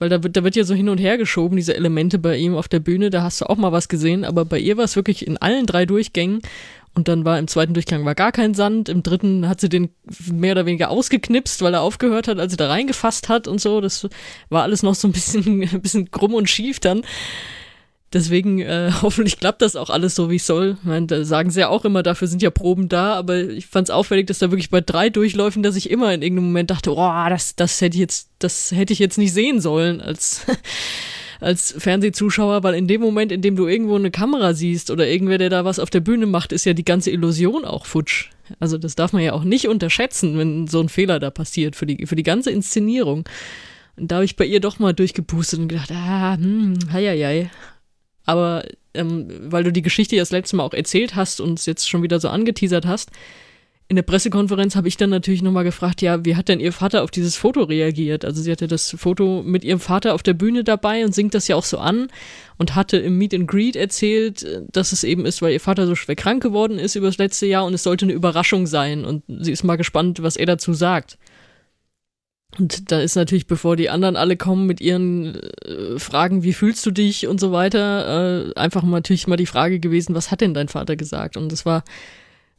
weil 0.00 0.08
da 0.08 0.24
wird, 0.24 0.36
da 0.36 0.42
wird 0.42 0.56
ja 0.56 0.64
so 0.64 0.74
hin 0.74 0.88
und 0.88 0.98
her 0.98 1.16
geschoben, 1.16 1.54
diese 1.54 1.76
Elemente 1.76 2.18
bei 2.18 2.36
ihm 2.36 2.56
auf 2.56 2.66
der 2.66 2.80
Bühne, 2.80 3.10
da 3.10 3.22
hast 3.22 3.40
du 3.40 3.48
auch 3.48 3.56
mal 3.56 3.70
was 3.70 3.88
gesehen, 3.88 4.24
aber 4.24 4.44
bei 4.44 4.58
ihr 4.58 4.76
war 4.76 4.84
es 4.84 4.96
wirklich 4.96 5.24
in 5.24 5.36
allen 5.36 5.66
drei 5.66 5.86
Durchgängen 5.86 6.40
und 6.94 7.08
dann 7.08 7.24
war 7.24 7.38
im 7.38 7.48
zweiten 7.48 7.74
Durchgang 7.74 8.04
war 8.04 8.14
gar 8.14 8.30
kein 8.30 8.54
Sand. 8.54 8.88
Im 8.88 9.02
dritten 9.02 9.48
hat 9.48 9.60
sie 9.60 9.68
den 9.68 9.90
mehr 10.32 10.52
oder 10.52 10.66
weniger 10.66 10.90
ausgeknipst, 10.90 11.60
weil 11.62 11.74
er 11.74 11.82
aufgehört 11.82 12.28
hat, 12.28 12.38
als 12.38 12.52
sie 12.52 12.56
da 12.56 12.68
reingefasst 12.68 13.28
hat 13.28 13.48
und 13.48 13.60
so. 13.60 13.80
Das 13.80 14.08
war 14.48 14.62
alles 14.62 14.82
noch 14.82 14.94
so 14.94 15.08
ein 15.08 15.12
bisschen, 15.12 15.62
ein 15.72 15.82
bisschen 15.82 16.10
krumm 16.10 16.34
und 16.34 16.48
schief 16.48 16.78
dann. 16.78 17.02
Deswegen 18.12 18.60
äh, 18.60 18.92
hoffentlich 19.02 19.40
klappt 19.40 19.60
das 19.60 19.74
auch 19.74 19.90
alles 19.90 20.14
so, 20.14 20.30
wie 20.30 20.36
es 20.36 20.46
soll. 20.46 20.76
Ich 20.80 20.84
meine, 20.84 21.06
da 21.06 21.24
sagen 21.24 21.50
sie 21.50 21.60
ja 21.60 21.68
auch 21.68 21.84
immer, 21.84 22.04
dafür 22.04 22.28
sind 22.28 22.42
ja 22.42 22.50
Proben 22.50 22.88
da, 22.88 23.14
aber 23.14 23.40
ich 23.40 23.66
fand 23.66 23.88
es 23.88 23.94
auffällig, 23.94 24.28
dass 24.28 24.38
da 24.38 24.52
wirklich 24.52 24.70
bei 24.70 24.80
drei 24.80 25.10
Durchläufen, 25.10 25.64
dass 25.64 25.74
ich 25.76 25.90
immer 25.90 26.14
in 26.14 26.22
irgendeinem 26.22 26.46
Moment 26.46 26.70
dachte, 26.70 26.94
oh, 26.94 27.28
das, 27.28 27.56
das 27.56 27.80
hätte 27.80 27.96
ich 27.96 28.00
jetzt, 28.00 28.30
das 28.38 28.70
hätte 28.70 28.92
ich 28.92 29.00
jetzt 29.00 29.18
nicht 29.18 29.32
sehen 29.32 29.60
sollen, 29.60 30.00
als 30.00 30.46
als 31.44 31.74
Fernsehzuschauer, 31.76 32.62
weil 32.62 32.74
in 32.74 32.88
dem 32.88 33.02
Moment, 33.02 33.30
in 33.30 33.42
dem 33.42 33.54
du 33.54 33.66
irgendwo 33.66 33.96
eine 33.96 34.10
Kamera 34.10 34.54
siehst 34.54 34.90
oder 34.90 35.06
irgendwer, 35.06 35.38
der 35.38 35.50
da 35.50 35.64
was 35.64 35.78
auf 35.78 35.90
der 35.90 36.00
Bühne 36.00 36.26
macht, 36.26 36.52
ist 36.52 36.64
ja 36.64 36.72
die 36.72 36.84
ganze 36.84 37.10
Illusion 37.10 37.64
auch 37.64 37.84
futsch. 37.84 38.30
Also 38.60 38.78
das 38.78 38.94
darf 38.94 39.12
man 39.12 39.22
ja 39.22 39.32
auch 39.32 39.44
nicht 39.44 39.68
unterschätzen, 39.68 40.38
wenn 40.38 40.66
so 40.66 40.80
ein 40.80 40.88
Fehler 40.88 41.20
da 41.20 41.30
passiert 41.30 41.76
für 41.76 41.86
die, 41.86 42.06
für 42.06 42.16
die 42.16 42.22
ganze 42.22 42.50
Inszenierung. 42.50 43.28
Und 43.96 44.10
da 44.10 44.16
habe 44.16 44.24
ich 44.24 44.36
bei 44.36 44.46
ihr 44.46 44.60
doch 44.60 44.78
mal 44.78 44.94
durchgepustet 44.94 45.60
und 45.60 45.68
gedacht, 45.68 45.90
ah, 45.92 46.36
hm, 46.36 46.78
hei, 46.92 47.06
hei, 47.06 47.18
hei. 47.18 47.50
Aber 48.24 48.64
ähm, 48.94 49.28
weil 49.52 49.64
du 49.64 49.72
die 49.72 49.82
Geschichte 49.82 50.16
ja 50.16 50.22
das 50.22 50.32
letzte 50.32 50.56
Mal 50.56 50.64
auch 50.64 50.72
erzählt 50.72 51.14
hast 51.14 51.40
und 51.40 51.58
es 51.58 51.66
jetzt 51.66 51.88
schon 51.88 52.02
wieder 52.02 52.20
so 52.20 52.30
angeteasert 52.30 52.86
hast, 52.86 53.10
in 53.86 53.96
der 53.96 54.02
Pressekonferenz 54.02 54.76
habe 54.76 54.88
ich 54.88 54.96
dann 54.96 55.10
natürlich 55.10 55.42
nochmal 55.42 55.64
gefragt, 55.64 56.00
ja, 56.00 56.24
wie 56.24 56.36
hat 56.36 56.48
denn 56.48 56.58
ihr 56.58 56.72
Vater 56.72 57.02
auf 57.02 57.10
dieses 57.10 57.36
Foto 57.36 57.64
reagiert? 57.64 58.24
Also 58.24 58.40
sie 58.40 58.50
hatte 58.50 58.66
das 58.66 58.96
Foto 58.98 59.42
mit 59.44 59.62
ihrem 59.62 59.80
Vater 59.80 60.14
auf 60.14 60.22
der 60.22 60.32
Bühne 60.32 60.64
dabei 60.64 61.04
und 61.04 61.14
singt 61.14 61.34
das 61.34 61.48
ja 61.48 61.56
auch 61.56 61.64
so 61.64 61.78
an 61.78 62.08
und 62.56 62.74
hatte 62.74 62.96
im 62.96 63.18
Meet 63.18 63.34
and 63.34 63.46
Greet 63.46 63.76
erzählt, 63.76 64.46
dass 64.72 64.92
es 64.92 65.04
eben 65.04 65.26
ist, 65.26 65.42
weil 65.42 65.52
ihr 65.52 65.60
Vater 65.60 65.86
so 65.86 65.94
schwer 65.94 66.16
krank 66.16 66.42
geworden 66.42 66.78
ist 66.78 66.94
über 66.94 67.08
das 67.08 67.18
letzte 67.18 67.46
Jahr 67.46 67.66
und 67.66 67.74
es 67.74 67.82
sollte 67.82 68.06
eine 68.06 68.14
Überraschung 68.14 68.66
sein 68.66 69.04
und 69.04 69.22
sie 69.28 69.52
ist 69.52 69.64
mal 69.64 69.76
gespannt, 69.76 70.22
was 70.22 70.36
er 70.36 70.46
dazu 70.46 70.72
sagt. 70.72 71.18
Und 72.58 72.90
da 72.90 73.00
ist 73.00 73.16
natürlich, 73.16 73.46
bevor 73.46 73.76
die 73.76 73.90
anderen 73.90 74.16
alle 74.16 74.36
kommen 74.36 74.66
mit 74.66 74.80
ihren 74.80 75.34
äh, 75.34 75.98
Fragen, 75.98 76.42
wie 76.42 76.52
fühlst 76.52 76.86
du 76.86 76.90
dich 76.90 77.26
und 77.26 77.40
so 77.40 77.52
weiter, 77.52 78.52
äh, 78.54 78.58
einfach 78.58 78.82
mal 78.82 78.98
natürlich 78.98 79.26
mal 79.26 79.36
die 79.36 79.46
Frage 79.46 79.80
gewesen, 79.80 80.14
was 80.14 80.30
hat 80.30 80.40
denn 80.40 80.54
dein 80.54 80.68
Vater 80.68 80.96
gesagt? 80.96 81.36
Und 81.36 81.50
das 81.50 81.66
war 81.66 81.82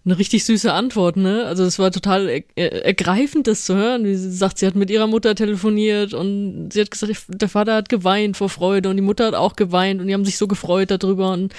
eine 0.05 0.19
richtig 0.19 0.45
süße 0.45 0.71
Antwort, 0.71 1.17
ne? 1.17 1.45
Also 1.45 1.63
es 1.63 1.79
war 1.79 1.91
total 1.91 2.29
er 2.29 2.43
er 2.55 2.85
ergreifend, 2.85 3.47
das 3.47 3.65
zu 3.65 3.75
hören. 3.75 4.05
Wie 4.05 4.15
sie 4.15 4.31
sagt, 4.31 4.59
sie 4.59 4.67
hat 4.67 4.75
mit 4.75 4.91
ihrer 4.91 5.07
Mutter 5.07 5.33
telefoniert 5.33 6.13
und 6.13 6.69
sie 6.71 6.81
hat 6.81 6.91
gesagt, 6.91 7.25
der 7.27 7.49
Vater 7.49 7.75
hat 7.75 7.89
geweint 7.89 8.37
vor 8.37 8.49
Freude 8.49 8.89
und 8.89 8.97
die 8.97 9.01
Mutter 9.01 9.25
hat 9.25 9.33
auch 9.33 9.55
geweint 9.55 9.99
und 9.99 10.07
die 10.07 10.13
haben 10.13 10.25
sich 10.25 10.37
so 10.37 10.47
gefreut 10.47 10.91
darüber 10.91 11.31
und 11.33 11.53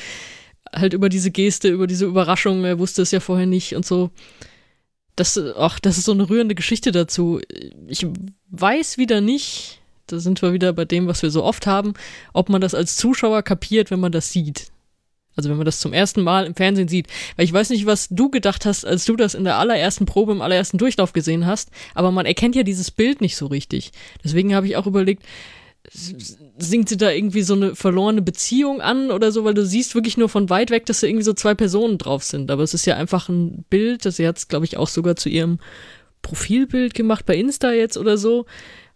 halt 0.72 0.92
über 0.92 1.08
diese 1.08 1.30
Geste, 1.30 1.68
über 1.68 1.86
diese 1.86 2.06
Überraschung, 2.06 2.64
er 2.64 2.78
wusste 2.78 3.02
es 3.02 3.10
ja 3.10 3.20
vorher 3.20 3.46
nicht 3.46 3.74
und 3.74 3.84
so. 3.84 4.10
Das, 5.16 5.40
ach, 5.56 5.80
das 5.80 5.98
ist 5.98 6.04
so 6.04 6.12
eine 6.12 6.28
rührende 6.28 6.54
Geschichte 6.54 6.92
dazu. 6.92 7.40
Ich 7.88 8.06
weiß 8.50 8.98
wieder 8.98 9.20
nicht, 9.20 9.80
da 10.06 10.18
sind 10.18 10.42
wir 10.42 10.52
wieder 10.52 10.72
bei 10.72 10.84
dem, 10.84 11.06
was 11.06 11.22
wir 11.22 11.30
so 11.30 11.42
oft 11.42 11.66
haben, 11.66 11.94
ob 12.32 12.48
man 12.48 12.60
das 12.60 12.74
als 12.74 12.96
Zuschauer 12.96 13.42
kapiert, 13.42 13.90
wenn 13.90 14.00
man 14.00 14.12
das 14.12 14.30
sieht. 14.30 14.70
Also 15.36 15.50
wenn 15.50 15.56
man 15.56 15.66
das 15.66 15.80
zum 15.80 15.92
ersten 15.92 16.22
Mal 16.22 16.46
im 16.46 16.54
Fernsehen 16.54 16.88
sieht. 16.88 17.06
Weil 17.36 17.44
ich 17.44 17.52
weiß 17.52 17.70
nicht, 17.70 17.86
was 17.86 18.08
du 18.08 18.30
gedacht 18.30 18.66
hast, 18.66 18.84
als 18.84 19.04
du 19.04 19.16
das 19.16 19.34
in 19.34 19.44
der 19.44 19.58
allerersten 19.58 20.06
Probe, 20.06 20.32
im 20.32 20.42
allerersten 20.42 20.78
Durchlauf 20.78 21.12
gesehen 21.12 21.46
hast, 21.46 21.70
aber 21.94 22.10
man 22.10 22.26
erkennt 22.26 22.56
ja 22.56 22.62
dieses 22.62 22.90
Bild 22.90 23.20
nicht 23.20 23.36
so 23.36 23.46
richtig. 23.46 23.92
Deswegen 24.24 24.54
habe 24.54 24.66
ich 24.66 24.76
auch 24.76 24.86
überlegt, 24.86 25.22
singt 26.58 26.88
sie 26.88 26.96
da 26.96 27.10
irgendwie 27.10 27.42
so 27.42 27.54
eine 27.54 27.74
verlorene 27.74 28.22
Beziehung 28.22 28.80
an 28.80 29.10
oder 29.10 29.30
so, 29.30 29.44
weil 29.44 29.54
du 29.54 29.64
siehst 29.64 29.94
wirklich 29.94 30.16
nur 30.16 30.28
von 30.28 30.50
weit 30.50 30.70
weg, 30.70 30.86
dass 30.86 31.00
da 31.00 31.06
irgendwie 31.06 31.24
so 31.24 31.32
zwei 31.32 31.54
Personen 31.54 31.98
drauf 31.98 32.24
sind. 32.24 32.50
Aber 32.50 32.62
es 32.62 32.74
ist 32.74 32.86
ja 32.86 32.96
einfach 32.96 33.28
ein 33.28 33.64
Bild, 33.70 34.04
das 34.04 34.16
sie 34.16 34.26
hat 34.26 34.48
glaube 34.48 34.64
ich, 34.64 34.76
auch 34.76 34.88
sogar 34.88 35.16
zu 35.16 35.28
ihrem 35.28 35.58
Profilbild 36.22 36.94
gemacht 36.94 37.26
bei 37.26 37.36
Insta 37.36 37.72
jetzt 37.72 37.96
oder 37.96 38.18
so. 38.18 38.46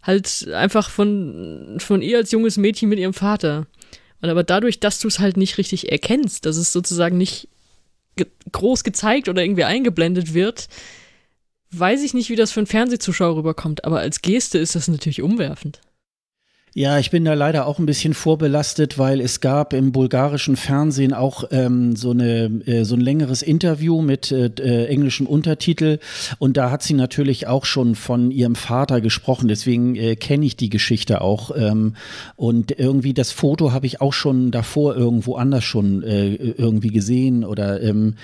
Halt 0.03 0.47
einfach 0.53 0.89
von, 0.89 1.77
von 1.79 2.01
ihr 2.01 2.17
als 2.17 2.31
junges 2.31 2.57
Mädchen 2.57 2.89
mit 2.89 2.99
ihrem 2.99 3.13
Vater. 3.13 3.67
Und 4.21 4.29
aber 4.29 4.43
dadurch, 4.43 4.79
dass 4.79 4.99
du 4.99 5.07
es 5.07 5.19
halt 5.19 5.37
nicht 5.37 5.57
richtig 5.57 5.91
erkennst, 5.91 6.45
dass 6.45 6.57
es 6.57 6.71
sozusagen 6.71 7.17
nicht 7.17 7.47
ge 8.15 8.27
groß 8.51 8.83
gezeigt 8.83 9.29
oder 9.29 9.43
irgendwie 9.43 9.63
eingeblendet 9.63 10.33
wird, 10.33 10.67
weiß 11.71 12.03
ich 12.03 12.13
nicht, 12.13 12.29
wie 12.29 12.35
das 12.35 12.51
für 12.51 12.59
einen 12.59 12.67
Fernsehzuschauer 12.67 13.37
rüberkommt. 13.37 13.85
Aber 13.85 13.99
als 13.99 14.21
Geste 14.21 14.59
ist 14.59 14.75
das 14.75 14.87
natürlich 14.87 15.21
umwerfend. 15.21 15.79
Ja, 16.73 16.99
ich 16.99 17.11
bin 17.11 17.25
da 17.25 17.33
leider 17.33 17.67
auch 17.67 17.79
ein 17.79 17.85
bisschen 17.85 18.13
vorbelastet, 18.13 18.97
weil 18.97 19.19
es 19.19 19.41
gab 19.41 19.73
im 19.73 19.91
bulgarischen 19.91 20.55
Fernsehen 20.55 21.13
auch 21.13 21.43
ähm, 21.51 21.97
so, 21.97 22.11
eine, 22.11 22.45
äh, 22.65 22.85
so 22.85 22.95
ein 22.95 23.01
längeres 23.01 23.41
Interview 23.41 24.01
mit 24.01 24.31
äh, 24.31 24.45
äh, 24.45 24.85
englischem 24.85 25.27
Untertitel. 25.27 25.99
Und 26.39 26.55
da 26.55 26.71
hat 26.71 26.81
sie 26.81 26.93
natürlich 26.93 27.45
auch 27.45 27.65
schon 27.65 27.95
von 27.95 28.31
ihrem 28.31 28.55
Vater 28.55 29.01
gesprochen, 29.01 29.49
deswegen 29.49 29.97
äh, 29.97 30.15
kenne 30.15 30.45
ich 30.45 30.55
die 30.55 30.69
Geschichte 30.69 31.19
auch 31.19 31.51
ähm, 31.53 31.97
und 32.37 32.79
irgendwie 32.79 33.13
das 33.13 33.33
Foto 33.33 33.73
habe 33.73 33.85
ich 33.85 33.99
auch 33.99 34.13
schon 34.13 34.51
davor 34.51 34.95
irgendwo 34.95 35.35
anders 35.35 35.65
schon 35.65 36.03
äh, 36.03 36.35
irgendwie 36.35 36.91
gesehen 36.91 37.43
oder, 37.43 37.83
ähm, 37.83 38.15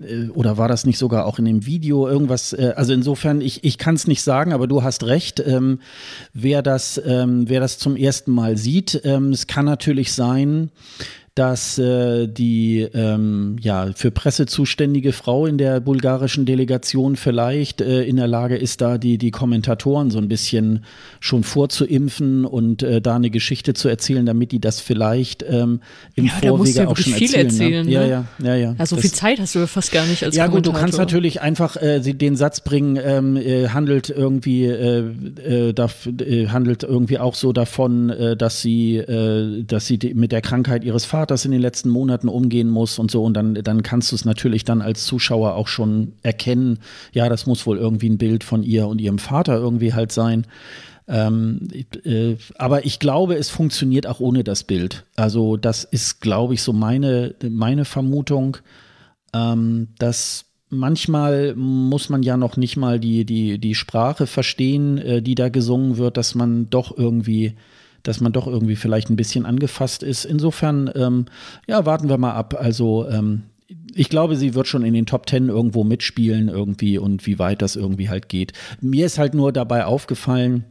äh, 0.00 0.26
oder 0.30 0.58
war 0.58 0.66
das 0.66 0.86
nicht 0.86 0.98
sogar 0.98 1.24
auch 1.24 1.38
in 1.38 1.44
dem 1.44 1.66
Video? 1.66 2.08
Irgendwas, 2.08 2.52
äh, 2.52 2.72
also 2.74 2.92
insofern, 2.92 3.40
ich, 3.40 3.62
ich 3.62 3.78
kann 3.78 3.94
es 3.94 4.08
nicht 4.08 4.22
sagen, 4.22 4.52
aber 4.52 4.66
du 4.66 4.82
hast 4.82 5.04
recht, 5.04 5.38
ähm, 5.38 5.78
wer 6.34 6.62
das, 6.62 7.00
ähm, 7.06 7.48
wer 7.48 7.60
das 7.60 7.78
zum 7.78 7.91
zum 7.92 7.96
ersten 7.96 8.32
Mal 8.32 8.56
sieht. 8.56 9.02
Ähm, 9.04 9.32
es 9.32 9.46
kann 9.46 9.66
natürlich 9.66 10.14
sein, 10.14 10.70
dass 11.34 11.78
äh, 11.78 12.26
die 12.28 12.80
ähm, 12.92 13.56
ja, 13.58 13.90
für 13.94 14.10
Presse 14.10 14.44
zuständige 14.44 15.12
Frau 15.12 15.46
in 15.46 15.56
der 15.56 15.80
bulgarischen 15.80 16.44
Delegation 16.44 17.16
vielleicht 17.16 17.80
äh, 17.80 18.02
in 18.02 18.16
der 18.16 18.26
Lage 18.26 18.56
ist, 18.56 18.82
da 18.82 18.98
die, 18.98 19.16
die 19.16 19.30
Kommentatoren 19.30 20.10
so 20.10 20.18
ein 20.18 20.28
bisschen 20.28 20.84
schon 21.20 21.42
vorzuimpfen 21.42 22.44
und 22.44 22.82
äh, 22.82 23.00
da 23.00 23.16
eine 23.16 23.30
Geschichte 23.30 23.72
zu 23.72 23.88
erzählen, 23.88 24.26
damit 24.26 24.52
die 24.52 24.60
das 24.60 24.80
vielleicht 24.80 25.42
ähm, 25.48 25.80
im 26.16 26.26
ja, 26.26 26.32
Vorwege 26.32 26.80
ja 26.80 26.88
auch 26.88 26.98
schon 26.98 27.14
viel 27.14 27.34
erzählen. 27.34 27.46
Ne? 27.46 27.52
erzählen 27.52 27.86
ne? 27.86 27.92
ja, 27.92 28.04
ja, 28.04 28.24
ja, 28.42 28.54
ja. 28.54 28.74
Also 28.76 28.96
viel 28.96 29.12
Zeit 29.12 29.40
hast 29.40 29.54
du 29.54 29.60
ja 29.60 29.66
fast 29.66 29.90
gar 29.90 30.04
nicht 30.04 30.22
als 30.24 30.36
Ja 30.36 30.48
gut, 30.48 30.66
du 30.66 30.72
kannst 30.72 30.98
natürlich 30.98 31.40
einfach 31.40 31.76
äh, 31.76 32.00
den 32.00 32.36
Satz 32.36 32.60
bringen, 32.60 32.98
ähm, 33.02 33.36
äh, 33.38 33.68
handelt 33.68 34.10
irgendwie 34.10 34.66
äh, 34.66 35.72
da, 35.72 35.88
handelt 36.48 36.82
irgendwie 36.82 37.18
auch 37.18 37.34
so 37.34 37.54
davon, 37.54 38.12
dass 38.36 38.60
sie, 38.60 39.02
dass 39.66 39.86
sie 39.86 39.98
mit 40.14 40.32
der 40.32 40.40
Krankheit 40.40 40.84
ihres 40.84 41.04
Vaters 41.04 41.21
Vaters 41.22 41.44
in 41.44 41.52
den 41.52 41.60
letzten 41.60 41.88
Monaten 41.88 42.28
umgehen 42.28 42.68
muss 42.68 42.98
und 42.98 43.10
so. 43.10 43.22
Und 43.22 43.34
dann, 43.34 43.54
dann 43.54 43.84
kannst 43.84 44.10
du 44.10 44.16
es 44.16 44.24
natürlich 44.24 44.64
dann 44.64 44.82
als 44.82 45.04
Zuschauer 45.04 45.54
auch 45.54 45.68
schon 45.68 46.14
erkennen, 46.22 46.80
ja, 47.12 47.28
das 47.28 47.46
muss 47.46 47.64
wohl 47.64 47.78
irgendwie 47.78 48.08
ein 48.08 48.18
Bild 48.18 48.42
von 48.42 48.64
ihr 48.64 48.88
und 48.88 49.00
ihrem 49.00 49.18
Vater 49.18 49.56
irgendwie 49.56 49.94
halt 49.94 50.10
sein. 50.10 50.46
Ähm, 51.06 51.68
äh, 52.04 52.36
aber 52.58 52.84
ich 52.84 52.98
glaube, 52.98 53.36
es 53.36 53.50
funktioniert 53.50 54.08
auch 54.08 54.18
ohne 54.18 54.42
das 54.42 54.64
Bild. 54.64 55.04
Also 55.14 55.56
das 55.56 55.84
ist, 55.84 56.20
glaube 56.20 56.54
ich, 56.54 56.62
so 56.62 56.72
meine, 56.72 57.36
meine 57.48 57.84
Vermutung, 57.84 58.56
ähm, 59.32 59.88
dass 59.98 60.46
manchmal 60.70 61.54
muss 61.54 62.08
man 62.08 62.24
ja 62.24 62.36
noch 62.36 62.56
nicht 62.56 62.76
mal 62.76 62.98
die, 62.98 63.24
die, 63.24 63.58
die 63.58 63.76
Sprache 63.76 64.26
verstehen, 64.26 64.98
äh, 64.98 65.22
die 65.22 65.36
da 65.36 65.50
gesungen 65.50 65.98
wird, 65.98 66.16
dass 66.16 66.34
man 66.34 66.68
doch 66.68 66.96
irgendwie 66.96 67.54
dass 68.02 68.20
man 68.20 68.32
doch 68.32 68.46
irgendwie 68.46 68.76
vielleicht 68.76 69.10
ein 69.10 69.16
bisschen 69.16 69.46
angefasst 69.46 70.02
ist. 70.02 70.24
Insofern, 70.24 70.90
ähm, 70.94 71.26
ja, 71.66 71.86
warten 71.86 72.08
wir 72.08 72.18
mal 72.18 72.32
ab. 72.32 72.54
Also 72.58 73.08
ähm, 73.08 73.44
ich 73.94 74.08
glaube, 74.08 74.36
sie 74.36 74.54
wird 74.54 74.66
schon 74.66 74.84
in 74.84 74.94
den 74.94 75.06
Top 75.06 75.26
Ten 75.26 75.48
irgendwo 75.48 75.84
mitspielen 75.84 76.48
irgendwie 76.48 76.98
und 76.98 77.26
wie 77.26 77.38
weit 77.38 77.62
das 77.62 77.76
irgendwie 77.76 78.08
halt 78.08 78.28
geht. 78.28 78.52
Mir 78.80 79.06
ist 79.06 79.18
halt 79.18 79.34
nur 79.34 79.52
dabei 79.52 79.84
aufgefallen, 79.84 80.64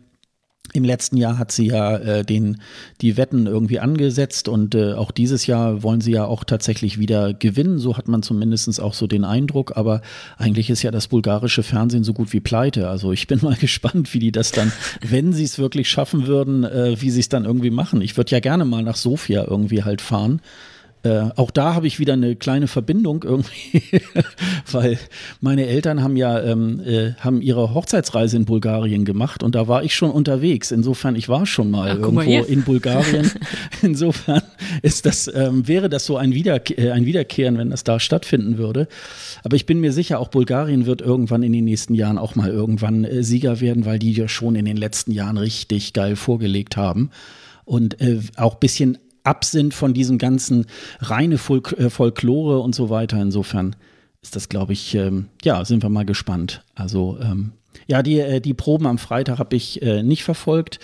im 0.73 0.83
letzten 0.85 1.17
Jahr 1.17 1.37
hat 1.37 1.51
sie 1.51 1.67
ja 1.67 1.97
äh, 1.97 2.23
den, 2.23 2.61
die 3.01 3.17
Wetten 3.17 3.45
irgendwie 3.45 3.79
angesetzt 3.79 4.47
und 4.47 4.73
äh, 4.73 4.93
auch 4.93 5.11
dieses 5.11 5.45
Jahr 5.45 5.83
wollen 5.83 6.01
sie 6.01 6.13
ja 6.13 6.25
auch 6.25 6.43
tatsächlich 6.43 6.97
wieder 6.97 7.33
gewinnen. 7.33 7.77
So 7.77 7.97
hat 7.97 8.07
man 8.07 8.23
zumindest 8.23 8.79
auch 8.79 8.93
so 8.93 9.07
den 9.07 9.25
Eindruck. 9.25 9.75
Aber 9.75 10.01
eigentlich 10.37 10.69
ist 10.69 10.81
ja 10.81 10.91
das 10.91 11.07
bulgarische 11.07 11.63
Fernsehen 11.63 12.03
so 12.03 12.13
gut 12.13 12.31
wie 12.31 12.39
pleite. 12.39 12.89
Also 12.89 13.11
ich 13.11 13.27
bin 13.27 13.39
mal 13.41 13.55
gespannt, 13.55 14.13
wie 14.13 14.19
die 14.19 14.31
das 14.31 14.51
dann, 14.51 14.71
wenn 15.01 15.33
sie 15.33 15.43
es 15.43 15.59
wirklich 15.59 15.89
schaffen 15.89 16.27
würden, 16.27 16.63
äh, 16.63 17.01
wie 17.01 17.09
sie 17.09 17.19
es 17.19 17.29
dann 17.29 17.45
irgendwie 17.45 17.71
machen. 17.71 18.01
Ich 18.01 18.15
würde 18.15 18.31
ja 18.31 18.39
gerne 18.39 18.63
mal 18.63 18.83
nach 18.83 18.95
Sofia 18.95 19.45
irgendwie 19.47 19.83
halt 19.83 20.01
fahren 20.01 20.41
äh, 21.03 21.29
auch 21.35 21.49
da 21.49 21.73
habe 21.73 21.87
ich 21.87 21.99
wieder 21.99 22.13
eine 22.13 22.35
kleine 22.35 22.67
Verbindung 22.67 23.23
irgendwie, 23.23 23.81
weil 24.71 24.99
meine 25.39 25.65
Eltern 25.65 26.03
haben 26.03 26.15
ja 26.15 26.39
ähm, 26.39 26.79
äh, 26.79 27.13
haben 27.19 27.41
ihre 27.41 27.73
Hochzeitsreise 27.73 28.37
in 28.37 28.45
Bulgarien 28.45 29.03
gemacht 29.03 29.41
und 29.41 29.55
da 29.55 29.67
war 29.67 29.83
ich 29.83 29.95
schon 29.95 30.11
unterwegs. 30.11 30.69
Insofern, 30.69 31.15
ich 31.15 31.27
war 31.27 31.47
schon 31.47 31.71
mal 31.71 31.91
Ach, 31.91 31.99
irgendwo 31.99 32.29
mal 32.29 32.45
in 32.45 32.63
Bulgarien. 32.63 33.31
Insofern 33.81 34.43
ist 34.83 35.07
das 35.07 35.31
ähm, 35.33 35.67
wäre 35.67 35.89
das 35.89 36.05
so 36.05 36.17
ein, 36.17 36.33
Wiederke 36.33 36.77
äh, 36.77 36.91
ein 36.91 37.05
Wiederkehren, 37.05 37.57
wenn 37.57 37.71
das 37.71 37.83
da 37.83 37.99
stattfinden 37.99 38.59
würde. 38.59 38.87
Aber 39.43 39.55
ich 39.55 39.65
bin 39.65 39.79
mir 39.79 39.93
sicher, 39.93 40.19
auch 40.19 40.27
Bulgarien 40.27 40.85
wird 40.85 41.01
irgendwann 41.01 41.41
in 41.41 41.51
den 41.51 41.65
nächsten 41.65 41.95
Jahren 41.95 42.19
auch 42.19 42.35
mal 42.35 42.49
irgendwann 42.49 43.05
äh, 43.05 43.23
Sieger 43.23 43.59
werden, 43.59 43.85
weil 43.85 43.97
die 43.97 44.13
ja 44.13 44.27
schon 44.27 44.55
in 44.55 44.65
den 44.65 44.77
letzten 44.77 45.11
Jahren 45.11 45.37
richtig 45.37 45.93
geil 45.93 46.15
vorgelegt 46.15 46.77
haben 46.77 47.09
und 47.65 47.99
äh, 48.01 48.19
auch 48.35 48.55
bisschen 48.55 48.99
ab 49.23 49.45
sind 49.45 49.73
von 49.73 49.93
diesem 49.93 50.17
ganzen 50.17 50.65
reine 50.99 51.37
Folk 51.37 51.73
äh, 51.77 51.89
Folklore 51.89 52.59
und 52.59 52.75
so 52.75 52.89
weiter. 52.89 53.21
Insofern 53.21 53.75
ist 54.21 54.35
das, 54.35 54.49
glaube 54.49 54.73
ich, 54.73 54.95
ähm, 54.95 55.27
ja, 55.43 55.65
sind 55.65 55.83
wir 55.83 55.89
mal 55.89 56.05
gespannt. 56.05 56.63
Also, 56.75 57.17
ähm, 57.21 57.53
ja, 57.87 58.03
die, 58.03 58.19
äh, 58.19 58.41
die 58.41 58.53
Proben 58.53 58.85
am 58.85 58.97
Freitag 58.97 59.39
habe 59.39 59.55
ich 59.55 59.81
äh, 59.81 60.03
nicht 60.03 60.23
verfolgt. 60.23 60.79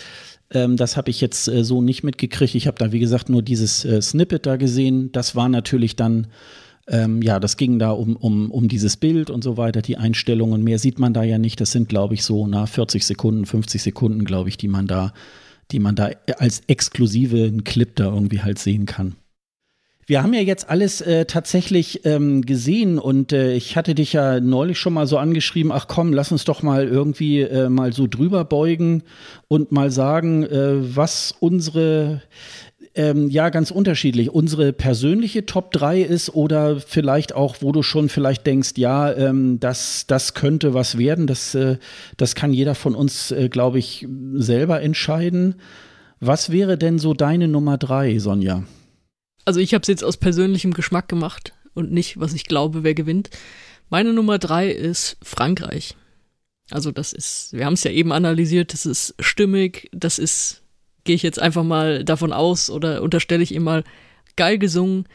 Ähm, 0.51 0.77
das 0.77 0.97
habe 0.97 1.09
ich 1.09 1.21
jetzt 1.21 1.47
äh, 1.47 1.63
so 1.63 1.81
nicht 1.81 2.03
mitgekriegt. 2.03 2.55
Ich 2.55 2.67
habe 2.67 2.77
da, 2.77 2.91
wie 2.91 2.99
gesagt, 2.99 3.29
nur 3.29 3.41
dieses 3.41 3.85
äh, 3.85 4.01
Snippet 4.01 4.45
da 4.45 4.55
gesehen. 4.55 5.11
Das 5.11 5.35
war 5.35 5.49
natürlich 5.49 5.95
dann, 5.95 6.27
ähm, 6.87 7.21
ja, 7.21 7.39
das 7.39 7.57
ging 7.57 7.79
da 7.79 7.91
um, 7.91 8.15
um, 8.15 8.49
um 8.49 8.67
dieses 8.67 8.97
Bild 8.97 9.29
und 9.29 9.43
so 9.43 9.57
weiter, 9.57 9.81
die 9.81 9.97
Einstellungen. 9.97 10.63
Mehr 10.63 10.79
sieht 10.79 10.99
man 10.99 11.13
da 11.13 11.23
ja 11.23 11.37
nicht. 11.37 11.59
Das 11.59 11.71
sind, 11.71 11.89
glaube 11.89 12.13
ich, 12.13 12.23
so 12.23 12.47
na, 12.47 12.65
40 12.65 13.05
Sekunden, 13.05 13.45
50 13.45 13.83
Sekunden, 13.83 14.23
glaube 14.25 14.49
ich, 14.49 14.57
die 14.57 14.69
man 14.69 14.87
da 14.87 15.13
die 15.71 15.79
man 15.79 15.95
da 15.95 16.11
als 16.37 16.61
exklusiven 16.67 17.63
Clip 17.63 17.95
da 17.95 18.05
irgendwie 18.05 18.41
halt 18.41 18.59
sehen 18.59 18.85
kann. 18.85 19.15
Wir 20.09 20.23
haben 20.23 20.33
ja 20.33 20.39
jetzt 20.39 20.69
alles 20.69 21.01
äh, 21.01 21.25
tatsächlich 21.25 22.05
ähm, 22.05 22.43
gesehen 22.43 22.97
und 22.97 23.33
äh, 23.33 23.51
ich 23.55 23.75
hatte 23.75 23.93
dich 23.93 24.13
ja 24.13 24.39
neulich 24.39 24.79
schon 24.79 24.93
mal 24.93 25.05
so 25.05 25.17
angeschrieben, 25.17 25.73
ach 25.73 25.89
komm, 25.89 26.13
lass 26.13 26.31
uns 26.31 26.45
doch 26.45 26.63
mal 26.63 26.87
irgendwie 26.87 27.41
äh, 27.41 27.67
mal 27.67 27.91
so 27.91 28.07
drüber 28.07 28.45
beugen 28.45 29.03
und 29.49 29.73
mal 29.73 29.91
sagen, 29.91 30.43
äh, 30.43 30.95
was 30.95 31.33
unsere 31.37 32.21
ähm, 32.97 33.29
ja 33.29 33.49
ganz 33.49 33.71
unterschiedlich. 33.71 34.31
Unsere 34.31 34.73
persönliche 34.73 35.45
Top 35.45 35.71
3 35.71 36.01
ist 36.01 36.29
oder 36.33 36.79
vielleicht 36.79 37.33
auch, 37.33 37.57
wo 37.61 37.71
du 37.71 37.83
schon 37.83 38.09
vielleicht 38.09 38.45
denkst, 38.45 38.71
ja, 38.75 39.13
ähm, 39.13 39.59
das, 39.59 40.05
das 40.07 40.33
könnte 40.33 40.73
was 40.73 40.97
werden. 40.97 41.27
Das, 41.27 41.55
äh, 41.55 41.77
das 42.17 42.35
kann 42.35 42.53
jeder 42.53 42.75
von 42.75 42.95
uns, 42.95 43.31
äh, 43.31 43.49
glaube 43.49 43.79
ich, 43.79 44.07
selber 44.33 44.81
entscheiden. 44.81 45.55
Was 46.19 46.51
wäre 46.51 46.77
denn 46.77 46.97
so 46.97 47.13
deine 47.13 47.47
Nummer 47.47 47.77
3, 47.77 48.17
Sonja? 48.19 48.63
Also 49.45 49.59
ich 49.59 49.73
habe 49.73 49.83
es 49.83 49.87
jetzt 49.87 50.03
aus 50.03 50.17
persönlichem 50.17 50.73
Geschmack 50.73 51.07
gemacht 51.07 51.53
und 51.73 51.91
nicht, 51.91 52.19
was 52.19 52.33
ich 52.33 52.45
glaube, 52.45 52.83
wer 52.83 52.95
gewinnt. 52.95 53.29
Meine 53.89 54.11
Nummer 54.11 54.39
3 54.39 54.71
ist 54.71 55.17
Frankreich. 55.21 55.95
Also 56.71 56.91
das 56.91 57.13
ist, 57.13 57.53
wir 57.53 57.65
haben 57.65 57.73
es 57.73 57.83
ja 57.83 57.91
eben 57.91 58.11
analysiert, 58.11 58.73
das 58.73 58.85
ist 58.85 59.15
stimmig, 59.19 59.89
das 59.93 60.19
ist 60.19 60.63
gehe 61.07 61.15
ich 61.15 61.23
jetzt 61.23 61.39
einfach 61.39 61.63
mal 61.63 62.03
davon 62.03 62.31
aus 62.31 62.69
oder 62.69 63.01
unterstelle 63.01 63.41
ich 63.41 63.55
ihm 63.55 63.63
mal 63.63 63.83
geil 64.35 64.59
gesungen. 64.59 65.07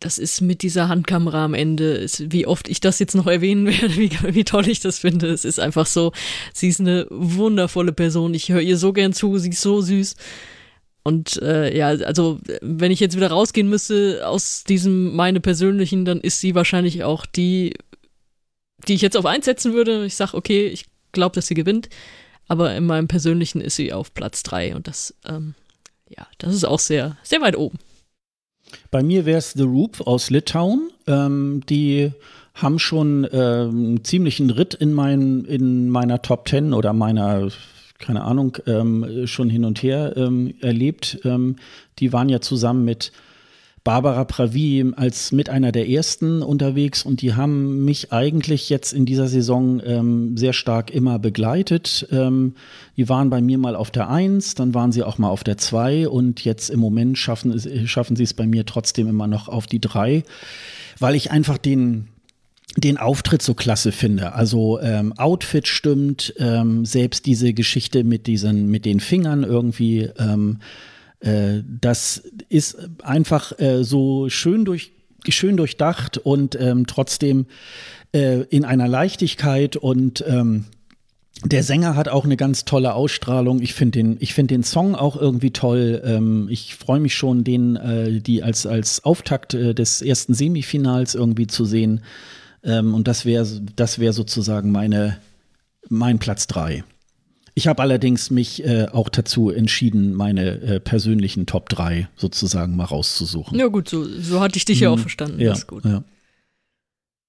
Das 0.00 0.18
ist 0.18 0.40
mit 0.40 0.62
dieser 0.62 0.88
Handkamera 0.88 1.44
am 1.44 1.54
Ende, 1.54 1.92
ist, 1.92 2.32
wie 2.32 2.46
oft 2.46 2.68
ich 2.68 2.80
das 2.80 2.98
jetzt 2.98 3.14
noch 3.14 3.26
erwähnen 3.26 3.66
werde, 3.66 3.96
wie, 3.96 4.10
wie 4.34 4.44
toll 4.44 4.66
ich 4.68 4.80
das 4.80 4.98
finde. 4.98 5.28
Es 5.28 5.44
ist 5.44 5.60
einfach 5.60 5.86
so, 5.86 6.12
sie 6.52 6.68
ist 6.68 6.80
eine 6.80 7.06
wundervolle 7.10 7.92
Person. 7.92 8.34
Ich 8.34 8.48
höre 8.48 8.60
ihr 8.60 8.76
so 8.76 8.92
gern 8.92 9.12
zu, 9.12 9.38
sie 9.38 9.50
ist 9.50 9.60
so 9.60 9.80
süß. 9.80 10.16
Und 11.02 11.40
äh, 11.42 11.76
ja, 11.76 11.88
also 11.88 12.38
wenn 12.60 12.90
ich 12.90 13.00
jetzt 13.00 13.16
wieder 13.16 13.30
rausgehen 13.30 13.68
müsste 13.68 14.22
aus 14.26 14.64
diesem 14.64 15.14
meine 15.14 15.40
persönlichen, 15.40 16.04
dann 16.04 16.20
ist 16.20 16.40
sie 16.40 16.54
wahrscheinlich 16.54 17.04
auch 17.04 17.26
die, 17.26 17.74
die 18.86 18.94
ich 18.94 19.02
jetzt 19.02 19.16
auf 19.16 19.26
eins 19.26 19.46
setzen 19.46 19.72
würde. 19.72 20.04
Ich 20.04 20.16
sage, 20.16 20.36
okay, 20.36 20.66
ich 20.66 20.86
glaube, 21.12 21.34
dass 21.34 21.46
sie 21.46 21.54
gewinnt. 21.54 21.88
Aber 22.48 22.74
in 22.74 22.86
meinem 22.86 23.08
persönlichen 23.08 23.60
ist 23.60 23.76
sie 23.76 23.92
auf 23.92 24.14
Platz 24.14 24.42
3 24.42 24.74
und 24.74 24.88
das, 24.88 25.14
ähm, 25.26 25.54
ja, 26.08 26.26
das 26.38 26.54
ist 26.54 26.64
auch 26.64 26.78
sehr, 26.78 27.16
sehr 27.22 27.42
weit 27.42 27.56
oben. 27.56 27.78
Bei 28.90 29.02
mir 29.02 29.26
wäre 29.26 29.38
es 29.38 29.52
The 29.52 29.62
Roop 29.62 30.00
aus 30.06 30.30
Litauen. 30.30 30.90
Ähm, 31.06 31.62
die 31.68 32.12
haben 32.54 32.78
schon 32.78 33.26
ähm, 33.32 34.02
ziemlichen 34.02 34.50
Ritt 34.50 34.74
in, 34.74 34.92
mein, 34.92 35.44
in 35.44 35.88
meiner 35.90 36.22
Top 36.22 36.48
10 36.48 36.72
oder 36.74 36.92
meiner, 36.92 37.48
keine 37.98 38.22
Ahnung, 38.22 38.58
ähm, 38.66 39.26
schon 39.26 39.48
hin 39.48 39.64
und 39.64 39.82
her 39.82 40.14
ähm, 40.16 40.54
erlebt. 40.60 41.20
Ähm, 41.24 41.56
die 41.98 42.12
waren 42.12 42.28
ja 42.28 42.40
zusammen 42.40 42.84
mit 42.84 43.12
Barbara 43.84 44.24
Pravi 44.24 44.92
als 44.96 45.32
mit 45.32 45.48
einer 45.48 45.72
der 45.72 45.88
ersten 45.88 46.42
unterwegs 46.42 47.02
und 47.04 47.22
die 47.22 47.34
haben 47.34 47.84
mich 47.84 48.12
eigentlich 48.12 48.68
jetzt 48.68 48.92
in 48.92 49.06
dieser 49.06 49.28
Saison 49.28 49.80
ähm, 49.84 50.36
sehr 50.36 50.52
stark 50.52 50.90
immer 50.90 51.18
begleitet. 51.18 52.06
Ähm, 52.10 52.54
die 52.96 53.08
waren 53.08 53.30
bei 53.30 53.40
mir 53.40 53.58
mal 53.58 53.76
auf 53.76 53.90
der 53.90 54.10
Eins, 54.10 54.54
dann 54.54 54.74
waren 54.74 54.92
sie 54.92 55.02
auch 55.02 55.18
mal 55.18 55.30
auf 55.30 55.44
der 55.44 55.58
Zwei 55.58 56.08
und 56.08 56.44
jetzt 56.44 56.70
im 56.70 56.80
Moment 56.80 57.18
schaffen, 57.18 57.58
schaffen 57.86 58.16
sie 58.16 58.24
es 58.24 58.34
bei 58.34 58.46
mir 58.46 58.66
trotzdem 58.66 59.08
immer 59.08 59.26
noch 59.26 59.48
auf 59.48 59.66
die 59.66 59.80
Drei, 59.80 60.22
weil 60.98 61.14
ich 61.14 61.30
einfach 61.30 61.58
den 61.58 62.08
den 62.76 62.98
Auftritt 62.98 63.42
so 63.42 63.54
klasse 63.54 63.92
finde. 63.92 64.34
Also 64.34 64.78
ähm, 64.80 65.12
Outfit 65.16 65.66
stimmt, 65.66 66.34
ähm, 66.38 66.84
selbst 66.84 67.26
diese 67.26 67.52
Geschichte 67.54 68.04
mit 68.04 68.26
diesen, 68.26 68.68
mit 68.68 68.84
den 68.84 69.00
Fingern 69.00 69.42
irgendwie. 69.42 70.10
Ähm, 70.18 70.58
äh, 71.20 71.62
das 71.66 72.22
ist 72.48 72.76
einfach 73.02 73.58
äh, 73.58 73.84
so 73.84 74.28
schön 74.28 74.64
durch 74.64 74.92
schön 75.28 75.56
durchdacht 75.56 76.16
und 76.16 76.56
ähm, 76.58 76.86
trotzdem 76.86 77.46
äh, 78.12 78.42
in 78.44 78.64
einer 78.64 78.88
Leichtigkeit 78.88 79.76
und 79.76 80.24
ähm, 80.26 80.64
der 81.44 81.62
Sänger 81.62 81.94
hat 81.94 82.08
auch 82.08 82.24
eine 82.24 82.36
ganz 82.36 82.64
tolle 82.64 82.94
Ausstrahlung. 82.94 83.62
Ich 83.62 83.74
finde 83.74 83.98
den, 83.98 84.16
ich 84.20 84.34
finde 84.34 84.54
den 84.54 84.64
Song 84.64 84.94
auch 84.96 85.16
irgendwie 85.16 85.52
toll. 85.52 86.02
Ähm, 86.04 86.48
ich 86.50 86.74
freue 86.74 86.98
mich 86.98 87.14
schon, 87.14 87.44
den, 87.44 87.76
äh, 87.76 88.20
die 88.20 88.42
als 88.42 88.66
als 88.66 89.04
Auftakt 89.04 89.54
äh, 89.54 89.74
des 89.74 90.02
ersten 90.02 90.34
Semifinals 90.34 91.14
irgendwie 91.14 91.46
zu 91.46 91.64
sehen. 91.64 92.02
Ähm, 92.64 92.94
und 92.94 93.06
das 93.06 93.24
wäre, 93.24 93.46
das 93.76 93.98
wäre 94.00 94.12
sozusagen 94.12 94.72
meine, 94.72 95.18
mein 95.88 96.18
Platz 96.18 96.48
drei. 96.48 96.82
Ich 97.58 97.66
habe 97.66 97.82
allerdings 97.82 98.30
mich 98.30 98.64
äh, 98.64 98.86
auch 98.92 99.08
dazu 99.08 99.50
entschieden, 99.50 100.14
meine 100.14 100.60
äh, 100.60 100.78
persönlichen 100.78 101.44
Top 101.44 101.68
3 101.68 102.08
sozusagen 102.14 102.76
mal 102.76 102.84
rauszusuchen. 102.84 103.58
Ja, 103.58 103.66
gut, 103.66 103.88
so, 103.88 104.04
so 104.04 104.38
hatte 104.38 104.58
ich 104.58 104.64
dich 104.64 104.78
ja 104.78 104.90
auch 104.90 104.96
mhm. 104.96 105.00
verstanden. 105.00 105.40
Ja, 105.40 105.48
das 105.48 105.58
ist 105.58 105.66
gut. 105.66 105.84
Ja. 105.84 106.04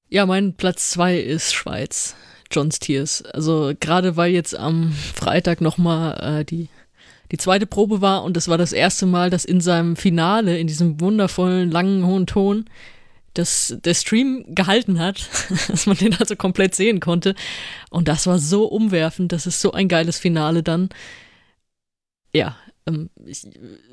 ja, 0.07 0.27
mein 0.27 0.53
Platz 0.53 0.91
2 0.91 1.17
ist 1.17 1.55
Schweiz. 1.55 2.15
John's 2.51 2.77
Tears. 2.77 3.23
Also 3.23 3.73
gerade 3.79 4.17
weil 4.17 4.31
jetzt 4.31 4.55
am 4.55 4.91
Freitag 4.91 5.61
nochmal 5.61 6.41
äh, 6.41 6.45
die, 6.45 6.69
die 7.31 7.37
zweite 7.37 7.65
Probe 7.65 7.99
war 8.01 8.23
und 8.23 8.37
das 8.37 8.47
war 8.47 8.59
das 8.59 8.71
erste 8.71 9.07
Mal, 9.07 9.31
dass 9.31 9.45
in 9.45 9.61
seinem 9.61 9.95
Finale, 9.95 10.59
in 10.59 10.67
diesem 10.67 11.01
wundervollen, 11.01 11.71
langen, 11.71 12.05
hohen 12.05 12.27
Ton, 12.27 12.65
dass 13.33 13.77
der 13.83 13.93
Stream 13.93 14.45
gehalten 14.55 14.99
hat, 14.99 15.29
dass 15.67 15.85
man 15.85 15.97
den 15.97 16.15
also 16.15 16.35
komplett 16.35 16.75
sehen 16.75 16.99
konnte. 16.99 17.35
Und 17.89 18.07
das 18.07 18.27
war 18.27 18.39
so 18.39 18.65
umwerfend, 18.65 19.31
das 19.31 19.47
ist 19.47 19.61
so 19.61 19.71
ein 19.71 19.87
geiles 19.87 20.19
Finale 20.19 20.63
dann. 20.63 20.89
Ja, 22.33 22.57
ähm, 22.85 23.09
ich 23.25 23.43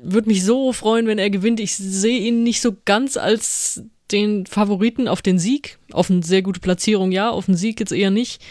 würde 0.01 0.29
mich 0.29 0.43
so 0.43 0.73
freuen, 0.73 1.07
wenn 1.07 1.19
er 1.19 1.29
gewinnt. 1.29 1.59
Ich 1.59 1.75
sehe 1.75 2.19
ihn 2.19 2.43
nicht 2.43 2.61
so 2.61 2.75
ganz 2.85 3.17
als 3.17 3.83
den 4.11 4.45
Favoriten 4.45 5.07
auf 5.07 5.21
den 5.21 5.39
Sieg. 5.39 5.79
Auf 5.91 6.09
eine 6.09 6.23
sehr 6.23 6.41
gute 6.41 6.59
Platzierung, 6.59 7.11
ja, 7.11 7.29
auf 7.29 7.45
den 7.45 7.55
Sieg 7.55 7.79
jetzt 7.79 7.91
eher 7.91 8.11
nicht. 8.11 8.41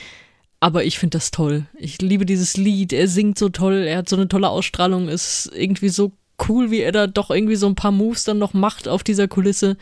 Aber 0.60 0.84
ich 0.84 0.98
finde 0.98 1.18
das 1.18 1.30
toll. 1.30 1.66
Ich 1.76 2.00
liebe 2.00 2.26
dieses 2.26 2.56
Lied. 2.56 2.92
Er 2.92 3.08
singt 3.08 3.38
so 3.38 3.48
toll, 3.48 3.84
er 3.86 3.98
hat 3.98 4.08
so 4.08 4.16
eine 4.16 4.28
tolle 4.28 4.48
Ausstrahlung, 4.48 5.08
ist 5.08 5.50
irgendwie 5.54 5.90
so 5.90 6.12
cool, 6.48 6.70
wie 6.70 6.80
er 6.80 6.92
da 6.92 7.06
doch 7.06 7.30
irgendwie 7.30 7.56
so 7.56 7.66
ein 7.66 7.74
paar 7.74 7.92
Moves 7.92 8.24
dann 8.24 8.38
noch 8.38 8.54
macht 8.54 8.88
auf 8.88 9.02
dieser 9.02 9.28
Kulisse. 9.28 9.76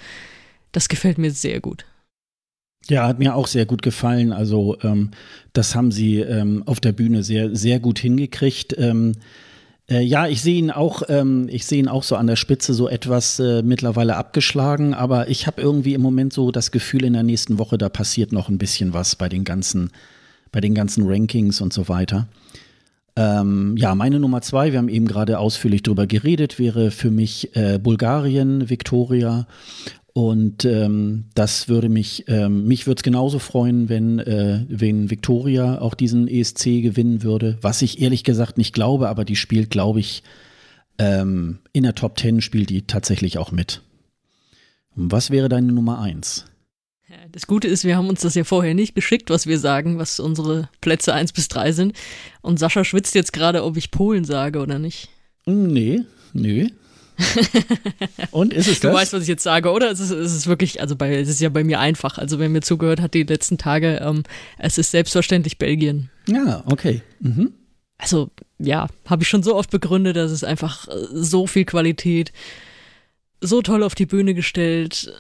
Das 0.74 0.88
gefällt 0.88 1.18
mir 1.18 1.30
sehr 1.30 1.60
gut. 1.60 1.86
Ja, 2.88 3.06
hat 3.06 3.20
mir 3.20 3.34
auch 3.34 3.46
sehr 3.46 3.64
gut 3.64 3.80
gefallen. 3.80 4.32
Also 4.32 4.76
ähm, 4.82 5.12
das 5.52 5.74
haben 5.74 5.92
sie 5.92 6.18
ähm, 6.18 6.64
auf 6.66 6.80
der 6.80 6.92
Bühne 6.92 7.22
sehr, 7.22 7.54
sehr 7.54 7.78
gut 7.78 8.00
hingekriegt. 8.00 8.74
Ähm, 8.76 9.12
äh, 9.88 10.00
ja, 10.00 10.26
ich 10.26 10.42
sehe 10.42 10.56
ihn 10.56 10.72
auch, 10.72 11.02
ähm, 11.08 11.48
ich 11.48 11.64
sehe 11.64 11.78
ihn 11.78 11.88
auch 11.88 12.02
so 12.02 12.16
an 12.16 12.26
der 12.26 12.36
Spitze 12.36 12.74
so 12.74 12.88
etwas 12.88 13.38
äh, 13.38 13.62
mittlerweile 13.62 14.16
abgeschlagen, 14.16 14.94
aber 14.94 15.28
ich 15.28 15.46
habe 15.46 15.62
irgendwie 15.62 15.94
im 15.94 16.02
Moment 16.02 16.32
so 16.32 16.50
das 16.50 16.72
Gefühl, 16.72 17.04
in 17.04 17.12
der 17.12 17.22
nächsten 17.22 17.58
Woche, 17.58 17.78
da 17.78 17.88
passiert 17.88 18.32
noch 18.32 18.48
ein 18.48 18.58
bisschen 18.58 18.92
was 18.92 19.14
bei 19.14 19.28
den 19.28 19.44
ganzen, 19.44 19.90
bei 20.50 20.60
den 20.60 20.74
ganzen 20.74 21.06
Rankings 21.06 21.60
und 21.60 21.72
so 21.72 21.88
weiter. 21.88 22.26
Ähm, 23.16 23.76
ja, 23.76 23.94
meine 23.94 24.18
Nummer 24.18 24.42
zwei, 24.42 24.72
wir 24.72 24.78
haben 24.78 24.88
eben 24.88 25.06
gerade 25.06 25.38
ausführlich 25.38 25.82
drüber 25.82 26.06
geredet, 26.06 26.58
wäre 26.58 26.90
für 26.90 27.12
mich 27.12 27.54
äh, 27.54 27.78
Bulgarien, 27.78 28.68
Victoria. 28.68 29.46
Und 30.14 30.64
ähm, 30.64 31.24
das 31.34 31.68
würde 31.68 31.88
mich, 31.88 32.24
ähm, 32.28 32.68
mich 32.68 32.86
würde 32.86 33.00
es 33.00 33.02
genauso 33.02 33.40
freuen, 33.40 33.88
wenn, 33.88 34.20
äh, 34.20 34.64
wenn 34.68 35.10
Victoria 35.10 35.80
auch 35.80 35.94
diesen 35.94 36.28
ESC 36.28 36.82
gewinnen 36.82 37.24
würde, 37.24 37.58
was 37.62 37.82
ich 37.82 38.00
ehrlich 38.00 38.22
gesagt 38.22 38.56
nicht 38.56 38.72
glaube, 38.72 39.08
aber 39.08 39.24
die 39.24 39.34
spielt, 39.34 39.70
glaube 39.70 39.98
ich, 39.98 40.22
ähm, 40.98 41.58
in 41.72 41.82
der 41.82 41.96
Top 41.96 42.14
Ten 42.14 42.40
spielt 42.40 42.70
die 42.70 42.82
tatsächlich 42.82 43.38
auch 43.38 43.50
mit. 43.50 43.82
Was 44.94 45.30
wäre 45.30 45.48
deine 45.48 45.72
Nummer 45.72 46.00
eins? 46.00 46.44
Das 47.32 47.48
Gute 47.48 47.66
ist, 47.66 47.84
wir 47.84 47.96
haben 47.96 48.08
uns 48.08 48.20
das 48.20 48.36
ja 48.36 48.44
vorher 48.44 48.74
nicht 48.74 48.94
geschickt, 48.94 49.30
was 49.30 49.48
wir 49.48 49.58
sagen, 49.58 49.98
was 49.98 50.20
unsere 50.20 50.68
Plätze 50.80 51.12
eins 51.12 51.32
bis 51.32 51.48
drei 51.48 51.72
sind. 51.72 51.96
Und 52.40 52.60
Sascha 52.60 52.84
schwitzt 52.84 53.16
jetzt 53.16 53.32
gerade, 53.32 53.64
ob 53.64 53.76
ich 53.76 53.90
Polen 53.90 54.24
sage 54.24 54.60
oder 54.60 54.78
nicht. 54.78 55.08
Nee, 55.44 56.02
nee. 56.32 56.68
Und 58.30 58.52
ist 58.52 58.66
es 58.66 58.80
das? 58.80 58.90
Du 58.90 58.96
weißt, 58.96 59.12
was 59.12 59.22
ich 59.22 59.28
jetzt 59.28 59.42
sage, 59.42 59.70
oder? 59.70 59.90
Es 59.90 60.00
ist, 60.00 60.10
es 60.10 60.34
ist 60.34 60.46
wirklich, 60.46 60.80
also 60.80 60.96
bei, 60.96 61.14
es 61.14 61.28
ist 61.28 61.40
ja 61.40 61.48
bei 61.48 61.64
mir 61.64 61.80
einfach. 61.80 62.18
Also 62.18 62.38
wer 62.38 62.48
mir 62.48 62.60
zugehört 62.60 63.00
hat 63.00 63.14
die 63.14 63.22
letzten 63.22 63.58
Tage, 63.58 64.00
ähm, 64.02 64.24
es 64.58 64.78
ist 64.78 64.90
selbstverständlich 64.90 65.58
Belgien. 65.58 66.10
Ja, 66.26 66.62
okay. 66.66 67.02
Mhm. 67.20 67.52
Also 67.98 68.30
ja, 68.58 68.88
habe 69.06 69.22
ich 69.22 69.28
schon 69.28 69.42
so 69.42 69.54
oft 69.54 69.70
begründet, 69.70 70.16
dass 70.16 70.30
es 70.30 70.44
einfach 70.44 70.88
äh, 70.88 70.92
so 71.12 71.46
viel 71.46 71.64
Qualität, 71.64 72.32
so 73.40 73.62
toll 73.62 73.82
auf 73.82 73.94
die 73.94 74.06
Bühne 74.06 74.34
gestellt. 74.34 75.12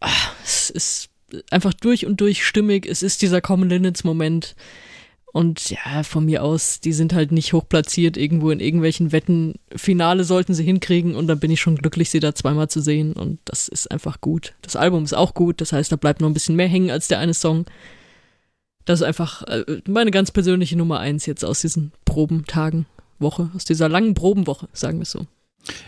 Ach, 0.00 0.32
es 0.44 0.70
ist 0.70 1.08
einfach 1.50 1.72
durch 1.72 2.06
und 2.06 2.20
durch 2.20 2.44
stimmig. 2.44 2.86
Es 2.86 3.02
ist 3.02 3.22
dieser 3.22 3.40
Common 3.40 3.68
Linnets 3.68 4.04
Moment. 4.04 4.54
Und 5.34 5.68
ja, 5.68 6.04
von 6.04 6.26
mir 6.26 6.44
aus, 6.44 6.78
die 6.78 6.92
sind 6.92 7.12
halt 7.12 7.32
nicht 7.32 7.54
hochplatziert 7.54 8.16
irgendwo 8.16 8.52
in 8.52 8.60
irgendwelchen 8.60 9.10
Wetten. 9.10 9.54
Finale 9.74 10.22
sollten 10.22 10.54
sie 10.54 10.62
hinkriegen 10.62 11.16
und 11.16 11.26
dann 11.26 11.40
bin 11.40 11.50
ich 11.50 11.60
schon 11.60 11.74
glücklich, 11.74 12.08
sie 12.08 12.20
da 12.20 12.36
zweimal 12.36 12.68
zu 12.68 12.80
sehen. 12.80 13.14
Und 13.14 13.40
das 13.44 13.66
ist 13.66 13.90
einfach 13.90 14.20
gut. 14.20 14.54
Das 14.62 14.76
Album 14.76 15.02
ist 15.02 15.12
auch 15.12 15.34
gut, 15.34 15.60
das 15.60 15.72
heißt, 15.72 15.90
da 15.90 15.96
bleibt 15.96 16.20
noch 16.20 16.28
ein 16.28 16.34
bisschen 16.34 16.54
mehr 16.54 16.68
hängen 16.68 16.92
als 16.92 17.08
der 17.08 17.18
eine 17.18 17.34
Song. 17.34 17.64
Das 18.84 19.00
ist 19.00 19.04
einfach 19.04 19.42
äh, 19.48 19.64
meine 19.88 20.12
ganz 20.12 20.30
persönliche 20.30 20.76
Nummer 20.76 21.00
eins 21.00 21.26
jetzt 21.26 21.44
aus 21.44 21.60
diesen 21.62 21.90
Probentagen, 22.04 22.86
Woche, 23.18 23.50
aus 23.56 23.64
dieser 23.64 23.88
langen 23.88 24.14
Probenwoche, 24.14 24.68
sagen 24.72 24.98
wir 24.98 25.02
es 25.02 25.10
so. 25.10 25.26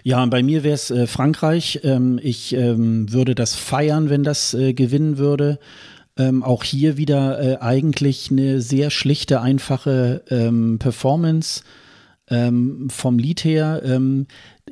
Ja, 0.03 0.27
bei 0.27 0.43
mir 0.43 0.65
wäre 0.65 0.75
es 0.75 0.91
äh, 0.91 1.07
Frankreich. 1.07 1.83
Ähm, 1.85 2.19
ich 2.21 2.53
ähm, 2.53 3.13
würde 3.13 3.37
das 3.37 3.55
feiern, 3.55 4.11
wenn 4.11 4.25
das 4.25 4.55
äh, 4.55 4.73
gewinnen 4.73 5.19
würde. 5.19 5.61
Ähm, 6.19 6.43
auch 6.43 6.65
hier 6.65 6.97
wieder 6.97 7.41
äh, 7.41 7.57
eigentlich 7.61 8.31
eine 8.31 8.61
sehr 8.61 8.91
schlichte, 8.91 9.41
einfache 9.41 10.23
ähm, 10.31 10.79
Performance 10.79 11.63
ähm, 12.29 12.89
vom 12.91 13.19
Lied 13.19 13.45
her. 13.45 13.83
Ähm, 13.85 14.27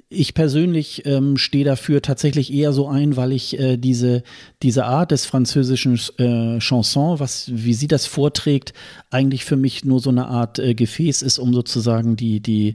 ich 0.08 0.34
persönlich 0.34 1.06
ähm, 1.06 1.36
stehe 1.36 1.64
dafür 1.64 2.02
tatsächlich 2.02 2.52
eher 2.52 2.72
so 2.72 2.88
ein, 2.88 3.16
weil 3.16 3.32
ich 3.32 3.58
äh, 3.58 3.76
diese, 3.76 4.22
diese 4.62 4.86
Art 4.86 5.10
des 5.10 5.24
französischen 5.26 6.00
äh, 6.18 6.58
Chanson, 6.58 7.20
was, 7.20 7.50
wie 7.52 7.74
sie 7.74 7.88
das 7.88 8.06
vorträgt, 8.06 8.72
eigentlich 9.10 9.44
für 9.44 9.56
mich 9.56 9.84
nur 9.84 10.00
so 10.00 10.10
eine 10.10 10.26
Art 10.26 10.58
äh, 10.58 10.74
Gefäß 10.74 11.22
ist, 11.22 11.38
um 11.38 11.54
sozusagen 11.54 12.16
die, 12.16 12.40
die, 12.40 12.74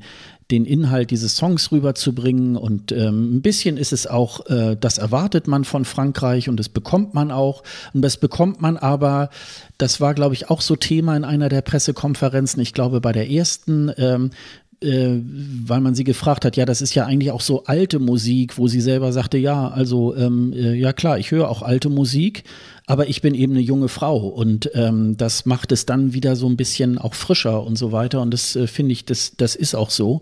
den 0.51 0.65
Inhalt 0.65 1.11
dieses 1.11 1.35
Songs 1.35 1.71
rüberzubringen. 1.71 2.55
Und 2.55 2.91
ähm, 2.91 3.35
ein 3.35 3.41
bisschen 3.41 3.77
ist 3.77 3.93
es 3.93 4.07
auch, 4.07 4.45
äh, 4.47 4.75
das 4.79 4.97
erwartet 4.97 5.47
man 5.47 5.63
von 5.63 5.85
Frankreich 5.85 6.49
und 6.49 6.57
das 6.57 6.69
bekommt 6.69 7.13
man 7.13 7.31
auch. 7.31 7.63
Und 7.93 8.01
das 8.01 8.17
bekommt 8.17 8.61
man 8.61 8.77
aber, 8.77 9.29
das 9.77 10.01
war, 10.01 10.13
glaube 10.13 10.33
ich, 10.33 10.49
auch 10.49 10.61
so 10.61 10.75
Thema 10.75 11.15
in 11.15 11.23
einer 11.23 11.49
der 11.49 11.61
Pressekonferenzen. 11.61 12.61
Ich 12.61 12.73
glaube, 12.73 13.01
bei 13.01 13.11
der 13.11 13.29
ersten 13.29 13.91
ähm, 13.97 14.31
äh, 14.81 15.19
weil 15.65 15.81
man 15.81 15.95
sie 15.95 16.03
gefragt 16.03 16.45
hat, 16.45 16.55
ja, 16.55 16.65
das 16.65 16.81
ist 16.81 16.95
ja 16.95 17.05
eigentlich 17.05 17.31
auch 17.31 17.41
so 17.41 17.65
alte 17.65 17.99
Musik, 17.99 18.57
wo 18.57 18.67
sie 18.67 18.81
selber 18.81 19.11
sagte, 19.11 19.37
ja, 19.37 19.67
also 19.67 20.15
ähm, 20.15 20.53
äh, 20.53 20.73
ja 20.73 20.93
klar, 20.93 21.19
ich 21.19 21.31
höre 21.31 21.49
auch 21.49 21.61
alte 21.61 21.89
Musik, 21.89 22.43
aber 22.85 23.09
ich 23.09 23.21
bin 23.21 23.35
eben 23.35 23.53
eine 23.53 23.61
junge 23.61 23.89
Frau 23.89 24.17
und 24.17 24.71
ähm, 24.73 25.17
das 25.17 25.45
macht 25.45 25.71
es 25.71 25.85
dann 25.85 26.13
wieder 26.13 26.35
so 26.35 26.47
ein 26.47 26.57
bisschen 26.57 26.97
auch 26.97 27.13
frischer 27.13 27.63
und 27.63 27.77
so 27.77 27.91
weiter 27.91 28.21
und 28.21 28.31
das 28.31 28.55
äh, 28.55 28.67
finde 28.67 28.93
ich, 28.93 29.05
das, 29.05 29.33
das 29.35 29.55
ist 29.55 29.75
auch 29.75 29.89
so. 29.89 30.21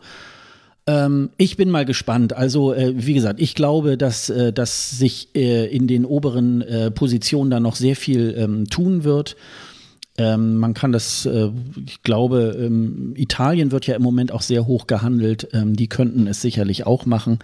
Ähm, 0.88 1.30
ich 1.38 1.58
bin 1.58 1.70
mal 1.70 1.86
gespannt. 1.86 2.34
Also, 2.34 2.74
äh, 2.74 2.94
wie 2.96 3.14
gesagt, 3.14 3.40
ich 3.40 3.56
glaube, 3.56 3.98
dass, 3.98 4.30
äh, 4.30 4.54
dass 4.54 4.92
sich 4.98 5.30
äh, 5.36 5.68
in 5.68 5.88
den 5.88 6.06
oberen 6.06 6.64
Positionen 6.96 7.52
da 7.52 7.60
noch 7.60 7.76
sehr 7.76 7.96
viel 7.96 8.34
ähm, 8.38 8.68
tun 8.70 9.04
wird. 9.04 9.36
Ähm, 10.18 10.58
man 10.58 10.74
kann 10.74 10.92
das, 10.92 11.28
äh, 11.28 11.50
ich 11.86 12.02
glaube, 12.02 12.58
ähm, 12.60 13.14
Italien 13.16 13.72
wird 13.72 13.86
ja 13.86 13.96
im 13.96 14.02
Moment 14.02 14.32
auch 14.32 14.42
sehr 14.42 14.66
hoch 14.66 14.88
gehandelt. 14.88 15.50
Ähm, 15.54 15.76
die 15.76 15.88
könnten 15.88 16.26
es 16.26 16.42
sicherlich 16.42 16.88
auch 16.88 17.06
machen. 17.06 17.40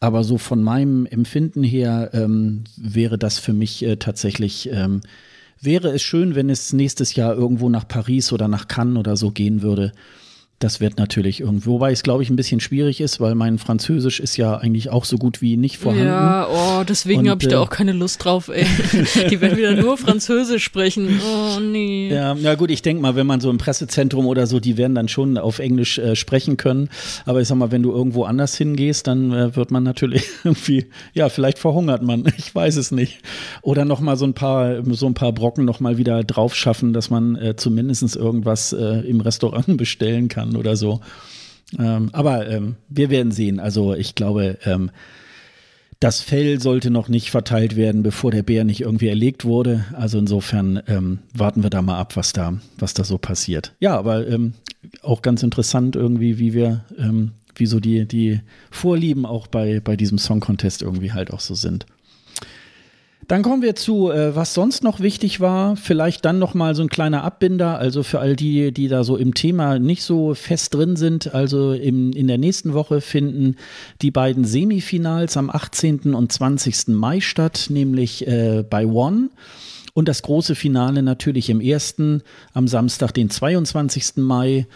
Aber 0.00 0.24
so 0.24 0.36
von 0.36 0.62
meinem 0.62 1.06
Empfinden 1.06 1.62
her 1.62 2.10
ähm, 2.12 2.64
wäre 2.76 3.16
das 3.16 3.38
für 3.38 3.52
mich 3.52 3.84
äh, 3.84 3.96
tatsächlich, 3.96 4.68
ähm, 4.72 5.02
wäre 5.60 5.88
es 5.90 6.02
schön, 6.02 6.34
wenn 6.34 6.50
es 6.50 6.72
nächstes 6.72 7.14
Jahr 7.14 7.34
irgendwo 7.34 7.68
nach 7.68 7.86
Paris 7.86 8.32
oder 8.32 8.48
nach 8.48 8.66
Cannes 8.66 8.98
oder 8.98 9.16
so 9.16 9.30
gehen 9.30 9.62
würde. 9.62 9.92
Das 10.58 10.80
wird 10.80 10.96
natürlich 10.96 11.40
irgendwo, 11.40 11.72
wobei 11.72 11.92
es, 11.92 12.02
glaube 12.02 12.22
ich, 12.22 12.30
ein 12.30 12.36
bisschen 12.36 12.60
schwierig 12.60 13.02
ist, 13.02 13.20
weil 13.20 13.34
mein 13.34 13.58
Französisch 13.58 14.20
ist 14.20 14.38
ja 14.38 14.56
eigentlich 14.56 14.88
auch 14.88 15.04
so 15.04 15.18
gut 15.18 15.42
wie 15.42 15.58
nicht 15.58 15.76
vorhanden. 15.76 16.06
Ja, 16.06 16.48
oh, 16.48 16.82
deswegen 16.82 17.28
habe 17.28 17.42
ich 17.42 17.48
da 17.48 17.56
äh, 17.56 17.58
auch 17.58 17.68
keine 17.68 17.92
Lust 17.92 18.24
drauf, 18.24 18.48
ey. 18.48 18.64
Die 19.30 19.42
werden 19.42 19.58
wieder 19.58 19.74
nur 19.74 19.98
Französisch 19.98 20.64
sprechen. 20.64 21.20
Oh, 21.20 21.60
nee. 21.60 22.08
Ja, 22.10 22.34
na 22.34 22.54
gut, 22.54 22.70
ich 22.70 22.80
denke 22.80 23.02
mal, 23.02 23.16
wenn 23.16 23.26
man 23.26 23.42
so 23.42 23.50
im 23.50 23.58
Pressezentrum 23.58 24.24
oder 24.24 24.46
so, 24.46 24.58
die 24.58 24.78
werden 24.78 24.94
dann 24.94 25.08
schon 25.08 25.36
auf 25.36 25.58
Englisch 25.58 25.98
äh, 25.98 26.16
sprechen 26.16 26.56
können. 26.56 26.88
Aber 27.26 27.42
ich 27.42 27.48
sag 27.48 27.58
mal, 27.58 27.70
wenn 27.70 27.82
du 27.82 27.92
irgendwo 27.92 28.24
anders 28.24 28.56
hingehst, 28.56 29.06
dann 29.08 29.32
äh, 29.32 29.54
wird 29.56 29.70
man 29.70 29.82
natürlich 29.82 30.24
irgendwie, 30.44 30.86
ja, 31.12 31.28
vielleicht 31.28 31.58
verhungert 31.58 32.02
man. 32.02 32.24
Ich 32.38 32.54
weiß 32.54 32.76
es 32.76 32.92
nicht. 32.92 33.18
Oder 33.60 33.84
nochmal 33.84 34.16
so 34.16 34.24
ein 34.24 34.32
paar, 34.32 34.82
so 34.94 35.06
ein 35.06 35.14
paar 35.14 35.32
Brocken 35.32 35.66
nochmal 35.66 35.98
wieder 35.98 36.24
drauf 36.24 36.54
schaffen, 36.54 36.94
dass 36.94 37.10
man 37.10 37.36
äh, 37.36 37.56
zumindest 37.56 38.16
irgendwas 38.16 38.72
äh, 38.72 39.00
im 39.00 39.20
Restaurant 39.20 39.66
bestellen 39.76 40.28
kann 40.28 40.45
kann 40.46 40.56
oder 40.56 40.76
so. 40.76 41.00
Ähm, 41.78 42.10
aber 42.12 42.48
ähm, 42.48 42.76
wir 42.88 43.10
werden 43.10 43.32
sehen. 43.32 43.58
Also 43.58 43.94
ich 43.94 44.14
glaube, 44.14 44.58
ähm, 44.64 44.90
das 45.98 46.20
Fell 46.20 46.60
sollte 46.60 46.90
noch 46.90 47.08
nicht 47.08 47.30
verteilt 47.30 47.74
werden, 47.74 48.02
bevor 48.02 48.30
der 48.30 48.42
Bär 48.42 48.64
nicht 48.64 48.82
irgendwie 48.82 49.08
erlegt 49.08 49.44
wurde. 49.44 49.84
Also 49.92 50.18
insofern 50.18 50.82
ähm, 50.86 51.20
warten 51.34 51.62
wir 51.62 51.70
da 51.70 51.82
mal 51.82 51.98
ab, 51.98 52.16
was 52.16 52.32
da, 52.32 52.54
was 52.78 52.94
da 52.94 53.02
so 53.02 53.18
passiert. 53.18 53.74
Ja, 53.80 53.96
aber 53.96 54.26
ähm, 54.28 54.52
auch 55.02 55.22
ganz 55.22 55.42
interessant 55.42 55.96
irgendwie, 55.96 56.38
wie 56.38 56.52
wir, 56.52 56.84
ähm, 56.98 57.32
wie 57.54 57.66
so 57.66 57.80
die, 57.80 58.06
die 58.06 58.40
Vorlieben 58.70 59.24
auch 59.24 59.46
bei, 59.46 59.80
bei 59.80 59.96
diesem 59.96 60.18
Song 60.18 60.40
Contest 60.40 60.82
irgendwie 60.82 61.12
halt 61.12 61.32
auch 61.32 61.40
so 61.40 61.54
sind. 61.54 61.86
Dann 63.28 63.42
kommen 63.42 63.60
wir 63.60 63.74
zu, 63.74 64.10
äh, 64.12 64.36
was 64.36 64.54
sonst 64.54 64.84
noch 64.84 65.00
wichtig 65.00 65.40
war. 65.40 65.76
Vielleicht 65.76 66.24
dann 66.24 66.38
noch 66.38 66.54
mal 66.54 66.76
so 66.76 66.82
ein 66.82 66.88
kleiner 66.88 67.24
Abbinder. 67.24 67.78
Also 67.78 68.04
für 68.04 68.20
all 68.20 68.36
die, 68.36 68.70
die 68.72 68.86
da 68.86 69.02
so 69.02 69.16
im 69.16 69.34
Thema 69.34 69.80
nicht 69.80 70.04
so 70.04 70.34
fest 70.34 70.74
drin 70.74 70.94
sind. 70.94 71.34
Also 71.34 71.72
im, 71.72 72.12
in 72.12 72.28
der 72.28 72.38
nächsten 72.38 72.72
Woche 72.72 73.00
finden 73.00 73.56
die 74.00 74.12
beiden 74.12 74.44
Semifinals 74.44 75.36
am 75.36 75.50
18. 75.50 76.14
und 76.14 76.30
20. 76.30 76.88
Mai 76.88 77.20
statt, 77.20 77.66
nämlich 77.68 78.26
äh, 78.28 78.62
bei 78.68 78.86
One. 78.86 79.30
Und 79.92 80.08
das 80.08 80.22
große 80.22 80.54
Finale 80.54 81.02
natürlich 81.02 81.50
im 81.50 81.60
ersten, 81.60 82.22
am 82.52 82.68
Samstag, 82.68 83.12
den 83.12 83.30
22. 83.30 84.18
Mai. 84.18 84.66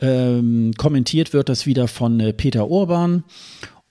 Ähm, 0.00 0.72
kommentiert 0.78 1.34
wird 1.34 1.50
das 1.50 1.66
wieder 1.66 1.86
von 1.86 2.18
äh, 2.20 2.32
Peter 2.32 2.70
Urban. 2.70 3.24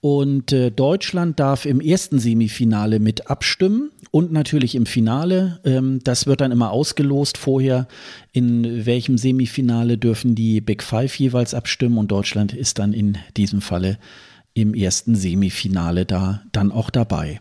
Und 0.02 0.52
äh, 0.52 0.70
Deutschland 0.70 1.38
darf 1.38 1.66
im 1.66 1.80
ersten 1.80 2.18
Semifinale 2.18 3.00
mit 3.00 3.28
abstimmen 3.28 3.90
und 4.10 4.32
natürlich 4.32 4.74
im 4.74 4.86
Finale. 4.86 5.60
Ähm, 5.64 6.00
das 6.02 6.26
wird 6.26 6.40
dann 6.40 6.52
immer 6.52 6.70
ausgelost 6.70 7.36
vorher, 7.36 7.86
in 8.32 8.86
welchem 8.86 9.18
Semifinale 9.18 9.98
dürfen 9.98 10.34
die 10.34 10.62
Big 10.62 10.82
Five 10.82 11.14
jeweils 11.18 11.52
abstimmen 11.52 11.98
und 11.98 12.10
Deutschland 12.10 12.54
ist 12.54 12.78
dann 12.78 12.94
in 12.94 13.18
diesem 13.36 13.60
Falle 13.60 13.98
im 14.54 14.74
ersten 14.74 15.14
Semifinale 15.14 16.06
da 16.06 16.42
dann 16.52 16.72
auch 16.72 16.88
dabei. 16.88 17.40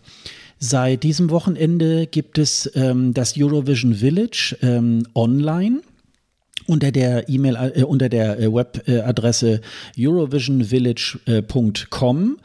Seit 0.59 1.03
diesem 1.03 1.29
Wochenende 1.29 2.07
gibt 2.07 2.37
es 2.37 2.69
ähm, 2.75 3.13
das 3.13 3.35
Eurovision 3.37 3.95
Village 3.95 4.57
ähm, 4.61 5.07
online. 5.15 5.79
Unter 6.69 6.91
der 6.91 7.27
E-Mail 7.27 7.73
äh, 7.75 7.83
unter 7.83 8.09
der 8.09 8.39
äh, 8.39 8.53
Webadresse 8.53 9.61
eurovisionvillage.com. 9.97 12.37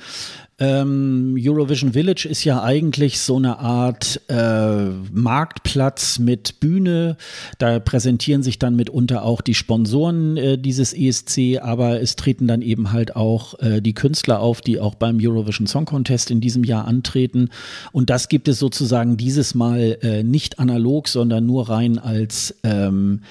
Ähm, 0.61 1.37
Eurovision 1.37 1.95
Village 1.95 2.29
ist 2.31 2.45
ja 2.45 2.63
eigentlich 2.63 3.19
so 3.19 3.37
eine 3.37 3.59
Art 3.59 4.21
äh, 4.29 4.85
Marktplatz 5.13 6.21
mit 6.21 6.61
Bühne. 6.61 7.17
Da 7.59 7.81
präsentieren 7.81 8.45
sich 8.45 8.61
dann 8.61 8.77
mitunter 8.77 9.25
auch 9.25 9.41
die 9.41 9.55
Sponsoren 9.55 10.37
äh, 10.37 10.57
dieses 10.57 10.93
ESC, 10.93 11.61
aber 11.61 12.01
es 12.01 12.15
treten 12.15 12.47
dann 12.47 12.63
eben 12.63 12.93
halt 12.93 13.17
auch 13.17 13.59
äh, 13.59 13.81
die 13.81 13.95
Künstler 13.95 14.39
auf, 14.39 14.61
die 14.61 14.79
auch 14.79 14.95
beim 14.95 15.19
Eurovision 15.21 15.67
Song 15.67 15.87
Contest 15.87 16.31
in 16.31 16.41
diesem 16.41 16.63
Jahr 16.63 16.87
antreten. 16.87 17.49
Und 17.91 18.09
das 18.09 18.29
gibt 18.29 18.47
es 18.47 18.61
sozusagen 18.61 19.17
dieses 19.17 19.57
Mal 19.57 19.99
äh, 20.03 20.23
nicht 20.23 20.61
analog, 20.61 21.09
sondern 21.09 21.47
nur 21.47 21.69
rein 21.69 21.99
als 21.99 22.55
ähm, 22.63 23.23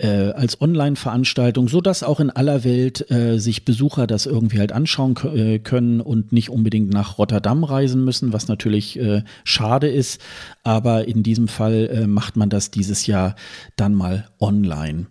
äh, 0.00 0.32
als 0.32 0.60
Online-Veranstaltung, 0.60 1.68
sodass 1.68 2.02
auch 2.02 2.20
in 2.20 2.30
aller 2.30 2.64
Welt 2.64 3.10
äh, 3.10 3.38
sich 3.38 3.64
Besucher 3.64 4.06
das 4.06 4.26
irgendwie 4.26 4.58
halt 4.58 4.72
anschauen 4.72 5.16
äh, 5.34 5.58
können 5.58 6.00
und 6.00 6.32
nicht 6.32 6.50
unbedingt 6.50 6.92
nach 6.92 7.18
Rotterdam 7.18 7.64
reisen 7.64 8.04
müssen, 8.04 8.32
was 8.32 8.48
natürlich 8.48 8.98
äh, 8.98 9.22
schade 9.44 9.88
ist. 9.88 10.20
Aber 10.62 11.06
in 11.06 11.22
diesem 11.22 11.48
Fall 11.48 11.88
äh, 11.92 12.06
macht 12.06 12.36
man 12.36 12.50
das 12.50 12.70
dieses 12.70 13.06
Jahr 13.06 13.36
dann 13.76 13.94
mal 13.94 14.28
online. 14.40 15.06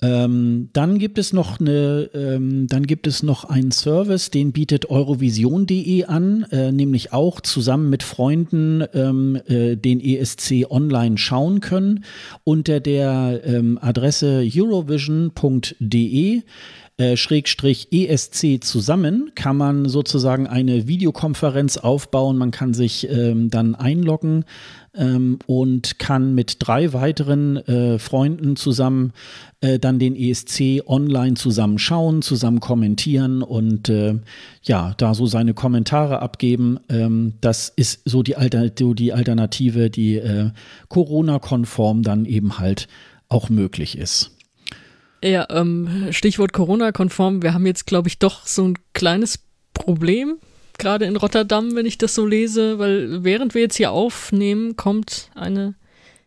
Ähm, 0.00 0.68
dann 0.72 0.98
gibt 0.98 1.18
es 1.18 1.32
noch 1.32 1.58
eine, 1.58 2.08
ähm, 2.14 2.68
dann 2.68 2.86
gibt 2.86 3.08
es 3.08 3.24
noch 3.24 3.44
einen 3.44 3.72
Service, 3.72 4.30
den 4.30 4.52
bietet 4.52 4.88
Eurovision.de 4.90 6.04
an, 6.04 6.46
äh, 6.52 6.70
nämlich 6.70 7.12
auch 7.12 7.40
zusammen 7.40 7.90
mit 7.90 8.04
Freunden 8.04 8.84
ähm, 8.94 9.40
äh, 9.48 9.74
den 9.74 10.00
ESC 10.00 10.70
online 10.70 11.18
schauen 11.18 11.58
können 11.58 12.04
unter 12.44 12.78
der 12.78 13.40
ähm, 13.44 13.76
Adresse 13.82 14.48
eurovision.de 14.54 16.42
äh, 16.98 17.16
Schrägstrich 17.16 17.92
ESC 17.92 18.62
zusammen 18.62 19.30
kann 19.36 19.56
man 19.56 19.88
sozusagen 19.88 20.48
eine 20.48 20.88
Videokonferenz 20.88 21.76
aufbauen. 21.76 22.36
Man 22.36 22.50
kann 22.50 22.74
sich 22.74 23.08
ähm, 23.08 23.50
dann 23.50 23.76
einloggen 23.76 24.44
ähm, 24.94 25.38
und 25.46 26.00
kann 26.00 26.34
mit 26.34 26.56
drei 26.58 26.92
weiteren 26.92 27.56
äh, 27.56 28.00
Freunden 28.00 28.56
zusammen 28.56 29.12
äh, 29.60 29.78
dann 29.78 30.00
den 30.00 30.16
ESC 30.16 30.82
online 30.86 31.34
zusammen 31.34 31.78
schauen, 31.78 32.20
zusammen 32.20 32.58
kommentieren 32.58 33.42
und 33.42 33.88
äh, 33.88 34.16
ja, 34.64 34.94
da 34.98 35.14
so 35.14 35.26
seine 35.26 35.54
Kommentare 35.54 36.20
abgeben. 36.20 36.80
Ähm, 36.88 37.34
das 37.40 37.68
ist 37.68 38.02
so 38.06 38.24
die, 38.24 38.36
Alter, 38.36 38.70
die 38.70 39.12
Alternative, 39.12 39.88
die 39.88 40.16
äh, 40.16 40.50
Corona-konform 40.88 42.02
dann 42.02 42.24
eben 42.24 42.58
halt 42.58 42.88
auch 43.28 43.50
möglich 43.50 43.96
ist. 43.96 44.37
Ja, 45.22 45.46
ähm, 45.50 46.08
Stichwort 46.10 46.52
Corona-konform. 46.52 47.42
Wir 47.42 47.54
haben 47.54 47.66
jetzt, 47.66 47.86
glaube 47.86 48.08
ich, 48.08 48.18
doch 48.18 48.46
so 48.46 48.64
ein 48.68 48.78
kleines 48.92 49.40
Problem 49.74 50.38
gerade 50.78 51.04
in 51.04 51.16
Rotterdam, 51.16 51.74
wenn 51.74 51.86
ich 51.86 51.98
das 51.98 52.14
so 52.14 52.24
lese, 52.24 52.78
weil 52.78 53.24
während 53.24 53.54
wir 53.54 53.62
jetzt 53.62 53.76
hier 53.76 53.90
aufnehmen, 53.90 54.76
kommt 54.76 55.30
eine 55.34 55.74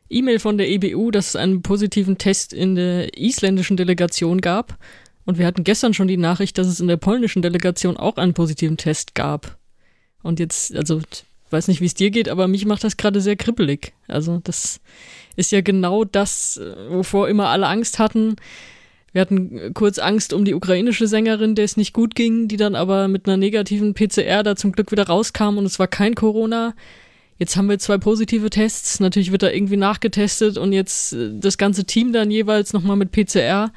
E-Mail 0.10 0.40
von 0.40 0.58
der 0.58 0.70
EBU, 0.70 1.10
dass 1.10 1.30
es 1.30 1.36
einen 1.38 1.62
positiven 1.62 2.18
Test 2.18 2.54
in 2.54 2.76
der 2.76 3.18
isländischen 3.18 3.78
Delegation 3.78 4.42
gab. 4.42 4.78
Und 5.26 5.38
wir 5.38 5.46
hatten 5.46 5.64
gestern 5.64 5.94
schon 5.94 6.10
die 6.10 6.18
Nachricht, 6.18 6.58
dass 6.58 6.68
es 6.68 6.82
in 6.82 6.88
der 6.88 6.98
polnischen 6.98 7.42
Delegation 7.42 7.96
auch 7.96 8.18
einen 8.18 8.34
positiven 8.34 8.76
Test 8.76 9.16
gab. 9.16 9.58
Und 10.22 10.40
jetzt, 10.40 10.76
also, 10.76 11.02
weiß 11.50 11.70
nicht, 11.70 11.80
wie 11.80 11.86
es 11.86 11.94
dir 11.94 12.12
geht, 12.12 12.28
aber 12.28 12.48
mich 12.48 12.66
macht 12.66 12.84
das 12.84 12.98
gerade 12.98 13.22
sehr 13.22 13.38
kribbelig. 13.38 13.94
Also, 14.08 14.42
das 14.44 14.82
ist 15.38 15.52
ja 15.52 15.62
genau 15.62 16.04
das, 16.04 16.60
wovor 16.90 17.30
immer 17.30 17.48
alle 17.48 17.68
Angst 17.68 18.00
hatten 18.00 18.36
wir 19.14 19.22
hatten 19.22 19.74
kurz 19.74 20.00
Angst 20.00 20.34
um 20.34 20.46
die 20.46 20.54
ukrainische 20.54 21.08
Sängerin, 21.08 21.56
der 21.56 21.66
es 21.66 21.78
nicht 21.78 21.94
gut 21.94 22.16
ging, 22.16 22.48
die 22.48 22.58
dann 22.58 22.76
aber 22.76 23.08
mit 23.08 23.28
einer 23.28 23.38
negativen 23.38 23.94
PCR 23.94 24.44
da 24.44 24.56
zum 24.56 24.72
Glück 24.72 24.92
wieder 24.92 25.08
rauskam 25.08 25.58
und 25.58 25.66
es 25.66 25.80
war 25.80 25.88
kein 25.88 26.16
Corona. 26.16 26.74
Jetzt 27.38 27.58
haben 27.58 27.70
wir 27.70 27.80
zwei 27.80 27.98
positive 27.98 28.52
Tests. 28.52 29.00
Natürlich 29.00 29.32
wird 29.32 29.42
da 29.42 29.50
irgendwie 29.50 29.76
nachgetestet 29.76 30.58
und 30.58 30.74
jetzt 30.74 31.14
äh, 31.14 31.32
das 31.34 31.58
ganze 31.58 31.86
Team 31.86 32.14
dann 32.14 32.30
jeweils 32.30 32.72
nochmal 32.72 32.98
mit 32.98 33.12
PCR. 33.12 33.72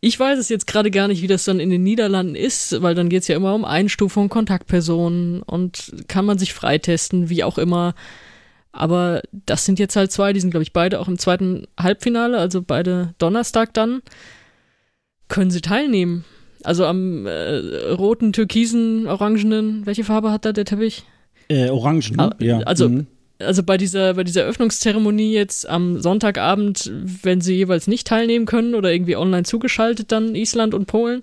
Ich 0.00 0.18
weiß 0.18 0.38
es 0.38 0.48
jetzt 0.48 0.66
gerade 0.66 0.90
gar 0.90 1.08
nicht, 1.08 1.22
wie 1.22 1.26
das 1.26 1.44
dann 1.44 1.60
in 1.60 1.70
den 1.70 1.82
Niederlanden 1.82 2.34
ist, 2.34 2.82
weil 2.82 2.94
dann 2.94 3.08
geht 3.08 3.22
es 3.22 3.28
ja 3.28 3.36
immer 3.36 3.54
um 3.54 3.64
Einstufung, 3.64 4.28
Kontaktpersonen 4.28 5.42
und 5.42 5.92
kann 6.08 6.24
man 6.24 6.38
sich 6.38 6.52
freitesten, 6.52 7.28
wie 7.28 7.44
auch 7.44 7.56
immer. 7.56 7.94
Aber 8.72 9.22
das 9.32 9.64
sind 9.64 9.78
jetzt 9.78 9.96
halt 9.96 10.12
zwei, 10.12 10.32
die 10.32 10.40
sind, 10.40 10.50
glaube 10.50 10.62
ich, 10.62 10.72
beide 10.72 11.00
auch 11.00 11.08
im 11.08 11.18
zweiten 11.18 11.66
Halbfinale, 11.78 12.38
also 12.38 12.62
beide 12.62 13.14
Donnerstag 13.18 13.74
dann. 13.74 14.00
Können 15.28 15.50
sie 15.50 15.60
teilnehmen? 15.60 16.24
Also 16.62 16.84
am 16.84 17.26
äh, 17.26 17.56
roten, 17.92 18.32
türkisen, 18.32 19.06
orangenen, 19.06 19.86
welche 19.86 20.04
Farbe 20.04 20.30
hat 20.30 20.44
da 20.44 20.52
der 20.52 20.64
Teppich? 20.64 21.04
Äh, 21.48 21.70
orangen, 21.70 22.16
ne? 22.16 22.30
ja. 22.38 22.58
Also, 22.60 22.88
mhm. 22.88 23.06
also 23.38 23.62
bei 23.62 23.76
dieser, 23.76 24.14
bei 24.14 24.24
dieser 24.24 24.44
Öffnungszeremonie 24.44 25.32
jetzt 25.32 25.68
am 25.68 26.00
Sonntagabend, 26.00 26.92
wenn 27.22 27.40
sie 27.40 27.54
jeweils 27.54 27.86
nicht 27.86 28.06
teilnehmen 28.06 28.46
können 28.46 28.74
oder 28.74 28.92
irgendwie 28.92 29.16
online 29.16 29.44
zugeschaltet, 29.44 30.12
dann 30.12 30.34
Island 30.34 30.74
und 30.74 30.86
Polen. 30.86 31.22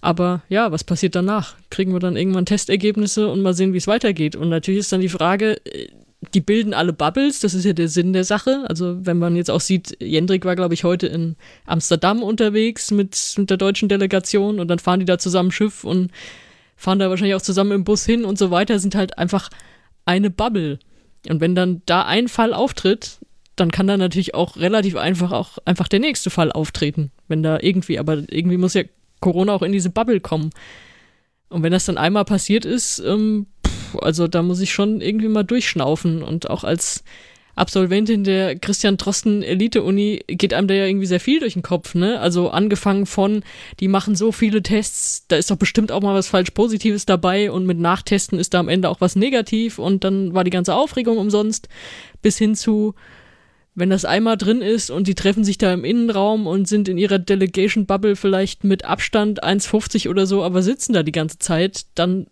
Aber 0.00 0.42
ja, 0.48 0.72
was 0.72 0.82
passiert 0.82 1.14
danach? 1.14 1.56
Kriegen 1.68 1.92
wir 1.92 2.00
dann 2.00 2.16
irgendwann 2.16 2.46
Testergebnisse 2.46 3.28
und 3.28 3.42
mal 3.42 3.52
sehen, 3.52 3.74
wie 3.74 3.78
es 3.78 3.86
weitergeht? 3.86 4.34
Und 4.34 4.48
natürlich 4.48 4.80
ist 4.80 4.92
dann 4.92 5.02
die 5.02 5.10
Frage, 5.10 5.58
äh, 5.66 5.88
die 6.34 6.40
bilden 6.40 6.74
alle 6.74 6.92
Bubbles, 6.92 7.40
das 7.40 7.54
ist 7.54 7.64
ja 7.64 7.72
der 7.72 7.88
Sinn 7.88 8.12
der 8.12 8.24
Sache. 8.24 8.64
Also 8.68 9.06
wenn 9.06 9.18
man 9.18 9.36
jetzt 9.36 9.50
auch 9.50 9.60
sieht, 9.60 9.96
Jendrik 10.00 10.44
war, 10.44 10.54
glaube 10.54 10.74
ich, 10.74 10.84
heute 10.84 11.06
in 11.06 11.36
Amsterdam 11.64 12.22
unterwegs 12.22 12.90
mit, 12.90 13.34
mit 13.38 13.48
der 13.48 13.56
deutschen 13.56 13.88
Delegation 13.88 14.60
und 14.60 14.68
dann 14.68 14.78
fahren 14.78 15.00
die 15.00 15.06
da 15.06 15.18
zusammen 15.18 15.50
Schiff 15.50 15.82
und 15.82 16.10
fahren 16.76 16.98
da 16.98 17.08
wahrscheinlich 17.08 17.34
auch 17.36 17.42
zusammen 17.42 17.72
im 17.72 17.84
Bus 17.84 18.04
hin 18.04 18.24
und 18.24 18.38
so 18.38 18.50
weiter, 18.50 18.78
sind 18.78 18.94
halt 18.94 19.16
einfach 19.18 19.48
eine 20.04 20.30
Bubble. 20.30 20.78
Und 21.28 21.40
wenn 21.40 21.54
dann 21.54 21.82
da 21.86 22.02
ein 22.02 22.28
Fall 22.28 22.52
auftritt, 22.52 23.18
dann 23.56 23.70
kann 23.70 23.86
da 23.86 23.96
natürlich 23.96 24.34
auch 24.34 24.56
relativ 24.56 24.96
einfach 24.96 25.32
auch 25.32 25.58
einfach 25.64 25.88
der 25.88 26.00
nächste 26.00 26.30
Fall 26.30 26.52
auftreten. 26.52 27.10
Wenn 27.28 27.42
da 27.42 27.58
irgendwie, 27.60 27.98
aber 27.98 28.22
irgendwie 28.30 28.56
muss 28.56 28.74
ja 28.74 28.82
Corona 29.20 29.54
auch 29.54 29.62
in 29.62 29.72
diese 29.72 29.90
Bubble 29.90 30.20
kommen. 30.20 30.50
Und 31.50 31.62
wenn 31.62 31.72
das 31.72 31.84
dann 31.84 31.98
einmal 31.98 32.24
passiert 32.24 32.64
ist, 32.64 33.00
ähm, 33.00 33.46
also 33.96 34.28
da 34.28 34.42
muss 34.42 34.60
ich 34.60 34.72
schon 34.72 35.00
irgendwie 35.00 35.28
mal 35.28 35.42
durchschnaufen 35.42 36.22
und 36.22 36.48
auch 36.50 36.64
als 36.64 37.04
Absolventin 37.60 38.24
der 38.24 38.58
Christian 38.58 38.96
Drosten 38.96 39.42
Elite-Uni 39.42 40.24
geht 40.28 40.54
einem 40.54 40.66
da 40.66 40.74
ja 40.74 40.86
irgendwie 40.86 41.06
sehr 41.06 41.20
viel 41.20 41.40
durch 41.40 41.52
den 41.52 41.62
Kopf, 41.62 41.94
ne? 41.94 42.18
Also 42.20 42.48
angefangen 42.50 43.04
von, 43.06 43.42
die 43.80 43.88
machen 43.88 44.14
so 44.14 44.32
viele 44.32 44.62
Tests, 44.62 45.26
da 45.28 45.36
ist 45.36 45.50
doch 45.50 45.56
bestimmt 45.56 45.92
auch 45.92 46.00
mal 46.00 46.14
was 46.14 46.28
falsch 46.28 46.52
Positives 46.52 47.06
dabei 47.06 47.50
und 47.50 47.66
mit 47.66 47.78
Nachtesten 47.78 48.38
ist 48.38 48.54
da 48.54 48.60
am 48.60 48.68
Ende 48.68 48.88
auch 48.88 49.00
was 49.00 49.14
negativ 49.14 49.78
und 49.78 50.04
dann 50.04 50.32
war 50.32 50.44
die 50.44 50.50
ganze 50.50 50.74
Aufregung 50.74 51.18
umsonst, 51.18 51.68
bis 52.22 52.38
hin 52.38 52.54
zu, 52.54 52.94
wenn 53.74 53.90
das 53.90 54.06
einmal 54.06 54.38
drin 54.38 54.62
ist 54.62 54.90
und 54.90 55.06
die 55.06 55.14
treffen 55.14 55.44
sich 55.44 55.58
da 55.58 55.72
im 55.72 55.84
Innenraum 55.84 56.46
und 56.46 56.66
sind 56.66 56.88
in 56.88 56.96
ihrer 56.96 57.18
Delegation 57.18 57.84
Bubble 57.84 58.16
vielleicht 58.16 58.64
mit 58.64 58.86
Abstand 58.86 59.44
1,50 59.44 60.08
oder 60.08 60.26
so, 60.26 60.42
aber 60.42 60.62
sitzen 60.62 60.94
da 60.94 61.02
die 61.02 61.12
ganze 61.12 61.38
Zeit, 61.38 61.84
dann 61.94 62.26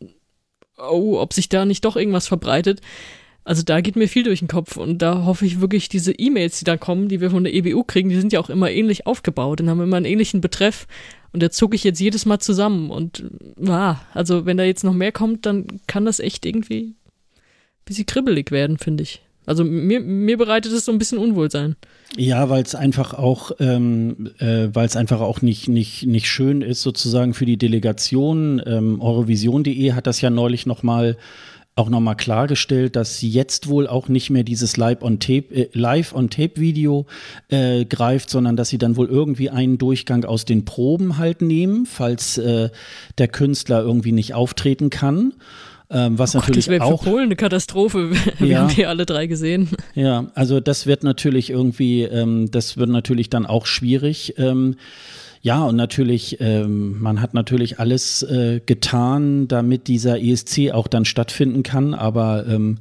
oh, 0.79 1.19
ob 1.19 1.33
sich 1.33 1.49
da 1.49 1.65
nicht 1.65 1.85
doch 1.85 1.97
irgendwas 1.97 2.29
verbreitet. 2.29 2.81
Also 3.45 3.63
da 3.63 3.81
geht 3.81 3.97
mir 3.97 4.09
viel 4.09 4.25
durch 4.25 4.41
den 4.41 4.49
Kopf 4.49 4.77
und 4.77 4.99
da 4.99 5.25
hoffe 5.25 5.47
ich 5.47 5.61
wirklich, 5.61 5.89
diese 5.89 6.13
E-Mails, 6.13 6.59
die 6.59 6.67
da 6.67 6.77
kommen, 6.77 7.09
die 7.09 7.23
wir 7.23 7.31
von 7.31 7.45
der 7.45 7.55
EBU 7.55 7.83
kriegen, 7.85 8.11
die 8.11 8.21
sind 8.21 8.31
ja 8.31 8.41
auch 8.41 8.51
immer 8.51 8.71
ähnlich 8.71 9.07
aufgebaut 9.07 9.63
und 9.63 9.71
haben 9.71 9.81
immer 9.81 9.97
einen 9.97 10.05
ähnlichen 10.05 10.43
Betreff 10.43 10.87
und 11.33 11.43
da 11.43 11.51
zucke 11.51 11.75
ich 11.75 11.83
jetzt 11.83 11.99
jedes 11.99 12.27
Mal 12.27 12.41
zusammen 12.41 12.91
und 12.91 13.25
ah, 13.67 13.97
also 14.13 14.45
wenn 14.45 14.59
da 14.59 14.65
jetzt 14.65 14.85
noch 14.85 14.93
mehr 14.93 15.13
kommt, 15.13 15.47
dann 15.47 15.67
kann 15.87 16.05
das 16.05 16.21
echt 16.21 16.45
irgendwie 16.45 16.89
ein 16.89 17.85
bisschen 17.87 18.05
kribbelig 18.05 18.51
werden, 18.51 18.77
finde 18.77 19.05
ich. 19.05 19.23
Also 19.49 19.65
mir, 19.65 20.01
mir 20.01 20.37
bereitet 20.37 20.73
es 20.73 20.85
so 20.85 20.93
ein 20.93 20.99
bisschen 20.99 21.17
Unwohlsein. 21.17 21.77
Ja, 22.19 22.51
weil 22.51 22.63
es 22.63 22.75
einfach 22.75 23.15
auch, 23.15 23.53
ähm, 23.61 24.31
äh, 24.41 24.69
weil 24.73 24.85
es 24.87 24.95
einfach 24.95 25.23
auch 25.23 25.41
nicht, 25.41 25.69
nicht, 25.69 26.07
nicht 26.07 26.29
schön 26.29 26.61
ist, 26.61 26.83
sozusagen 26.83 27.33
für 27.33 27.47
die 27.47 27.57
Delegation. 27.57 28.63
Ähm, 28.67 29.01
Eurovision.de 29.01 29.93
hat 29.93 30.07
das 30.07 30.21
ja 30.21 30.29
neulich 30.29 30.67
nochmal 30.67 31.17
auch 31.77 31.89
nochmal 31.89 32.17
klargestellt, 32.17 32.97
dass 32.97 33.23
jetzt 33.23 33.69
wohl 33.69 33.87
auch 33.87 34.09
nicht 34.09 34.29
mehr 34.31 34.43
dieses 34.43 34.77
Live-on-Tape 34.77 35.55
äh, 35.55 35.69
Live 35.73 36.15
äh, 37.49 37.85
greift, 37.87 38.31
sondern 38.31 38.57
dass 38.57 38.69
sie 38.69 38.79
dann 38.79 38.97
wohl 38.97 39.07
irgendwie 39.07 39.49
einen 39.49 39.79
Durchgang 39.79 40.25
aus 40.25 40.45
den 40.45 40.67
Proben 40.67 41.17
halt 41.17 41.41
nehmen, 41.41 41.87
falls 41.87 42.37
äh, 42.37 42.69
der 43.17 43.29
Künstler 43.29 43.81
irgendwie 43.81 44.13
nicht 44.13 44.35
auftreten 44.35 44.91
kann. 44.91 45.33
Ähm, 45.91 46.19
was 46.19 46.35
oh 46.35 46.39
natürlich 46.39 46.67
Gott, 46.67 46.81
das 46.81 46.83
auch 46.83 47.03
für 47.03 47.11
Polen 47.11 47.25
eine 47.25 47.37
Katastrophe. 47.37 48.11
Wir 48.39 48.47
ja, 48.47 48.61
haben 48.61 48.75
die 48.75 48.87
alle 48.87 49.07
drei 49.07 49.27
gesehen. 49.27 49.71
Ja, 49.95 50.27
also 50.35 50.61
das 50.61 50.87
wird 50.87 51.03
natürlich 51.03 51.51
irgendwie, 51.51 52.03
ähm, 52.03 52.51
das 52.51 52.77
wird 52.77 52.91
natürlich 52.91 53.31
dann 53.31 53.47
auch 53.47 53.67
schwierig. 53.67 54.35
Ähm, 54.37 54.77
ja, 55.41 55.65
und 55.65 55.77
natürlich, 55.77 56.41
ähm, 56.41 57.01
man 57.01 57.23
hat 57.23 57.33
natürlich 57.33 57.79
alles 57.79 58.23
äh, 58.23 58.61
getan, 58.65 59.49
damit 59.49 59.89
dieser 59.89 60.21
ESC 60.21 60.73
auch 60.73 60.89
dann 60.89 61.05
stattfinden 61.05 61.63
kann, 61.63 61.95
aber 61.95 62.47
ähm, 62.47 62.79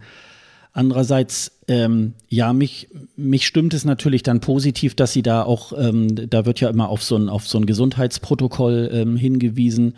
Andererseits, 0.78 1.54
ähm, 1.68 2.14
ja, 2.30 2.54
mich, 2.54 2.88
mich 3.16 3.48
stimmt 3.48 3.74
es 3.74 3.84
natürlich 3.84 4.22
dann 4.22 4.42
positiv, 4.42 4.94
dass 4.94 5.12
sie 5.12 5.24
da 5.24 5.42
auch, 5.42 5.74
ähm, 5.76 6.30
da 6.30 6.46
wird 6.46 6.60
ja 6.60 6.70
immer 6.70 6.90
auf 6.90 7.02
so 7.02 7.16
ein, 7.16 7.30
auf 7.30 7.48
so 7.48 7.58
ein 7.58 7.66
Gesundheitsprotokoll 7.66 8.88
ähm, 8.94 9.18
hingewiesen. 9.18 9.96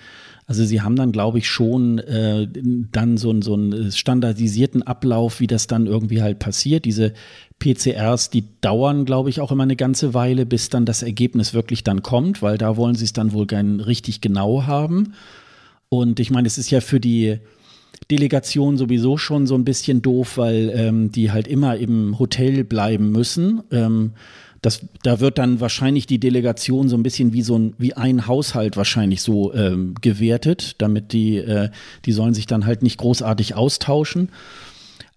Also 0.50 0.66
sie 0.66 0.82
haben 0.82 0.95
dann, 0.95 1.12
glaube 1.12 1.38
ich, 1.38 1.47
schon 1.47 2.00
äh, 2.00 2.47
dann 2.91 3.18
so, 3.18 3.30
ein, 3.30 3.43
so 3.43 3.54
einen 3.54 3.91
standardisierten 3.91 4.82
Ablauf, 4.82 5.39
wie 5.39 5.45
das 5.45 5.68
dann 5.68 5.86
irgendwie 5.86 6.24
halt 6.24 6.39
passiert. 6.39 6.86
Diese 6.86 7.14
PCRs, 7.60 8.32
die 8.32 8.45
dauern, 8.60 9.06
glaube 9.06 9.30
ich, 9.30 9.41
auch 9.41 9.52
immer 9.52 9.62
eine 9.62 9.76
ganze 9.76 10.16
Weile, 10.16 10.47
bis 10.47 10.70
dann 10.70 10.88
das 10.88 11.04
Ergebnis 11.04 11.54
wirklich 11.54 11.84
dann 11.84 12.02
kommt, 12.02 12.41
weil 12.41 12.58
da 12.58 12.78
wollen 12.78 12.95
sie 12.95 13.06
es 13.06 13.14
dann 13.14 13.32
wohl 13.32 13.45
gern 13.45 13.80
richtig 13.80 14.22
genau 14.22 14.64
haben. 14.66 15.14
Und 15.88 16.20
ich 16.20 16.32
meine, 16.32 16.47
es 16.47 16.58
ist 16.58 16.72
ja 16.72 16.82
für 16.82 17.00
die 17.00 17.38
Delegation 18.10 18.76
sowieso 18.76 19.18
schon 19.18 19.45
so 19.45 19.54
ein 19.54 19.66
bisschen 19.66 20.02
doof, 20.02 20.39
weil 20.39 20.72
ähm, 20.74 21.12
die 21.12 21.32
halt 21.32 21.47
immer 21.47 21.78
im 21.78 22.18
Hotel 22.18 22.64
bleiben 22.64 23.12
müssen. 23.12 23.62
Ähm, 23.70 24.14
das, 24.62 24.82
da 25.03 25.20
wird 25.20 25.38
dann 25.38 25.60
wahrscheinlich 25.60 26.05
die 26.05 26.20
Delegation 26.20 26.89
so 26.89 26.97
ein 26.97 27.03
bisschen 27.03 27.34
wie 27.34 27.41
so 27.41 27.57
ein, 27.57 27.74
wie 27.78 27.93
ein 27.93 28.28
Haushalt 28.28 28.78
wahrscheinlich 28.78 29.22
so 29.22 29.53
ähm, 29.53 29.95
gewertet, 30.01 30.76
damit 30.80 31.14
die, 31.14 31.38
äh, 31.38 31.70
die 32.05 32.12
sollen 32.12 32.34
sich 32.34 32.45
dann 32.45 32.66
halt 32.66 32.84
nicht 32.84 32.97
großartig 32.97 33.55
austauschen. 33.55 34.30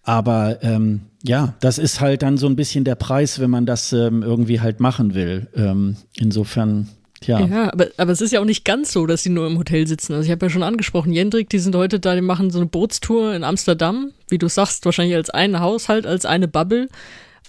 Aber 0.05 0.62
ähm, 0.62 1.03
ja, 1.22 1.55
das 1.61 1.78
ist 1.78 2.01
halt 2.01 2.22
dann 2.22 2.36
so 2.36 2.47
ein 2.47 2.57
bisschen 2.57 2.84
der 2.84 2.97
Preis, 2.97 3.38
wenn 3.38 3.51
man 3.51 3.66
das 3.66 3.93
ähm, 3.93 4.22
irgendwie 4.22 4.61
halt 4.61 4.80
machen 4.80 5.14
will. 5.14 5.49
Ähm, 5.55 5.97
insofern 6.16 6.88
ja. 7.26 7.40
ja, 7.47 7.72
aber, 7.72 7.86
aber 7.97 8.11
es 8.11 8.20
ist 8.20 8.32
ja 8.32 8.40
auch 8.40 8.45
nicht 8.45 8.64
ganz 8.64 8.93
so, 8.93 9.07
dass 9.07 9.22
sie 9.22 9.30
nur 9.30 9.47
im 9.47 9.59
Hotel 9.59 9.86
sitzen. 9.86 10.12
Also 10.12 10.24
ich 10.24 10.30
habe 10.32 10.47
ja 10.47 10.51
schon 10.51 10.62
angesprochen, 10.62 11.12
Jendrik, 11.12 11.49
die 11.51 11.59
sind 11.59 11.74
heute 11.74 12.01
da, 12.01 12.14
die 12.14 12.20
machen 12.20 12.51
so 12.51 12.59
eine 12.59 12.66
Bootstour 12.66 13.34
in 13.34 13.45
Amsterdam, 13.45 14.12
wie 14.28 14.38
du 14.38 14.49
sagst, 14.49 14.84
wahrscheinlich 14.84 15.14
als 15.14 15.30
ein 15.30 15.61
Haushalt, 15.61 16.07
als 16.07 16.26
eine 16.26 16.49
Bubble. 16.49 16.88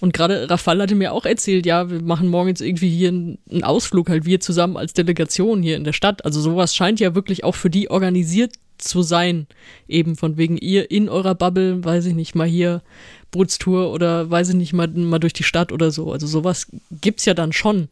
Und 0.00 0.12
gerade 0.12 0.50
Rafal 0.50 0.82
hatte 0.82 0.94
mir 0.94 1.12
auch 1.12 1.24
erzählt, 1.24 1.66
ja, 1.66 1.88
wir 1.88 2.02
machen 2.02 2.28
morgen 2.28 2.48
jetzt 2.48 2.60
irgendwie 2.60 2.90
hier 2.90 3.10
einen 3.10 3.64
Ausflug, 3.64 4.08
halt 4.08 4.24
wir 4.24 4.40
zusammen 4.40 4.76
als 4.76 4.92
Delegation 4.92 5.62
hier 5.62 5.76
in 5.76 5.84
der 5.84 5.92
Stadt. 5.92 6.24
Also 6.24 6.40
sowas 6.40 6.74
scheint 6.74 7.00
ja 7.00 7.14
wirklich 7.14 7.44
auch 7.44 7.54
für 7.54 7.70
die 7.70 7.90
organisiert 7.90 8.54
zu 8.78 9.02
sein. 9.02 9.46
Eben 9.86 10.16
von 10.16 10.36
wegen 10.36 10.58
ihr 10.58 10.90
in 10.90 11.08
eurer 11.08 11.34
Bubble, 11.34 11.84
weiß 11.84 12.06
ich 12.06 12.14
nicht, 12.14 12.34
mal 12.34 12.48
hier 12.48 12.82
Bootstour 13.30 13.92
oder 13.92 14.30
weiß 14.30 14.50
ich 14.50 14.54
nicht, 14.56 14.72
mal, 14.72 14.88
mal 14.88 15.20
durch 15.20 15.32
die 15.32 15.44
Stadt 15.44 15.72
oder 15.72 15.90
so. 15.90 16.12
Also 16.12 16.26
sowas 16.26 16.66
gibt's 17.00 17.24
ja 17.24 17.34
dann 17.34 17.52
schon. 17.52 17.88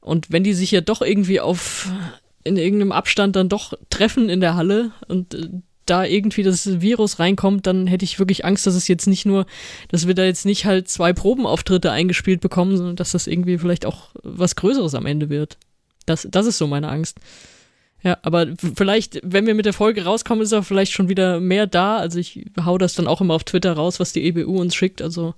Und 0.00 0.30
wenn 0.30 0.44
die 0.44 0.54
sich 0.54 0.70
ja 0.70 0.80
doch 0.80 1.02
irgendwie 1.02 1.40
auf 1.40 1.90
in 2.44 2.56
irgendeinem 2.56 2.92
Abstand 2.92 3.36
dann 3.36 3.48
doch 3.48 3.74
treffen 3.90 4.28
in 4.28 4.40
der 4.40 4.54
Halle 4.54 4.92
und 5.08 5.34
äh, 5.34 5.48
da 5.86 6.04
irgendwie 6.04 6.42
das 6.42 6.80
Virus 6.80 7.18
reinkommt, 7.18 7.66
dann 7.66 7.86
hätte 7.86 8.04
ich 8.04 8.18
wirklich 8.18 8.44
Angst, 8.44 8.66
dass 8.66 8.74
es 8.74 8.88
jetzt 8.88 9.06
nicht 9.06 9.24
nur, 9.24 9.46
dass 9.88 10.06
wir 10.06 10.14
da 10.14 10.24
jetzt 10.24 10.44
nicht 10.44 10.66
halt 10.66 10.88
zwei 10.88 11.12
Probenauftritte 11.12 11.90
eingespielt 11.90 12.40
bekommen, 12.40 12.76
sondern 12.76 12.96
dass 12.96 13.12
das 13.12 13.26
irgendwie 13.26 13.58
vielleicht 13.58 13.86
auch 13.86 14.10
was 14.22 14.56
Größeres 14.56 14.94
am 14.94 15.06
Ende 15.06 15.30
wird. 15.30 15.56
Das, 16.04 16.26
das 16.30 16.46
ist 16.46 16.58
so 16.58 16.66
meine 16.66 16.88
Angst. 16.88 17.18
Ja, 18.02 18.18
aber 18.22 18.46
vielleicht, 18.74 19.20
wenn 19.24 19.46
wir 19.46 19.54
mit 19.54 19.66
der 19.66 19.72
Folge 19.72 20.04
rauskommen, 20.04 20.42
ist 20.42 20.52
auch 20.52 20.64
vielleicht 20.64 20.92
schon 20.92 21.08
wieder 21.08 21.40
mehr 21.40 21.66
da. 21.66 21.96
Also 21.96 22.18
ich 22.18 22.44
hau 22.64 22.78
das 22.78 22.94
dann 22.94 23.08
auch 23.08 23.20
immer 23.20 23.34
auf 23.34 23.44
Twitter 23.44 23.72
raus, 23.72 23.98
was 23.98 24.12
die 24.12 24.24
EBU 24.24 24.60
uns 24.60 24.74
schickt. 24.74 25.02
Also 25.02 25.34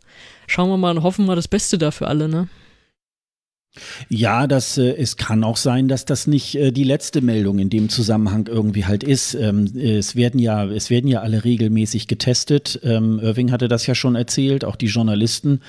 schauen 0.46 0.68
wir 0.68 0.76
mal 0.76 0.96
und 0.96 1.02
hoffen 1.02 1.26
wir 1.26 1.36
das 1.36 1.48
Beste 1.48 1.78
da 1.78 1.90
für 1.90 2.08
alle, 2.08 2.28
ne? 2.28 2.48
Ja, 4.08 4.46
das, 4.46 4.78
äh, 4.78 4.94
es 4.96 5.16
kann 5.16 5.44
auch 5.44 5.56
sein, 5.56 5.88
dass 5.88 6.04
das 6.04 6.26
nicht 6.26 6.54
äh, 6.54 6.72
die 6.72 6.84
letzte 6.84 7.20
Meldung 7.20 7.58
in 7.58 7.70
dem 7.70 7.88
Zusammenhang 7.88 8.46
irgendwie 8.46 8.84
halt 8.84 9.04
ist. 9.04 9.34
Ähm, 9.34 9.66
es 9.76 10.16
werden 10.16 10.40
ja, 10.40 10.66
es 10.66 10.90
werden 10.90 11.08
ja 11.08 11.20
alle 11.20 11.44
regelmäßig 11.44 12.06
getestet. 12.06 12.80
Ähm, 12.82 13.20
Irving 13.20 13.52
hatte 13.52 13.68
das 13.68 13.86
ja 13.86 13.94
schon 13.94 14.14
erzählt. 14.14 14.64
Auch 14.64 14.76
die 14.76 14.86
Journalisten 14.86 15.60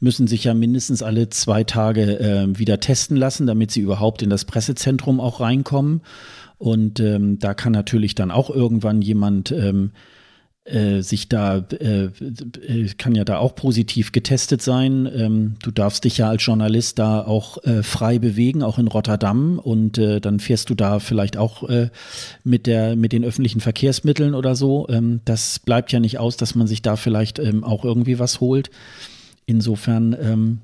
müssen 0.00 0.26
sich 0.26 0.44
ja 0.44 0.54
mindestens 0.54 1.02
alle 1.02 1.30
zwei 1.30 1.64
Tage 1.64 2.18
äh, 2.20 2.58
wieder 2.58 2.80
testen 2.80 3.16
lassen, 3.16 3.46
damit 3.46 3.70
sie 3.70 3.80
überhaupt 3.80 4.22
in 4.22 4.30
das 4.30 4.44
Pressezentrum 4.44 5.20
auch 5.20 5.40
reinkommen. 5.40 6.02
Und 6.58 7.00
ähm, 7.00 7.38
da 7.38 7.54
kann 7.54 7.72
natürlich 7.72 8.14
dann 8.14 8.30
auch 8.30 8.48
irgendwann 8.48 9.02
jemand 9.02 9.50
ähm, 9.50 9.90
äh, 10.64 11.02
sich 11.02 11.28
da, 11.28 11.58
äh, 11.58 12.04
äh, 12.04 12.88
kann 12.96 13.14
ja 13.14 13.24
da 13.24 13.38
auch 13.38 13.54
positiv 13.54 14.12
getestet 14.12 14.62
sein. 14.62 15.06
Ähm, 15.14 15.56
du 15.62 15.70
darfst 15.70 16.04
dich 16.04 16.18
ja 16.18 16.30
als 16.30 16.44
Journalist 16.44 16.98
da 16.98 17.20
auch 17.20 17.62
äh, 17.64 17.82
frei 17.82 18.18
bewegen, 18.18 18.62
auch 18.62 18.78
in 18.78 18.88
Rotterdam. 18.88 19.58
Und 19.58 19.98
äh, 19.98 20.20
dann 20.20 20.40
fährst 20.40 20.70
du 20.70 20.74
da 20.74 21.00
vielleicht 21.00 21.36
auch 21.36 21.68
mit, 22.44 22.66
der, 22.66 22.96
mit 22.96 23.12
den 23.12 23.24
öffentlichen 23.24 23.60
Verkehrsmitteln 23.60 24.34
oder 24.34 24.54
so. 24.54 24.86
Ähm, 24.88 25.20
das 25.24 25.58
bleibt 25.58 25.92
ja 25.92 26.00
nicht 26.00 26.18
aus, 26.18 26.36
dass 26.36 26.54
man 26.54 26.66
sich 26.66 26.82
da 26.82 26.96
vielleicht 26.96 27.38
ähm, 27.38 27.64
auch 27.64 27.84
irgendwie 27.84 28.18
was 28.18 28.40
holt. 28.40 28.70
Insofern, 29.46 30.16
ähm, 30.20 30.58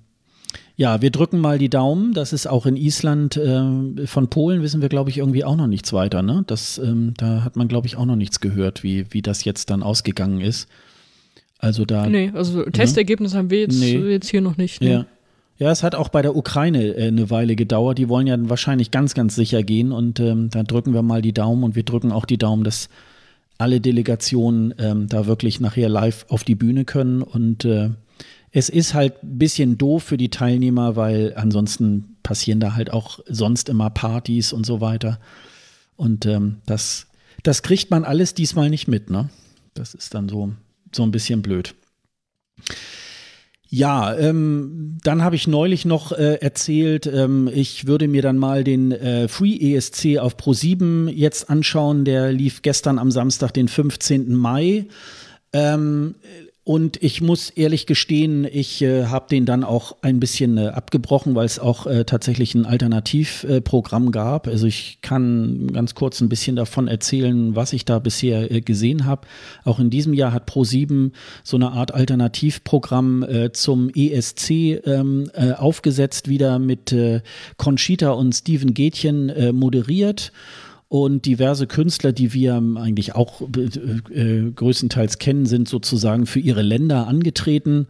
ja, 0.80 1.02
wir 1.02 1.10
drücken 1.10 1.40
mal 1.40 1.58
die 1.58 1.68
Daumen. 1.68 2.14
Das 2.14 2.32
ist 2.32 2.46
auch 2.46 2.64
in 2.64 2.74
Island. 2.74 3.36
Äh, 3.36 4.06
von 4.06 4.28
Polen 4.28 4.62
wissen 4.62 4.80
wir, 4.80 4.88
glaube 4.88 5.10
ich, 5.10 5.18
irgendwie 5.18 5.44
auch 5.44 5.56
noch 5.56 5.66
nichts 5.66 5.92
weiter. 5.92 6.22
Ne? 6.22 6.42
Das, 6.46 6.78
ähm, 6.78 7.12
da 7.18 7.44
hat 7.44 7.54
man, 7.54 7.68
glaube 7.68 7.86
ich, 7.86 7.98
auch 7.98 8.06
noch 8.06 8.16
nichts 8.16 8.40
gehört, 8.40 8.82
wie, 8.82 9.04
wie 9.10 9.20
das 9.20 9.44
jetzt 9.44 9.68
dann 9.68 9.82
ausgegangen 9.82 10.40
ist. 10.40 10.70
Also 11.58 11.84
da. 11.84 12.06
Nee, 12.06 12.32
also 12.32 12.60
ne? 12.60 12.72
Testergebnis 12.72 13.34
haben 13.34 13.50
wir 13.50 13.60
jetzt, 13.60 13.78
nee. 13.78 13.94
jetzt 13.94 14.30
hier 14.30 14.40
noch 14.40 14.56
nicht. 14.56 14.80
Ne? 14.80 14.90
Ja. 14.90 15.06
Ja, 15.58 15.70
es 15.70 15.82
hat 15.82 15.94
auch 15.94 16.08
bei 16.08 16.22
der 16.22 16.34
Ukraine 16.34 16.94
äh, 16.94 17.08
eine 17.08 17.28
Weile 17.28 17.56
gedauert. 17.56 17.98
Die 17.98 18.08
wollen 18.08 18.26
ja 18.26 18.38
wahrscheinlich 18.48 18.90
ganz, 18.90 19.12
ganz 19.12 19.34
sicher 19.34 19.62
gehen 19.62 19.92
und 19.92 20.18
ähm, 20.18 20.48
da 20.48 20.62
drücken 20.62 20.94
wir 20.94 21.02
mal 21.02 21.20
die 21.20 21.34
Daumen 21.34 21.62
und 21.62 21.76
wir 21.76 21.82
drücken 21.82 22.10
auch 22.10 22.24
die 22.24 22.38
Daumen, 22.38 22.64
dass 22.64 22.88
alle 23.58 23.82
Delegationen 23.82 24.72
ähm, 24.78 25.08
da 25.08 25.26
wirklich 25.26 25.60
nachher 25.60 25.90
live 25.90 26.24
auf 26.30 26.42
die 26.42 26.54
Bühne 26.54 26.86
können 26.86 27.20
und 27.20 27.66
äh, 27.66 27.90
es 28.52 28.68
ist 28.68 28.94
halt 28.94 29.22
ein 29.22 29.38
bisschen 29.38 29.78
doof 29.78 30.02
für 30.04 30.16
die 30.16 30.30
Teilnehmer, 30.30 30.96
weil 30.96 31.34
ansonsten 31.36 32.16
passieren 32.22 32.60
da 32.60 32.74
halt 32.74 32.92
auch 32.92 33.20
sonst 33.26 33.68
immer 33.68 33.90
Partys 33.90 34.52
und 34.52 34.66
so 34.66 34.80
weiter. 34.80 35.20
Und 35.96 36.26
ähm, 36.26 36.56
das, 36.66 37.06
das 37.42 37.62
kriegt 37.62 37.90
man 37.90 38.04
alles 38.04 38.34
diesmal 38.34 38.70
nicht 38.70 38.88
mit, 38.88 39.10
ne? 39.10 39.28
Das 39.74 39.94
ist 39.94 40.14
dann 40.14 40.28
so, 40.28 40.52
so 40.92 41.02
ein 41.04 41.12
bisschen 41.12 41.42
blöd. 41.42 41.74
Ja, 43.72 44.16
ähm, 44.18 44.98
dann 45.04 45.22
habe 45.22 45.36
ich 45.36 45.46
neulich 45.46 45.84
noch 45.84 46.10
äh, 46.10 46.38
erzählt, 46.40 47.06
ähm, 47.06 47.48
ich 47.54 47.86
würde 47.86 48.08
mir 48.08 48.20
dann 48.20 48.36
mal 48.36 48.64
den 48.64 48.90
äh, 48.90 49.28
Free 49.28 49.74
ESC 49.74 50.18
auf 50.18 50.36
Pro7 50.36 51.08
jetzt 51.08 51.48
anschauen. 51.48 52.04
Der 52.04 52.32
lief 52.32 52.62
gestern 52.62 52.98
am 52.98 53.12
Samstag, 53.12 53.52
den 53.52 53.68
15. 53.68 54.34
Mai. 54.34 54.86
Ähm, 55.52 56.16
und 56.70 57.02
ich 57.02 57.20
muss 57.20 57.50
ehrlich 57.50 57.86
gestehen, 57.86 58.46
ich 58.48 58.80
äh, 58.80 59.06
habe 59.06 59.26
den 59.28 59.44
dann 59.44 59.64
auch 59.64 59.96
ein 60.02 60.20
bisschen 60.20 60.56
äh, 60.56 60.68
abgebrochen, 60.68 61.34
weil 61.34 61.44
es 61.44 61.58
auch 61.58 61.88
äh, 61.88 62.04
tatsächlich 62.04 62.54
ein 62.54 62.64
Alternativprogramm 62.64 64.06
äh, 64.06 64.10
gab. 64.12 64.46
Also 64.46 64.68
ich 64.68 64.98
kann 65.02 65.72
ganz 65.72 65.96
kurz 65.96 66.20
ein 66.20 66.28
bisschen 66.28 66.54
davon 66.54 66.86
erzählen, 66.86 67.56
was 67.56 67.72
ich 67.72 67.86
da 67.86 67.98
bisher 67.98 68.52
äh, 68.52 68.60
gesehen 68.60 69.04
habe. 69.04 69.26
Auch 69.64 69.80
in 69.80 69.90
diesem 69.90 70.14
Jahr 70.14 70.32
hat 70.32 70.48
Pro7 70.48 71.10
so 71.42 71.56
eine 71.56 71.72
Art 71.72 71.92
Alternativprogramm 71.92 73.24
äh, 73.24 73.50
zum 73.50 73.90
ESC 73.90 74.50
ähm, 74.86 75.28
aufgesetzt, 75.34 76.28
wieder 76.28 76.60
mit 76.60 76.94
Conchita 77.56 78.10
und 78.12 78.32
Steven 78.32 78.74
Gätchen 78.74 79.32
moderiert 79.58 80.30
und 80.90 81.24
diverse 81.24 81.68
Künstler, 81.68 82.10
die 82.10 82.34
wir 82.34 82.56
eigentlich 82.56 83.14
auch 83.14 83.42
äh, 83.42 84.12
äh, 84.12 84.50
größtenteils 84.50 85.20
kennen, 85.20 85.46
sind 85.46 85.68
sozusagen 85.68 86.26
für 86.26 86.40
ihre 86.40 86.62
Länder 86.62 87.06
angetreten. 87.06 87.86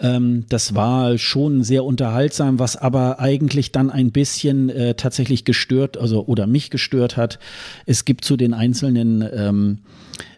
Ähm, 0.00 0.44
das 0.48 0.74
war 0.74 1.18
schon 1.18 1.62
sehr 1.62 1.84
unterhaltsam, 1.84 2.58
was 2.58 2.74
aber 2.74 3.20
eigentlich 3.20 3.70
dann 3.70 3.90
ein 3.90 4.10
bisschen 4.10 4.70
äh, 4.70 4.94
tatsächlich 4.96 5.44
gestört, 5.44 5.96
also 5.96 6.26
oder 6.26 6.48
mich 6.48 6.70
gestört 6.70 7.16
hat. 7.16 7.38
Es 7.86 8.04
gibt 8.04 8.24
zu 8.24 8.36
den 8.36 8.54
einzelnen 8.54 9.24
ähm, 9.32 9.78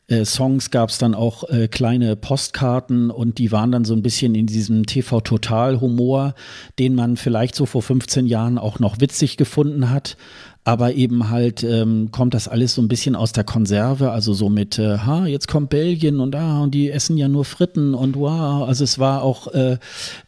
äh, 0.07 0.26
Songs 0.26 0.70
gab 0.70 0.90
es 0.90 0.98
dann 0.98 1.14
auch 1.14 1.48
äh, 1.48 1.68
kleine 1.68 2.16
Postkarten 2.16 3.11
und 3.11 3.38
die 3.38 3.50
waren 3.50 3.72
dann 3.72 3.86
so 3.86 3.94
ein 3.94 4.02
bisschen 4.02 4.34
in 4.34 4.46
diesem 4.46 4.84
TV-Total-Humor, 4.84 6.34
den 6.78 6.94
man 6.94 7.16
vielleicht 7.16 7.55
so 7.55 7.64
vor 7.64 7.80
15 7.80 8.26
Jahren 8.26 8.59
auch 8.59 8.78
noch 8.78 9.00
witzig 9.00 9.38
gefunden 9.38 9.88
hat 9.88 10.18
aber 10.65 10.95
eben 10.95 11.29
halt 11.29 11.62
ähm, 11.62 12.11
kommt 12.11 12.33
das 12.33 12.49
alles 12.49 12.75
so 12.75 12.81
ein 12.81 12.89
bisschen 12.89 13.15
aus 13.15 13.33
der 13.33 13.45
Konserve, 13.45 14.11
also 14.11 14.33
so 14.33 14.49
mit, 14.49 14.79
äh, 14.79 14.99
ha, 14.99 15.27
jetzt 15.27 15.47
kommt 15.47 15.69
Belgien 15.69 16.21
und 16.21 16.35
ah, 16.35 16.62
und 16.62 16.73
die 16.73 16.91
essen 16.91 17.19
ja 17.19 17.29
nur 17.29 17.45
Fritten 17.45 17.93
und 17.93 18.17
wow, 18.17 18.67
also 18.67 18.83
es 18.83 18.99
war 18.99 19.23
auch 19.23 19.53
äh, 19.53 19.77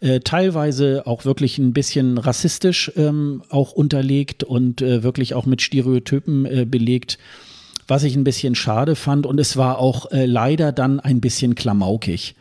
äh, 0.00 0.20
teilweise 0.20 1.06
auch 1.06 1.24
wirklich 1.24 1.56
ein 1.56 1.72
bisschen 1.72 2.18
rassistisch 2.18 2.92
ähm, 2.96 3.42
auch 3.48 3.72
unterlegt 3.72 4.44
und 4.44 4.82
äh, 4.82 5.02
wirklich 5.02 5.32
auch 5.32 5.46
mit 5.46 5.62
Stereotypen 5.62 6.44
äh, 6.44 6.66
belegt, 6.66 7.16
was 7.88 8.02
ich 8.02 8.14
ein 8.14 8.24
bisschen 8.24 8.54
schade 8.54 8.94
fand 8.94 9.24
und 9.24 9.40
es 9.40 9.56
war 9.56 9.78
auch 9.78 10.10
äh, 10.12 10.26
leider 10.26 10.70
dann 10.70 11.00
ein 11.00 11.22
bisschen 11.22 11.54
klamaukig. 11.54 12.34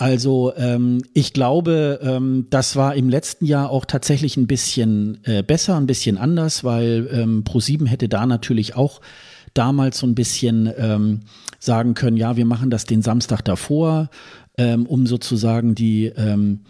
Also 0.00 0.54
ähm, 0.56 1.02
ich 1.12 1.34
glaube, 1.34 2.00
ähm, 2.02 2.46
das 2.48 2.74
war 2.74 2.94
im 2.94 3.10
letzten 3.10 3.44
Jahr 3.44 3.68
auch 3.68 3.84
tatsächlich 3.84 4.38
ein 4.38 4.46
bisschen 4.46 5.18
äh, 5.24 5.42
besser, 5.42 5.76
ein 5.76 5.86
bisschen 5.86 6.16
anders, 6.16 6.64
weil 6.64 7.06
ähm, 7.12 7.44
Pro7 7.44 7.86
hätte 7.86 8.08
da 8.08 8.24
natürlich 8.24 8.74
auch 8.76 9.02
damals 9.52 9.98
so 9.98 10.06
ein 10.06 10.14
bisschen 10.14 10.72
ähm, 10.78 11.20
sagen 11.58 11.92
können, 11.92 12.16
ja, 12.16 12.38
wir 12.38 12.46
machen 12.46 12.70
das 12.70 12.86
den 12.86 13.02
Samstag 13.02 13.42
davor, 13.42 14.08
ähm, 14.56 14.86
um 14.86 15.06
sozusagen 15.06 15.74
die 15.74 16.06
ähm, 16.06 16.60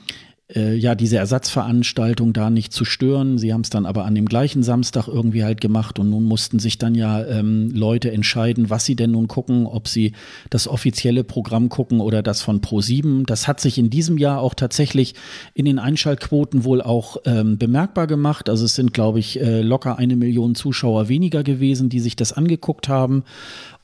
äh, 0.54 0.74
ja, 0.74 0.94
diese 0.94 1.16
Ersatzveranstaltung 1.16 2.32
da 2.32 2.50
nicht 2.50 2.72
zu 2.72 2.84
stören. 2.84 3.38
Sie 3.38 3.52
haben 3.52 3.62
es 3.62 3.70
dann 3.70 3.86
aber 3.86 4.04
an 4.04 4.14
dem 4.14 4.26
gleichen 4.26 4.62
Samstag 4.62 5.08
irgendwie 5.08 5.44
halt 5.44 5.60
gemacht 5.60 5.98
und 5.98 6.10
nun 6.10 6.24
mussten 6.24 6.58
sich 6.58 6.78
dann 6.78 6.94
ja 6.94 7.24
ähm, 7.24 7.70
Leute 7.72 8.10
entscheiden, 8.10 8.70
was 8.70 8.84
sie 8.84 8.96
denn 8.96 9.12
nun 9.12 9.28
gucken, 9.28 9.66
ob 9.66 9.88
sie 9.88 10.12
das 10.50 10.68
offizielle 10.68 11.24
Programm 11.24 11.68
gucken 11.68 12.00
oder 12.00 12.22
das 12.22 12.42
von 12.42 12.60
Pro7. 12.60 13.26
Das 13.26 13.48
hat 13.48 13.60
sich 13.60 13.78
in 13.78 13.90
diesem 13.90 14.18
Jahr 14.18 14.40
auch 14.40 14.54
tatsächlich 14.54 15.14
in 15.54 15.64
den 15.64 15.78
Einschaltquoten 15.78 16.64
wohl 16.64 16.82
auch 16.82 17.18
ähm, 17.24 17.58
bemerkbar 17.58 18.06
gemacht. 18.06 18.48
Also 18.48 18.64
es 18.64 18.74
sind, 18.74 18.92
glaube 18.92 19.18
ich, 19.18 19.40
äh, 19.40 19.62
locker 19.62 19.98
eine 19.98 20.16
Million 20.16 20.54
Zuschauer 20.54 21.08
weniger 21.08 21.42
gewesen, 21.42 21.88
die 21.88 22.00
sich 22.00 22.16
das 22.16 22.32
angeguckt 22.32 22.88
haben. 22.88 23.24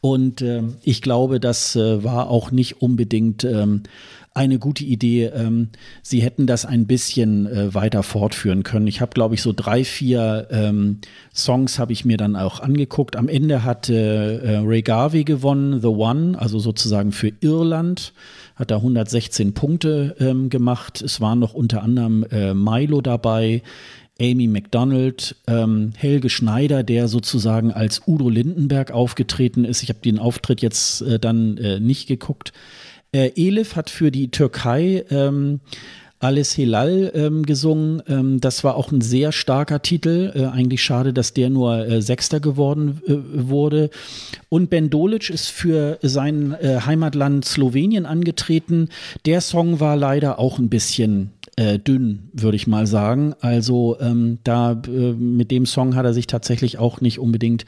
Und 0.07 0.41
äh, 0.41 0.63
ich 0.85 1.03
glaube, 1.03 1.41
das 1.41 1.75
äh, 1.75 2.05
war 2.05 2.31
auch 2.31 2.53
nicht 2.53 2.81
unbedingt 2.81 3.43
ähm, 3.43 3.83
eine 4.35 4.61
gute 4.61 4.85
Idee. 4.85 5.25
Ähm, 5.35 5.71
sie 6.01 6.23
hätten 6.23 6.47
das 6.47 6.65
ein 6.65 6.87
bisschen 6.87 7.47
äh, 7.47 7.75
weiter 7.75 8.05
fortführen 8.05 8.63
können. 8.63 8.87
Ich 8.87 9.01
habe, 9.01 9.11
glaube 9.15 9.35
ich, 9.35 9.43
so 9.43 9.53
drei, 9.53 9.83
vier 9.83 10.47
ähm, 10.53 10.99
Songs 11.35 11.81
habe 11.81 11.93
ich 11.93 12.05
mir 12.05 12.19
dann 12.19 12.37
auch 12.37 12.61
angeguckt. 12.61 13.17
Am 13.17 13.27
Ende 13.29 13.65
hat 13.65 13.89
äh, 13.89 14.59
Ray 14.59 14.83
Garvey 14.83 15.25
gewonnen, 15.25 15.81
The 15.81 15.89
One, 15.89 16.39
also 16.39 16.61
sozusagen 16.61 17.11
für 17.11 17.33
Irland 17.41 18.13
hat 18.55 18.71
da 18.71 18.77
116 18.77 19.55
Punkte 19.55 20.15
ähm, 20.21 20.51
gemacht. 20.51 21.03
Es 21.03 21.21
waren 21.21 21.41
noch 21.41 21.53
unter 21.53 21.83
anderem 21.83 22.25
äh, 22.31 22.55
Milo 22.55 23.03
dabei, 23.03 23.61
Amy 24.21 24.47
McDonald, 24.47 25.37
ähm, 25.47 25.93
Helge 25.97 26.31
Schneider, 26.31 26.83
der 26.83 27.09
sozusagen 27.09 27.71
als 27.73 28.03
Udo 28.07 28.29
Lindenberg 28.29 28.91
aufgetreten 28.91 29.64
ist. 29.64 29.83
Ich 29.83 29.89
habe 29.91 30.01
den 30.01 30.19
Auftritt 30.19 30.62
jetzt 30.62 31.03
äh, 31.03 31.19
dann 31.19 31.59
äh, 31.59 31.81
nicht 31.81 32.07
geguckt. 32.07 32.53
Äh, 33.12 33.33
Elif 33.37 33.77
hat 33.77 33.91
für 33.91 34.11
die 34.11 34.31
Türkei 34.31 35.05
ähm, 35.11 35.61
Alice 36.19 36.53
Hilal 36.53 37.12
ähm, 37.14 37.43
gesungen. 37.45 38.03
Ähm, 38.09 38.41
das 38.41 38.64
war 38.64 38.77
auch 38.77 38.91
ein 38.91 39.03
sehr 39.03 39.33
starker 39.33 39.83
Titel. 39.83 40.33
Äh, 40.35 40.47
eigentlich 40.47 40.83
schade, 40.83 41.12
dass 41.12 41.35
der 41.35 41.51
nur 41.51 41.87
äh, 41.87 42.01
Sechster 42.01 42.41
geworden 42.41 43.03
äh, 43.07 43.14
wurde. 43.49 43.91
Und 44.49 44.71
Ben 44.71 44.89
Dolic 44.89 45.29
ist 45.29 45.49
für 45.49 45.99
sein 46.03 46.57
äh, 46.61 46.81
Heimatland 46.87 47.45
Slowenien 47.45 48.07
angetreten. 48.07 48.89
Der 49.27 49.43
Song 49.43 49.79
war 49.79 49.97
leider 49.97 50.39
auch 50.39 50.59
ein 50.59 50.71
bisschen 50.71 51.33
äh, 51.57 51.79
dünn, 51.79 52.31
würde 52.33 52.57
ich 52.57 52.67
mal 52.67 52.87
sagen. 52.87 53.35
Also 53.41 53.97
ähm, 54.01 54.39
da 54.45 54.73
äh, 54.73 55.13
mit 55.13 55.51
dem 55.51 55.67
Song 55.67 55.97
hat 55.97 56.05
er 56.05 56.15
sich 56.15 56.27
tatsächlich 56.27 56.79
auch 56.79 57.01
nicht 57.01 57.19
unbedingt 57.19 57.65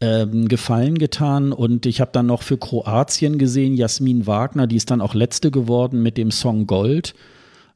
ähm, 0.00 0.48
Gefallen 0.48 0.98
getan 0.98 1.52
und 1.52 1.86
ich 1.86 2.00
habe 2.00 2.10
dann 2.12 2.26
noch 2.26 2.42
für 2.42 2.58
Kroatien 2.58 3.38
gesehen, 3.38 3.74
Jasmin 3.74 4.26
Wagner, 4.26 4.66
die 4.66 4.76
ist 4.76 4.90
dann 4.90 5.00
auch 5.00 5.14
letzte 5.14 5.50
geworden 5.50 6.02
mit 6.02 6.18
dem 6.18 6.30
Song 6.30 6.66
Gold. 6.66 7.14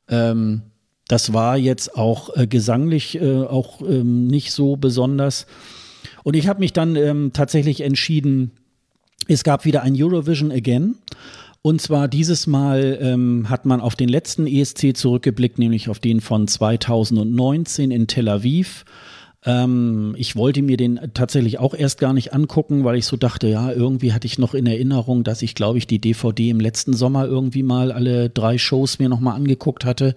Ähm, 0.09 0.63
das 1.07 1.33
war 1.33 1.57
jetzt 1.57 1.97
auch 1.97 2.37
äh, 2.37 2.47
gesanglich 2.47 3.21
äh, 3.21 3.43
auch 3.43 3.81
ähm, 3.83 4.27
nicht 4.27 4.53
so 4.53 4.77
besonders. 4.77 5.47
Und 6.23 6.35
ich 6.35 6.49
habe 6.49 6.61
mich 6.61 6.73
dann 6.73 6.97
ähm, 6.97 7.31
tatsächlich 7.33 7.81
entschieden, 7.81 8.53
es 9.27 9.45
gab 9.45 9.65
wieder 9.65 9.83
ein 9.83 9.95
Eurovision 9.97 10.53
Again. 10.53 10.97
Und 11.63 11.81
zwar 11.81 12.09
dieses 12.09 12.47
Mal 12.47 12.99
ähm, 13.01 13.51
hat 13.51 13.67
man 13.67 13.81
auf 13.81 13.97
den 13.97 14.09
letzten 14.09 14.47
ESC 14.47 14.97
zurückgeblickt, 14.97 15.59
nämlich 15.59 15.89
auf 15.89 15.99
den 15.99 16.21
von 16.21 16.47
2019 16.47 17.91
in 17.91 18.07
Tel 18.07 18.29
Aviv. 18.29 18.85
Ähm, 19.45 20.15
ich 20.17 20.37
wollte 20.37 20.63
mir 20.63 20.77
den 20.77 21.01
tatsächlich 21.15 21.59
auch 21.59 21.75
erst 21.75 21.99
gar 21.99 22.13
nicht 22.13 22.33
angucken, 22.33 22.85
weil 22.85 22.97
ich 22.97 23.07
so 23.07 23.17
dachte, 23.17 23.49
ja, 23.49 23.73
irgendwie 23.73 24.13
hatte 24.13 24.27
ich 24.27 24.39
noch 24.39 24.55
in 24.55 24.67
Erinnerung, 24.67 25.25
dass 25.25 25.43
ich, 25.43 25.55
glaube 25.55 25.79
ich, 25.79 25.87
die 25.87 26.01
DVD 26.01 26.51
im 26.51 26.61
letzten 26.61 26.93
Sommer 26.93 27.27
irgendwie 27.27 27.63
mal 27.63 27.93
alle 27.93 28.31
drei 28.31 28.59
Shows 28.59 28.99
mir 28.99 29.09
nochmal 29.09 29.37
angeguckt 29.37 29.85
hatte. 29.85 30.15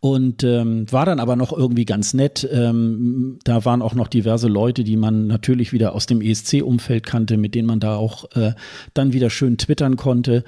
Und 0.00 0.44
ähm, 0.44 0.90
war 0.92 1.06
dann 1.06 1.20
aber 1.20 1.36
noch 1.36 1.52
irgendwie 1.52 1.84
ganz 1.84 2.14
nett. 2.14 2.48
Ähm, 2.52 3.38
da 3.44 3.64
waren 3.64 3.82
auch 3.82 3.94
noch 3.94 4.08
diverse 4.08 4.46
Leute, 4.46 4.84
die 4.84 4.96
man 4.96 5.26
natürlich 5.26 5.72
wieder 5.72 5.94
aus 5.94 6.06
dem 6.06 6.20
ESC-Umfeld 6.20 7.04
kannte, 7.06 7.36
mit 7.36 7.54
denen 7.54 7.66
man 7.66 7.80
da 7.80 7.96
auch 7.96 8.30
äh, 8.36 8.52
dann 8.94 9.12
wieder 9.12 9.30
schön 9.30 9.58
twittern 9.58 9.96
konnte. 9.96 10.44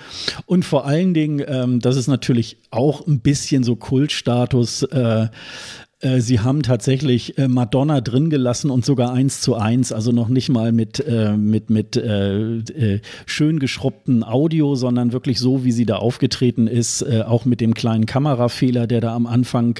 Und 0.46 0.64
vor 0.64 0.86
allen 0.86 1.14
Dingen, 1.14 1.42
ähm, 1.46 1.80
das 1.80 1.96
ist 1.96 2.08
natürlich 2.08 2.58
auch 2.70 3.06
ein 3.06 3.20
bisschen 3.20 3.64
so 3.64 3.74
Kultstatus. 3.74 4.82
Äh, 4.82 5.28
äh, 6.00 6.20
sie 6.20 6.38
haben 6.38 6.62
tatsächlich 6.62 7.38
äh, 7.38 7.48
Madonna 7.48 8.00
drin 8.00 8.30
gelassen 8.30 8.70
und 8.70 8.84
sogar 8.84 9.12
eins 9.12 9.40
zu 9.40 9.56
eins, 9.56 9.92
also 9.92 10.12
noch 10.12 10.28
nicht 10.28 10.48
mal 10.48 10.70
mit, 10.70 11.00
äh, 11.00 11.36
mit, 11.36 11.70
mit 11.70 12.00
schön 13.26 13.58
geschrubbtem 13.58 14.22
Audio, 14.22 14.74
sondern 14.76 15.12
wirklich 15.12 15.38
so, 15.40 15.64
wie 15.64 15.72
sie 15.72 15.86
da 15.86 15.96
aufgetreten 15.96 16.66
ist, 16.66 17.04
auch 17.24 17.44
mit 17.44 17.60
dem 17.60 17.74
kleinen 17.74 18.06
Kamerafehler, 18.06 18.86
der 18.86 19.00
da 19.00 19.14
am 19.14 19.26
Anfang 19.26 19.78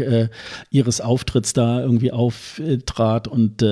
ihres 0.70 1.00
Auftritts 1.00 1.52
da 1.52 1.80
irgendwie 1.80 2.12
auftrat. 2.12 3.28
Und 3.28 3.64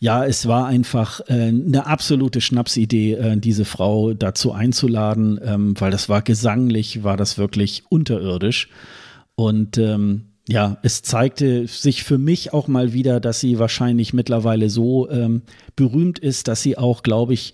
ja, 0.00 0.24
es 0.24 0.46
war 0.46 0.66
einfach 0.66 1.20
eine 1.28 1.86
absolute 1.86 2.40
Schnapsidee, 2.40 3.36
diese 3.36 3.64
Frau 3.64 4.14
dazu 4.14 4.52
einzuladen, 4.52 5.38
ähm, 5.42 5.74
weil 5.78 5.90
das 5.90 6.08
war 6.08 6.22
gesanglich, 6.22 7.04
war 7.04 7.16
das 7.16 7.38
wirklich 7.38 7.84
unterirdisch. 7.88 8.68
Und 9.34 9.78
ähm, 9.78 10.35
ja, 10.48 10.78
es 10.82 11.02
zeigte 11.02 11.66
sich 11.66 12.04
für 12.04 12.18
mich 12.18 12.52
auch 12.52 12.68
mal 12.68 12.92
wieder, 12.92 13.18
dass 13.20 13.40
sie 13.40 13.58
wahrscheinlich 13.58 14.12
mittlerweile 14.12 14.70
so 14.70 15.10
ähm, 15.10 15.42
berühmt 15.74 16.18
ist, 16.18 16.48
dass 16.48 16.62
sie 16.62 16.78
auch, 16.78 17.02
glaube 17.02 17.34
ich, 17.34 17.52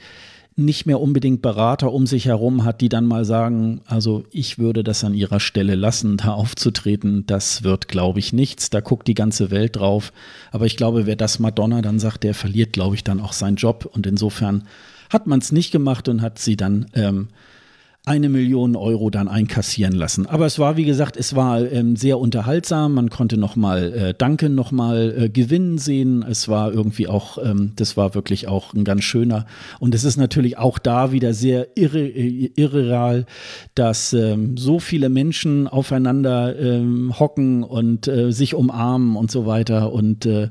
nicht 0.55 0.84
mehr 0.84 1.01
unbedingt 1.01 1.40
Berater 1.40 1.93
um 1.93 2.07
sich 2.07 2.26
herum 2.26 2.64
hat, 2.64 2.82
die 2.82 2.90
dann 2.90 3.07
mal 3.07 3.24
sagen, 3.24 3.80
also 3.86 4.24
ich 4.30 4.59
würde 4.59 4.84
das 4.84 5.03
an 5.03 5.14
ihrer 5.14 5.40
Stelle 5.40 5.74
lassen, 5.74 6.18
da 6.18 6.32
aufzutreten. 6.34 7.24
Das 7.26 7.62
wird, 7.62 7.88
glaube 7.88 8.18
ich, 8.18 8.34
nichts. 8.34 8.68
Da 8.68 8.80
guckt 8.80 9.09
die 9.09 9.14
ganze 9.14 9.51
Welt 9.51 9.76
drauf. 9.76 10.12
Aber 10.51 10.66
ich 10.66 10.76
glaube, 10.76 11.07
wer 11.07 11.16
das 11.16 11.38
Madonna 11.38 11.80
dann 11.80 11.99
sagt, 11.99 12.22
der 12.24 12.34
verliert, 12.34 12.74
glaube 12.74 12.97
ich, 12.97 13.05
dann 13.05 13.20
auch 13.20 13.32
seinen 13.32 13.57
Job. 13.57 13.88
Und 13.90 14.07
insofern 14.07 14.64
hat 15.09 15.26
man 15.26 15.38
es 15.38 15.53
nicht 15.53 15.70
gemacht 15.70 16.09
und 16.09 16.20
hat 16.20 16.38
sie 16.38 16.57
dann 16.57 16.86
ähm, 16.93 17.28
eine 18.05 18.28
Million 18.28 18.74
Euro 18.74 19.11
dann 19.11 19.28
einkassieren 19.28 19.92
lassen. 19.92 20.26
Aber 20.26 20.44
es 20.44 20.59
war, 20.59 20.76
wie 20.76 20.84
gesagt, 20.84 21.16
es 21.16 21.36
war 21.36 21.61
ähm, 21.61 21.94
sehr 21.94 22.18
unterhaltsam. 22.18 22.94
Man 22.94 23.11
konnte 23.11 23.36
nochmal 23.36 23.92
äh, 23.92 24.14
Duncan 24.14 24.57
nochmal 24.57 25.14
äh, 25.16 25.28
gewinnen 25.28 25.78
sehen. 25.78 26.24
Es 26.28 26.48
war 26.48 26.72
irgendwie 26.72 27.07
auch, 27.07 27.38
ähm, 27.38 27.74
das 27.76 27.96
war 27.96 28.16
wirklich 28.16 28.48
auch 28.48 28.74
ein 28.74 28.82
ganz 28.82 29.05
schöner. 29.05 29.46
Und 29.78 29.94
es 29.94 30.03
ist 30.03 30.16
natürlich 30.16 30.59
auch 30.59 30.80
da 30.80 31.12
wieder 31.12 31.32
sehr 31.32 31.68
irre, 31.76 32.00
äh, 32.00 32.50
irreal, 32.57 33.24
dass 33.76 34.12
ähm, 34.12 34.57
so 34.57 34.80
viele 34.80 35.09
Menschen 35.09 35.68
aufeinander 35.68 36.59
ähm, 36.59 37.16
hocken 37.16 37.62
und 37.62 38.09
äh, 38.09 38.32
sich 38.32 38.57
umarmen 38.57 39.14
und 39.14 39.30
so 39.30 39.46
weiter. 39.46 39.92
Und 39.92 40.26
äh, 40.26 40.48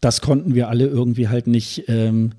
das 0.00 0.22
konnten 0.22 0.54
wir 0.54 0.70
alle 0.70 0.86
irgendwie 0.86 1.28
halt 1.28 1.46
nicht 1.46 1.84
ähm, 1.88 2.32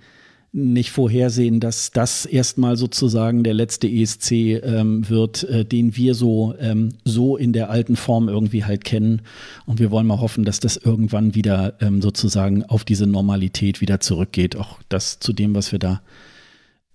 nicht 0.54 0.92
vorhersehen, 0.92 1.62
dass 1.62 1.92
das 1.92 2.26
erstmal 2.26 2.76
sozusagen 2.76 3.44
der 3.44 3.54
letzte 3.54 3.88
ESC 3.88 4.32
ähm, 4.32 5.08
wird, 5.10 5.44
äh, 5.44 5.64
den 5.64 5.96
wir 5.96 6.14
so, 6.14 6.54
ähm, 6.60 6.90
so 7.06 7.38
in 7.38 7.54
der 7.54 7.70
alten 7.70 7.96
Form 7.96 8.28
irgendwie 8.28 8.66
halt 8.66 8.84
kennen. 8.84 9.22
Und 9.66 9.80
wir 9.80 9.92
wollen 9.92 10.08
mal 10.08 10.20
hoffen, 10.20 10.44
dass 10.44 10.60
das 10.60 10.76
irgendwann 10.76 11.36
wieder 11.36 11.76
ähm, 11.80 12.02
sozusagen 12.02 12.64
auf 12.66 12.84
diese 12.84 13.08
Normalität 13.08 13.80
wieder 13.80 14.02
zurückgeht. 14.02 14.58
Auch 14.58 14.80
das 14.90 15.20
zu 15.20 15.32
dem, 15.32 15.56
was 15.56 15.72
wir 15.72 15.80
da 15.80 16.02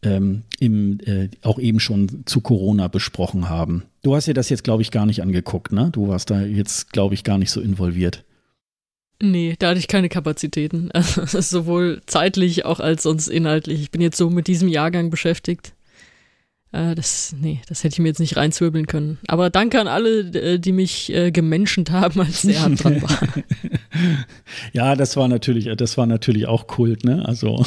ähm, 0.03 0.43
im, 0.61 1.01
äh, 1.07 1.31
auch 1.43 1.59
eben 1.59 1.81
schon 1.81 2.25
zu 2.27 2.43
Corona 2.43 2.89
besprochen 2.89 3.49
haben. 3.49 3.85
Du 4.03 4.15
hast 4.15 4.29
dir 4.29 4.35
das 4.35 4.51
jetzt, 4.51 4.65
glaube 4.65 4.83
ich, 4.83 4.91
gar 4.91 5.07
nicht 5.07 5.23
angeguckt, 5.23 5.73
ne? 5.73 5.89
Du 5.93 6.09
warst 6.09 6.31
da 6.31 6.43
jetzt, 6.43 6.93
glaube 6.93 7.15
ich, 7.15 7.25
gar 7.25 7.39
nicht 7.39 7.51
so 7.51 7.63
involviert. 7.63 8.23
Nee, 9.21 9.57
da 9.59 9.69
hatte 9.69 9.79
ich 9.79 9.89
keine 9.89 10.09
Kapazitäten. 10.09 10.91
Also, 10.95 11.41
sowohl 11.41 12.03
zeitlich 12.07 12.65
auch 12.65 12.81
als 12.81 13.03
sonst 13.03 13.29
inhaltlich. 13.29 13.81
Ich 13.81 13.91
bin 13.91 14.01
jetzt 14.01 14.19
so 14.19 14.31
mit 14.31 14.47
diesem 14.47 14.69
Jahrgang 14.69 15.11
beschäftigt. 15.11 15.73
Äh, 16.77 16.95
das, 16.95 17.35
nee, 17.41 17.61
das 17.69 17.85
hätte 17.85 17.95
ich 17.95 17.99
mir 18.01 18.09
jetzt 18.09 18.21
nicht 18.21 18.37
reinzwirbeln 18.37 18.87
können. 18.87 19.19
Aber 19.29 19.49
danke 19.49 19.81
an 19.81 19.89
alle, 19.89 20.21
äh, 20.21 20.59
die 20.59 20.73
mich 20.73 21.13
äh, 21.13 21.31
gemenschent 21.31 21.91
haben, 21.91 22.21
als 22.21 22.43
der 22.43 22.63
Hand 22.63 22.85
dran 22.85 23.01
war. 23.03 23.19
ja, 24.73 24.95
das 24.95 25.17
war 25.17 25.29
natürlich, 25.29 25.75
das 25.77 25.97
war 25.97 26.07
natürlich 26.07 26.47
auch 26.47 26.67
Kult, 26.67 27.05
ne? 27.05 27.25
Also 27.27 27.65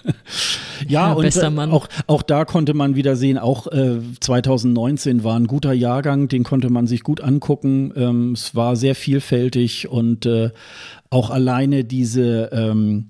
ja, 0.88 1.08
ja, 1.08 1.12
und 1.12 1.54
Mann. 1.54 1.70
Auch, 1.70 1.88
auch 2.06 2.22
da 2.22 2.46
konnte 2.46 2.72
man 2.72 2.94
wieder 2.94 3.14
sehen, 3.16 3.36
auch 3.36 3.66
äh, 3.66 3.98
2019 4.20 5.22
war 5.22 5.38
ein 5.38 5.46
guter 5.46 5.74
Jahrgang, 5.74 6.28
den 6.28 6.42
konnte 6.42 6.70
man 6.70 6.86
sich 6.86 7.02
gut 7.02 7.20
angucken. 7.20 7.92
Ähm, 7.94 8.32
es 8.32 8.54
war 8.54 8.74
sehr 8.76 8.94
vielfältig 8.94 9.88
und 9.88 10.24
äh, 10.24 10.50
auch 11.10 11.28
alleine 11.28 11.84
diese 11.84 12.48
ähm, 12.52 13.08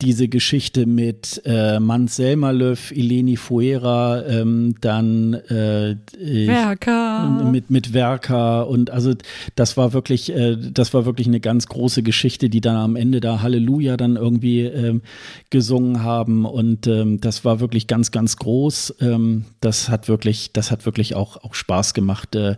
diese 0.00 0.28
Geschichte 0.28 0.86
mit 0.86 1.42
äh, 1.44 1.80
Mans 1.80 2.14
Selmerlöw, 2.14 2.92
Eleni 2.92 3.36
Fuera, 3.36 4.24
ähm, 4.26 4.76
dann 4.80 5.34
äh, 5.34 5.96
Werker. 6.20 7.48
mit 7.50 7.70
mit 7.70 7.92
Werker 7.92 8.68
und 8.68 8.90
also 8.90 9.14
das 9.56 9.76
war 9.76 9.92
wirklich 9.92 10.32
äh, 10.32 10.56
das 10.56 10.94
war 10.94 11.04
wirklich 11.04 11.26
eine 11.26 11.40
ganz 11.40 11.66
große 11.66 12.04
Geschichte, 12.04 12.48
die 12.48 12.60
dann 12.60 12.76
am 12.76 12.94
Ende 12.94 13.18
da 13.18 13.42
Halleluja 13.42 13.96
dann 13.96 14.14
irgendwie 14.14 14.60
ähm, 14.60 15.02
gesungen 15.50 16.04
haben 16.04 16.44
und 16.44 16.86
ähm, 16.86 17.20
das 17.20 17.44
war 17.44 17.58
wirklich 17.58 17.88
ganz 17.88 18.12
ganz 18.12 18.36
groß. 18.36 18.94
Ähm, 19.00 19.46
das 19.60 19.88
hat 19.88 20.06
wirklich 20.06 20.52
das 20.52 20.70
hat 20.70 20.86
wirklich 20.86 21.16
auch 21.16 21.38
auch 21.38 21.54
Spaß 21.54 21.92
gemacht, 21.92 22.36
äh, 22.36 22.54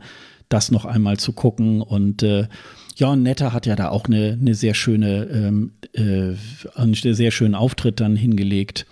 das 0.50 0.70
noch 0.70 0.84
einmal 0.84 1.16
zu 1.16 1.32
gucken 1.32 1.80
und 1.80 2.22
äh, 3.00 3.04
ja, 3.04 3.12
und 3.12 3.22
Netta 3.22 3.52
hat 3.52 3.66
ja 3.66 3.76
da 3.76 3.88
auch 3.88 4.04
eine, 4.04 4.38
eine 4.40 4.54
sehr 4.54 4.74
schöne, 4.74 5.24
ähm, 5.24 5.72
äh, 5.94 6.34
einen 6.74 6.94
sehr 6.94 7.30
schönen 7.30 7.54
Auftritt 7.54 8.00
dann 8.00 8.16
hingelegt. 8.16 8.86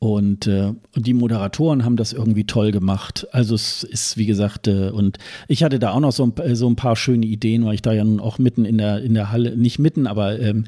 Und, 0.00 0.46
äh, 0.46 0.74
die 0.94 1.14
Moderatoren 1.14 1.84
haben 1.84 1.96
das 1.96 2.12
irgendwie 2.12 2.44
toll 2.44 2.70
gemacht. 2.70 3.26
Also 3.32 3.56
es 3.56 3.82
ist, 3.82 4.16
wie 4.16 4.26
gesagt, 4.26 4.68
äh, 4.68 4.90
und 4.90 5.18
ich 5.48 5.64
hatte 5.64 5.80
da 5.80 5.90
auch 5.90 6.00
noch 6.00 6.12
so 6.12 6.24
ein, 6.24 6.54
so 6.54 6.70
ein 6.70 6.76
paar 6.76 6.94
schöne 6.94 7.26
Ideen, 7.26 7.64
weil 7.64 7.74
ich 7.74 7.82
da 7.82 7.92
ja 7.92 8.04
nun 8.04 8.20
auch 8.20 8.38
mitten 8.38 8.64
in 8.64 8.78
der, 8.78 9.02
in 9.02 9.14
der 9.14 9.32
Halle, 9.32 9.56
nicht 9.56 9.80
mitten, 9.80 10.06
aber 10.06 10.38
ähm, 10.38 10.66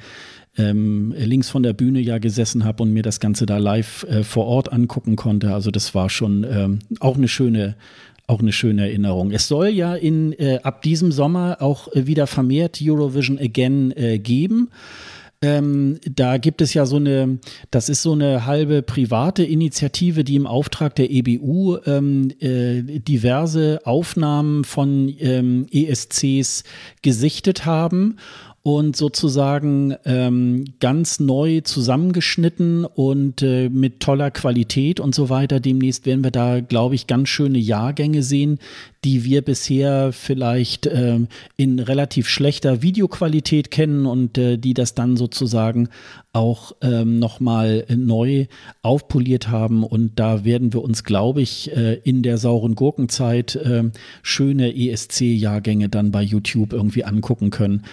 ähm, 0.58 1.14
links 1.16 1.48
von 1.48 1.62
der 1.62 1.74
Bühne 1.74 2.00
ja 2.00 2.18
gesessen 2.18 2.64
habe 2.64 2.82
und 2.82 2.92
mir 2.92 3.04
das 3.04 3.20
Ganze 3.20 3.46
da 3.46 3.58
live 3.58 4.04
äh, 4.04 4.24
vor 4.24 4.46
Ort 4.46 4.72
angucken 4.72 5.14
konnte. 5.14 5.54
Also 5.54 5.70
das 5.70 5.94
war 5.94 6.10
schon 6.10 6.44
ähm, 6.50 6.78
auch 6.98 7.16
eine 7.16 7.28
schöne, 7.28 7.76
auch 8.30 8.40
eine 8.40 8.52
schöne 8.52 8.82
Erinnerung. 8.82 9.32
Es 9.32 9.48
soll 9.48 9.68
ja 9.68 9.94
in, 9.94 10.32
äh, 10.34 10.60
ab 10.62 10.82
diesem 10.82 11.12
Sommer 11.12 11.58
auch 11.60 11.92
äh, 11.92 12.06
wieder 12.06 12.26
vermehrt 12.26 12.78
Eurovision 12.80 13.38
Again 13.38 13.92
äh, 13.96 14.18
geben. 14.18 14.70
Ähm, 15.42 15.98
da 16.04 16.36
gibt 16.36 16.60
es 16.60 16.74
ja 16.74 16.84
so 16.84 16.96
eine, 16.96 17.38
das 17.70 17.88
ist 17.88 18.02
so 18.02 18.12
eine 18.12 18.44
halbe 18.44 18.82
private 18.82 19.42
Initiative, 19.42 20.22
die 20.22 20.36
im 20.36 20.46
Auftrag 20.46 20.94
der 20.96 21.10
EBU 21.10 21.78
ähm, 21.86 22.30
äh, 22.40 22.82
diverse 22.82 23.80
Aufnahmen 23.84 24.64
von 24.64 25.14
ähm, 25.18 25.66
ESCs 25.72 26.64
gesichtet 27.00 27.64
haben 27.64 28.16
und 28.62 28.94
sozusagen 28.94 29.96
ähm, 30.04 30.64
ganz 30.80 31.18
neu 31.18 31.62
zusammengeschnitten 31.62 32.84
und 32.84 33.40
äh, 33.40 33.70
mit 33.70 34.00
toller 34.00 34.30
Qualität 34.30 35.00
und 35.00 35.14
so 35.14 35.30
weiter. 35.30 35.60
Demnächst 35.60 36.04
werden 36.04 36.22
wir 36.22 36.30
da, 36.30 36.60
glaube 36.60 36.94
ich, 36.94 37.06
ganz 37.06 37.30
schöne 37.30 37.58
Jahrgänge 37.58 38.22
sehen, 38.22 38.58
die 39.02 39.24
wir 39.24 39.40
bisher 39.40 40.12
vielleicht 40.12 40.84
äh, 40.84 41.20
in 41.56 41.78
relativ 41.78 42.28
schlechter 42.28 42.82
Videoqualität 42.82 43.70
kennen 43.70 44.04
und 44.04 44.36
äh, 44.36 44.58
die 44.58 44.74
das 44.74 44.94
dann 44.94 45.16
sozusagen 45.16 45.88
auch 46.34 46.72
ähm, 46.82 47.18
nochmal 47.18 47.86
neu 47.88 48.46
aufpoliert 48.82 49.48
haben. 49.48 49.84
Und 49.84 50.18
da 50.20 50.44
werden 50.44 50.74
wir 50.74 50.82
uns, 50.82 51.02
glaube 51.02 51.40
ich, 51.40 51.74
äh, 51.74 51.94
in 52.04 52.22
der 52.22 52.36
sauren 52.36 52.74
Gurkenzeit 52.74 53.56
äh, 53.56 53.84
schöne 54.22 54.76
ESC-Jahrgänge 54.76 55.88
dann 55.88 56.10
bei 56.10 56.22
YouTube 56.22 56.74
irgendwie 56.74 57.04
angucken 57.04 57.48
können. 57.48 57.84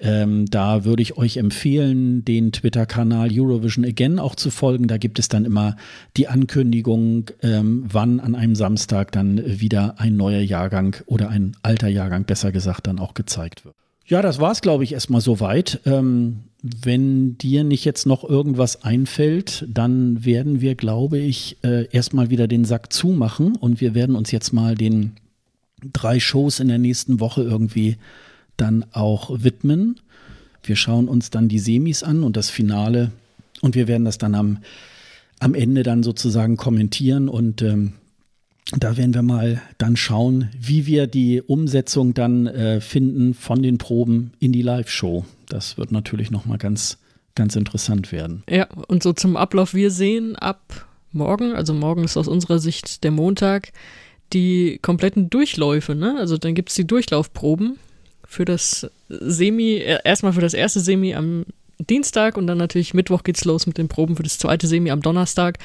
Ähm, 0.00 0.46
da 0.46 0.84
würde 0.84 1.02
ich 1.02 1.16
euch 1.16 1.38
empfehlen, 1.38 2.24
den 2.24 2.52
Twitter-Kanal 2.52 3.30
Eurovision 3.32 3.84
Again 3.84 4.20
auch 4.20 4.36
zu 4.36 4.50
folgen. 4.50 4.86
Da 4.86 4.96
gibt 4.96 5.18
es 5.18 5.28
dann 5.28 5.44
immer 5.44 5.76
die 6.16 6.28
Ankündigung, 6.28 7.30
ähm, 7.42 7.84
wann 7.88 8.20
an 8.20 8.36
einem 8.36 8.54
Samstag 8.54 9.10
dann 9.10 9.42
wieder 9.60 9.98
ein 9.98 10.16
neuer 10.16 10.40
Jahrgang 10.40 10.96
oder 11.06 11.30
ein 11.30 11.56
alter 11.62 11.88
Jahrgang, 11.88 12.24
besser 12.24 12.52
gesagt, 12.52 12.86
dann 12.86 13.00
auch 13.00 13.14
gezeigt 13.14 13.64
wird. 13.64 13.74
Ja, 14.06 14.22
das 14.22 14.40
war 14.40 14.52
es, 14.52 14.60
glaube 14.60 14.84
ich, 14.84 14.92
erstmal 14.92 15.20
soweit. 15.20 15.80
Ähm, 15.84 16.44
wenn 16.62 17.36
dir 17.36 17.62
nicht 17.64 17.84
jetzt 17.84 18.06
noch 18.06 18.24
irgendwas 18.24 18.82
einfällt, 18.82 19.66
dann 19.68 20.24
werden 20.24 20.60
wir, 20.60 20.76
glaube 20.76 21.18
ich, 21.18 21.58
äh, 21.62 21.86
erstmal 21.90 22.30
wieder 22.30 22.48
den 22.48 22.64
Sack 22.64 22.92
zumachen 22.92 23.54
und 23.54 23.80
wir 23.80 23.94
werden 23.94 24.16
uns 24.16 24.30
jetzt 24.30 24.52
mal 24.52 24.74
den 24.74 25.12
drei 25.92 26.20
Shows 26.20 26.58
in 26.58 26.68
der 26.68 26.78
nächsten 26.78 27.20
Woche 27.20 27.42
irgendwie 27.42 27.96
dann 28.58 28.84
auch 28.92 29.42
widmen. 29.42 30.00
Wir 30.62 30.76
schauen 30.76 31.08
uns 31.08 31.30
dann 31.30 31.48
die 31.48 31.58
Semis 31.58 32.02
an 32.02 32.22
und 32.22 32.36
das 32.36 32.50
Finale 32.50 33.12
und 33.62 33.74
wir 33.74 33.88
werden 33.88 34.04
das 34.04 34.18
dann 34.18 34.34
am, 34.34 34.58
am 35.40 35.54
Ende 35.54 35.82
dann 35.82 36.02
sozusagen 36.02 36.56
kommentieren 36.56 37.28
und 37.28 37.62
ähm, 37.62 37.94
da 38.76 38.98
werden 38.98 39.14
wir 39.14 39.22
mal 39.22 39.62
dann 39.78 39.96
schauen, 39.96 40.50
wie 40.58 40.86
wir 40.86 41.06
die 41.06 41.40
Umsetzung 41.40 42.12
dann 42.12 42.46
äh, 42.46 42.80
finden 42.82 43.32
von 43.32 43.62
den 43.62 43.78
Proben 43.78 44.32
in 44.40 44.52
die 44.52 44.60
Live-Show. 44.60 45.24
Das 45.48 45.78
wird 45.78 45.90
natürlich 45.90 46.30
nochmal 46.30 46.58
ganz, 46.58 46.98
ganz 47.34 47.56
interessant 47.56 48.12
werden. 48.12 48.42
Ja, 48.48 48.68
und 48.88 49.02
so 49.02 49.14
zum 49.14 49.38
Ablauf, 49.38 49.72
wir 49.72 49.90
sehen 49.90 50.36
ab 50.36 50.86
morgen, 51.12 51.52
also 51.54 51.72
morgen 51.72 52.04
ist 52.04 52.18
aus 52.18 52.28
unserer 52.28 52.58
Sicht 52.58 53.04
der 53.04 53.10
Montag, 53.10 53.72
die 54.34 54.78
kompletten 54.82 55.30
Durchläufe, 55.30 55.94
ne? 55.94 56.16
Also 56.18 56.36
dann 56.36 56.54
gibt 56.54 56.68
es 56.68 56.74
die 56.74 56.86
Durchlaufproben 56.86 57.78
für 58.28 58.44
das 58.44 58.88
Semi, 59.08 59.76
äh, 59.76 60.00
erstmal 60.04 60.34
für 60.34 60.42
das 60.42 60.54
erste 60.54 60.80
Semi 60.80 61.14
am 61.14 61.46
Dienstag 61.80 62.36
und 62.36 62.46
dann 62.46 62.58
natürlich 62.58 62.92
Mittwoch 62.92 63.22
geht's 63.22 63.46
los 63.46 63.66
mit 63.66 63.78
den 63.78 63.88
Proben 63.88 64.16
für 64.16 64.22
das 64.22 64.38
zweite 64.38 64.66
Semi 64.66 64.90
am 64.90 65.00
Donnerstag. 65.00 65.58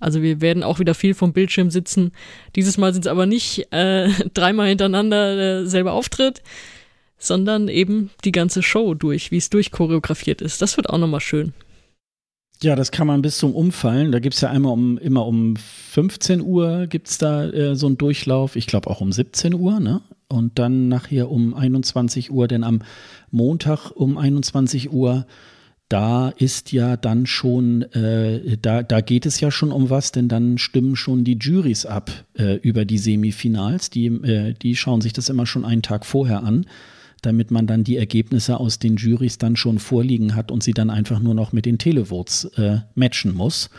Also 0.00 0.20
wir 0.20 0.40
werden 0.40 0.64
auch 0.64 0.80
wieder 0.80 0.94
viel 0.94 1.14
vom 1.14 1.32
Bildschirm 1.32 1.70
sitzen. 1.70 2.12
Dieses 2.56 2.78
Mal 2.78 2.92
sind 2.92 3.06
es 3.06 3.10
aber 3.10 3.26
nicht 3.26 3.72
äh, 3.72 4.08
dreimal 4.34 4.68
hintereinander 4.68 5.36
derselbe 5.36 5.92
Auftritt, 5.92 6.42
sondern 7.16 7.68
eben 7.68 8.10
die 8.24 8.32
ganze 8.32 8.62
Show 8.62 8.94
durch, 8.94 9.30
wie 9.30 9.36
es 9.36 9.50
durchchoreografiert 9.50 10.42
ist. 10.42 10.60
Das 10.60 10.76
wird 10.76 10.90
auch 10.90 10.98
nochmal 10.98 11.20
schön. 11.20 11.52
Ja, 12.60 12.74
das 12.74 12.90
kann 12.90 13.06
man 13.06 13.22
bis 13.22 13.38
zum 13.38 13.54
Umfallen. 13.54 14.10
Da 14.10 14.18
gibt 14.18 14.34
es 14.34 14.40
ja 14.40 14.50
einmal 14.50 14.72
um 14.72 14.98
immer 14.98 15.26
um 15.26 15.56
15 15.56 16.40
Uhr 16.40 16.88
gibt 16.88 17.08
es 17.08 17.18
da 17.18 17.44
äh, 17.44 17.76
so 17.76 17.86
einen 17.86 17.98
Durchlauf. 17.98 18.56
Ich 18.56 18.66
glaube 18.66 18.90
auch 18.90 19.00
um 19.00 19.12
17 19.12 19.54
Uhr, 19.54 19.78
ne? 19.78 20.02
Und 20.30 20.58
dann 20.58 20.88
nachher 20.88 21.30
um 21.30 21.54
21 21.54 22.30
Uhr, 22.30 22.48
denn 22.48 22.64
am 22.64 22.82
Montag 23.30 23.90
um 23.90 24.16
21 24.16 24.92
Uhr, 24.92 25.26
da 25.88 26.28
ist 26.28 26.70
ja 26.70 26.96
dann 26.96 27.26
schon, 27.26 27.82
äh, 27.82 28.56
da, 28.58 28.84
da 28.84 29.00
geht 29.00 29.26
es 29.26 29.40
ja 29.40 29.50
schon 29.50 29.72
um 29.72 29.90
was, 29.90 30.12
denn 30.12 30.28
dann 30.28 30.56
stimmen 30.56 30.94
schon 30.94 31.24
die 31.24 31.36
Juries 31.38 31.84
ab 31.84 32.12
äh, 32.38 32.54
über 32.58 32.84
die 32.84 32.98
Semifinals. 32.98 33.90
Die, 33.90 34.06
äh, 34.06 34.54
die 34.54 34.76
schauen 34.76 35.00
sich 35.00 35.12
das 35.12 35.28
immer 35.28 35.46
schon 35.46 35.64
einen 35.64 35.82
Tag 35.82 36.06
vorher 36.06 36.44
an 36.44 36.66
damit 37.22 37.50
man 37.50 37.66
dann 37.66 37.84
die 37.84 37.96
Ergebnisse 37.96 38.58
aus 38.58 38.78
den 38.78 38.96
Juries 38.96 39.38
dann 39.38 39.56
schon 39.56 39.78
vorliegen 39.78 40.34
hat 40.34 40.50
und 40.50 40.62
sie 40.62 40.72
dann 40.72 40.90
einfach 40.90 41.20
nur 41.20 41.34
noch 41.34 41.52
mit 41.52 41.66
den 41.66 41.78
Televotes 41.78 42.44
äh, 42.56 42.78
matchen 42.94 43.34
muss. 43.34 43.70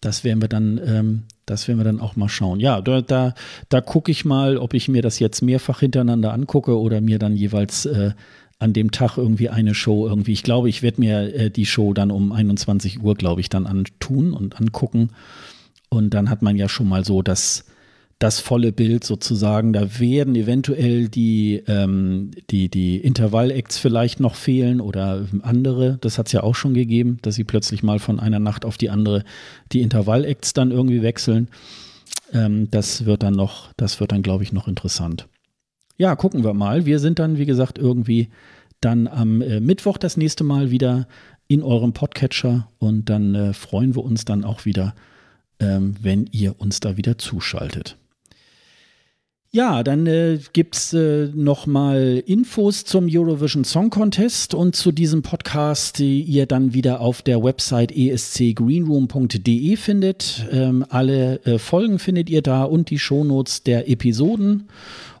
Das 0.00 0.24
werden 0.24 0.42
wir 0.42 0.48
dann, 0.48 0.80
ähm, 0.84 1.22
das 1.46 1.68
werden 1.68 1.78
wir 1.78 1.84
dann 1.84 2.00
auch 2.00 2.16
mal 2.16 2.28
schauen. 2.28 2.60
Ja, 2.60 2.80
da, 2.80 3.00
da, 3.00 3.34
da 3.68 3.80
gucke 3.80 4.10
ich 4.10 4.24
mal, 4.24 4.56
ob 4.56 4.74
ich 4.74 4.88
mir 4.88 5.02
das 5.02 5.18
jetzt 5.18 5.42
mehrfach 5.42 5.80
hintereinander 5.80 6.32
angucke 6.32 6.78
oder 6.78 7.00
mir 7.00 7.18
dann 7.18 7.36
jeweils 7.36 7.86
äh, 7.86 8.12
an 8.58 8.72
dem 8.72 8.90
Tag 8.90 9.18
irgendwie 9.18 9.50
eine 9.50 9.74
Show 9.74 10.06
irgendwie. 10.06 10.32
Ich 10.32 10.42
glaube, 10.42 10.68
ich 10.68 10.82
werde 10.82 11.00
mir 11.00 11.34
äh, 11.34 11.50
die 11.50 11.66
Show 11.66 11.92
dann 11.92 12.10
um 12.10 12.32
21 12.32 13.02
Uhr, 13.02 13.14
glaube 13.14 13.40
ich, 13.40 13.48
dann 13.48 13.66
antun 13.66 14.32
und 14.32 14.60
angucken. 14.60 15.10
Und 15.90 16.10
dann 16.10 16.30
hat 16.30 16.42
man 16.42 16.56
ja 16.56 16.68
schon 16.68 16.88
mal 16.88 17.04
so 17.04 17.22
das, 17.22 17.66
das 18.24 18.40
volle 18.40 18.72
Bild 18.72 19.04
sozusagen. 19.04 19.74
Da 19.74 20.00
werden 20.00 20.34
eventuell 20.34 21.10
die, 21.10 21.62
ähm, 21.66 22.30
die, 22.48 22.70
die 22.70 22.96
Intervall-Acts 22.96 23.76
vielleicht 23.76 24.18
noch 24.18 24.34
fehlen 24.34 24.80
oder 24.80 25.26
andere. 25.42 25.98
Das 26.00 26.16
hat 26.16 26.28
es 26.28 26.32
ja 26.32 26.42
auch 26.42 26.54
schon 26.54 26.72
gegeben, 26.72 27.18
dass 27.20 27.34
sie 27.34 27.44
plötzlich 27.44 27.82
mal 27.82 27.98
von 27.98 28.18
einer 28.18 28.38
Nacht 28.38 28.64
auf 28.64 28.78
die 28.78 28.88
andere 28.88 29.24
die 29.72 29.82
Intervall-Acts 29.82 30.54
dann 30.54 30.70
irgendwie 30.70 31.02
wechseln. 31.02 31.48
Ähm, 32.32 32.70
das 32.70 33.04
wird 33.04 33.22
dann 33.22 33.34
noch, 33.34 33.74
das 33.76 34.00
wird 34.00 34.10
dann, 34.10 34.22
glaube 34.22 34.42
ich, 34.42 34.54
noch 34.54 34.68
interessant. 34.68 35.28
Ja, 35.98 36.16
gucken 36.16 36.44
wir 36.44 36.54
mal. 36.54 36.86
Wir 36.86 37.00
sind 37.00 37.18
dann, 37.18 37.36
wie 37.36 37.44
gesagt, 37.44 37.76
irgendwie 37.76 38.30
dann 38.80 39.06
am 39.06 39.42
äh, 39.42 39.60
Mittwoch 39.60 39.98
das 39.98 40.16
nächste 40.16 40.44
Mal 40.44 40.70
wieder 40.70 41.08
in 41.46 41.62
eurem 41.62 41.92
Podcatcher 41.92 42.70
und 42.78 43.10
dann 43.10 43.34
äh, 43.34 43.52
freuen 43.52 43.94
wir 43.94 44.02
uns 44.02 44.24
dann 44.24 44.44
auch 44.44 44.64
wieder, 44.64 44.94
ähm, 45.58 45.94
wenn 46.00 46.26
ihr 46.32 46.58
uns 46.58 46.80
da 46.80 46.96
wieder 46.96 47.18
zuschaltet. 47.18 47.98
Ja, 49.54 49.84
dann 49.84 50.08
äh, 50.08 50.40
gibt 50.52 50.74
es 50.74 50.92
äh, 50.94 51.28
nochmal 51.32 52.24
Infos 52.26 52.84
zum 52.84 53.06
Eurovision 53.08 53.62
Song 53.62 53.88
Contest 53.88 54.52
und 54.52 54.74
zu 54.74 54.90
diesem 54.90 55.22
Podcast, 55.22 56.00
die 56.00 56.22
ihr 56.22 56.46
dann 56.46 56.74
wieder 56.74 57.00
auf 57.00 57.22
der 57.22 57.40
Website 57.40 57.92
escgreenroom.de 57.96 59.76
findet. 59.76 60.44
Ähm, 60.50 60.84
alle 60.88 61.40
äh, 61.44 61.60
Folgen 61.60 62.00
findet 62.00 62.28
ihr 62.30 62.42
da 62.42 62.64
und 62.64 62.90
die 62.90 62.98
Shownotes 62.98 63.62
der 63.62 63.88
Episoden. 63.88 64.64